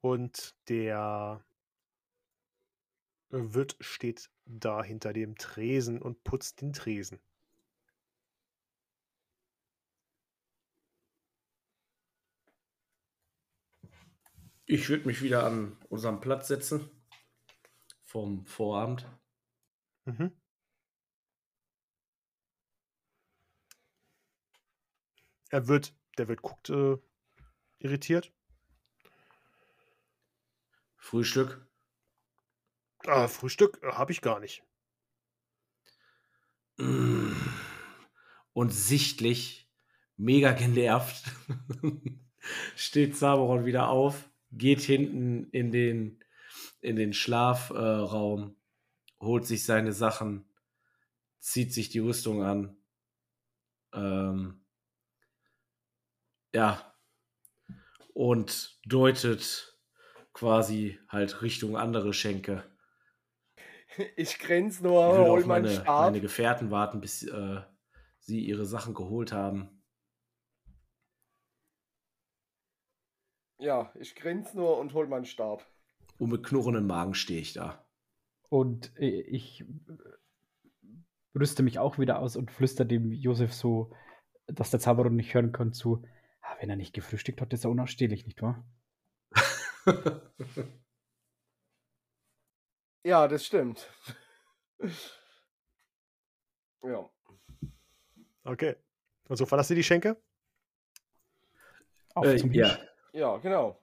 Und 0.00 0.56
der 0.68 1.44
Wirt 3.30 3.76
steht 3.80 4.30
da 4.44 4.82
hinter 4.82 5.12
dem 5.12 5.36
Tresen 5.36 6.02
und 6.02 6.24
putzt 6.24 6.60
den 6.60 6.72
Tresen. 6.72 7.20
Ich 14.72 14.88
würde 14.88 15.06
mich 15.06 15.20
wieder 15.20 15.44
an 15.44 15.76
unseren 15.90 16.18
Platz 16.18 16.48
setzen. 16.48 16.88
Vom 18.04 18.46
Vorabend. 18.46 19.06
Mhm. 20.06 20.32
Er 25.50 25.68
wird, 25.68 25.94
der 26.16 26.28
Wirt 26.28 26.40
guckt 26.40 26.70
äh, 26.70 26.96
irritiert. 27.80 28.32
Frühstück. 30.96 31.68
Ah, 33.04 33.28
Frühstück 33.28 33.78
äh, 33.82 33.92
habe 33.92 34.12
ich 34.12 34.22
gar 34.22 34.40
nicht. 34.40 34.64
Und 36.78 38.70
sichtlich 38.70 39.70
mega 40.16 40.52
genervt 40.52 41.30
steht 42.74 43.18
Zaberon 43.18 43.66
wieder 43.66 43.90
auf, 43.90 44.31
geht 44.52 44.80
hinten 44.80 45.48
in 45.50 45.72
den, 45.72 46.22
in 46.80 46.96
den 46.96 47.12
Schlafraum, 47.12 48.42
äh, 48.50 49.24
holt 49.24 49.46
sich 49.46 49.64
seine 49.64 49.92
Sachen, 49.92 50.44
zieht 51.38 51.72
sich 51.72 51.88
die 51.90 52.00
Rüstung 52.00 52.42
an. 52.42 52.76
Ähm, 53.92 54.64
ja. 56.54 56.94
Und 58.14 58.78
deutet 58.84 59.78
quasi 60.32 60.98
halt 61.08 61.42
Richtung 61.42 61.76
andere 61.76 62.12
Schenke. 62.12 62.64
Ich 64.16 64.38
Ich 64.38 64.80
nur, 64.80 65.04
hol 65.04 65.40
auf 65.40 65.46
meine, 65.46 65.82
meine 65.86 66.20
Gefährten 66.20 66.70
warten, 66.70 67.00
bis 67.00 67.22
äh, 67.24 67.60
sie 68.20 68.40
ihre 68.40 68.64
Sachen 68.64 68.94
geholt 68.94 69.32
haben. 69.32 69.81
Ja, 73.62 73.92
ich 73.94 74.16
grinse 74.16 74.56
nur 74.56 74.76
und 74.78 74.92
hol 74.92 75.06
meinen 75.06 75.24
Stab. 75.24 75.64
Und 76.18 76.30
mit 76.30 76.42
knurrendem 76.42 76.84
Magen 76.84 77.14
stehe 77.14 77.40
ich 77.40 77.52
da. 77.52 77.86
Und 78.48 78.92
äh, 78.98 79.20
ich 79.20 79.60
äh, 79.60 79.66
rüste 81.38 81.62
mich 81.62 81.78
auch 81.78 81.96
wieder 81.96 82.18
aus 82.18 82.34
und 82.34 82.50
flüster 82.50 82.84
dem 82.84 83.12
Josef 83.12 83.54
so, 83.54 83.92
dass 84.48 84.70
der 84.70 84.80
Zauberer 84.80 85.10
nicht 85.10 85.32
hören 85.32 85.52
kann, 85.52 85.72
zu. 85.72 86.04
"Ah, 86.40 86.56
wenn 86.58 86.70
er 86.70 86.76
nicht 86.76 86.92
gefrühstückt 86.92 87.40
hat, 87.40 87.52
ist 87.52 87.62
er 87.64 87.70
unausstehlich, 87.70 88.26
nicht 88.26 88.42
wahr? 88.42 88.66
Ja, 93.04 93.26
das 93.26 93.44
stimmt. 93.44 93.90
ja. 96.84 97.10
Okay. 98.44 98.76
Und 99.28 99.36
so 99.36 99.44
verlasst 99.44 99.70
ihr 99.70 99.76
die 99.76 99.82
Schenke? 99.82 100.16
Auf 102.14 102.26
Äh, 102.26 102.36
zum 102.36 102.52
ja. 102.52 102.68
Hirsch. 102.68 102.91
Ja, 103.12 103.38
genau. 103.38 103.78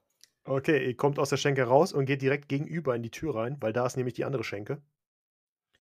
Okay, 0.45 0.85
ihr 0.87 0.97
kommt 0.97 1.19
aus 1.19 1.29
der 1.29 1.37
Schenke 1.37 1.63
raus 1.63 1.93
und 1.93 2.05
geht 2.05 2.21
direkt 2.21 2.49
gegenüber 2.49 2.95
in 2.95 3.03
die 3.03 3.11
Tür 3.11 3.35
rein, 3.35 3.57
weil 3.61 3.73
da 3.73 3.85
ist 3.85 3.97
nämlich 3.97 4.15
die 4.15 4.25
andere 4.25 4.43
Schenke. 4.43 4.81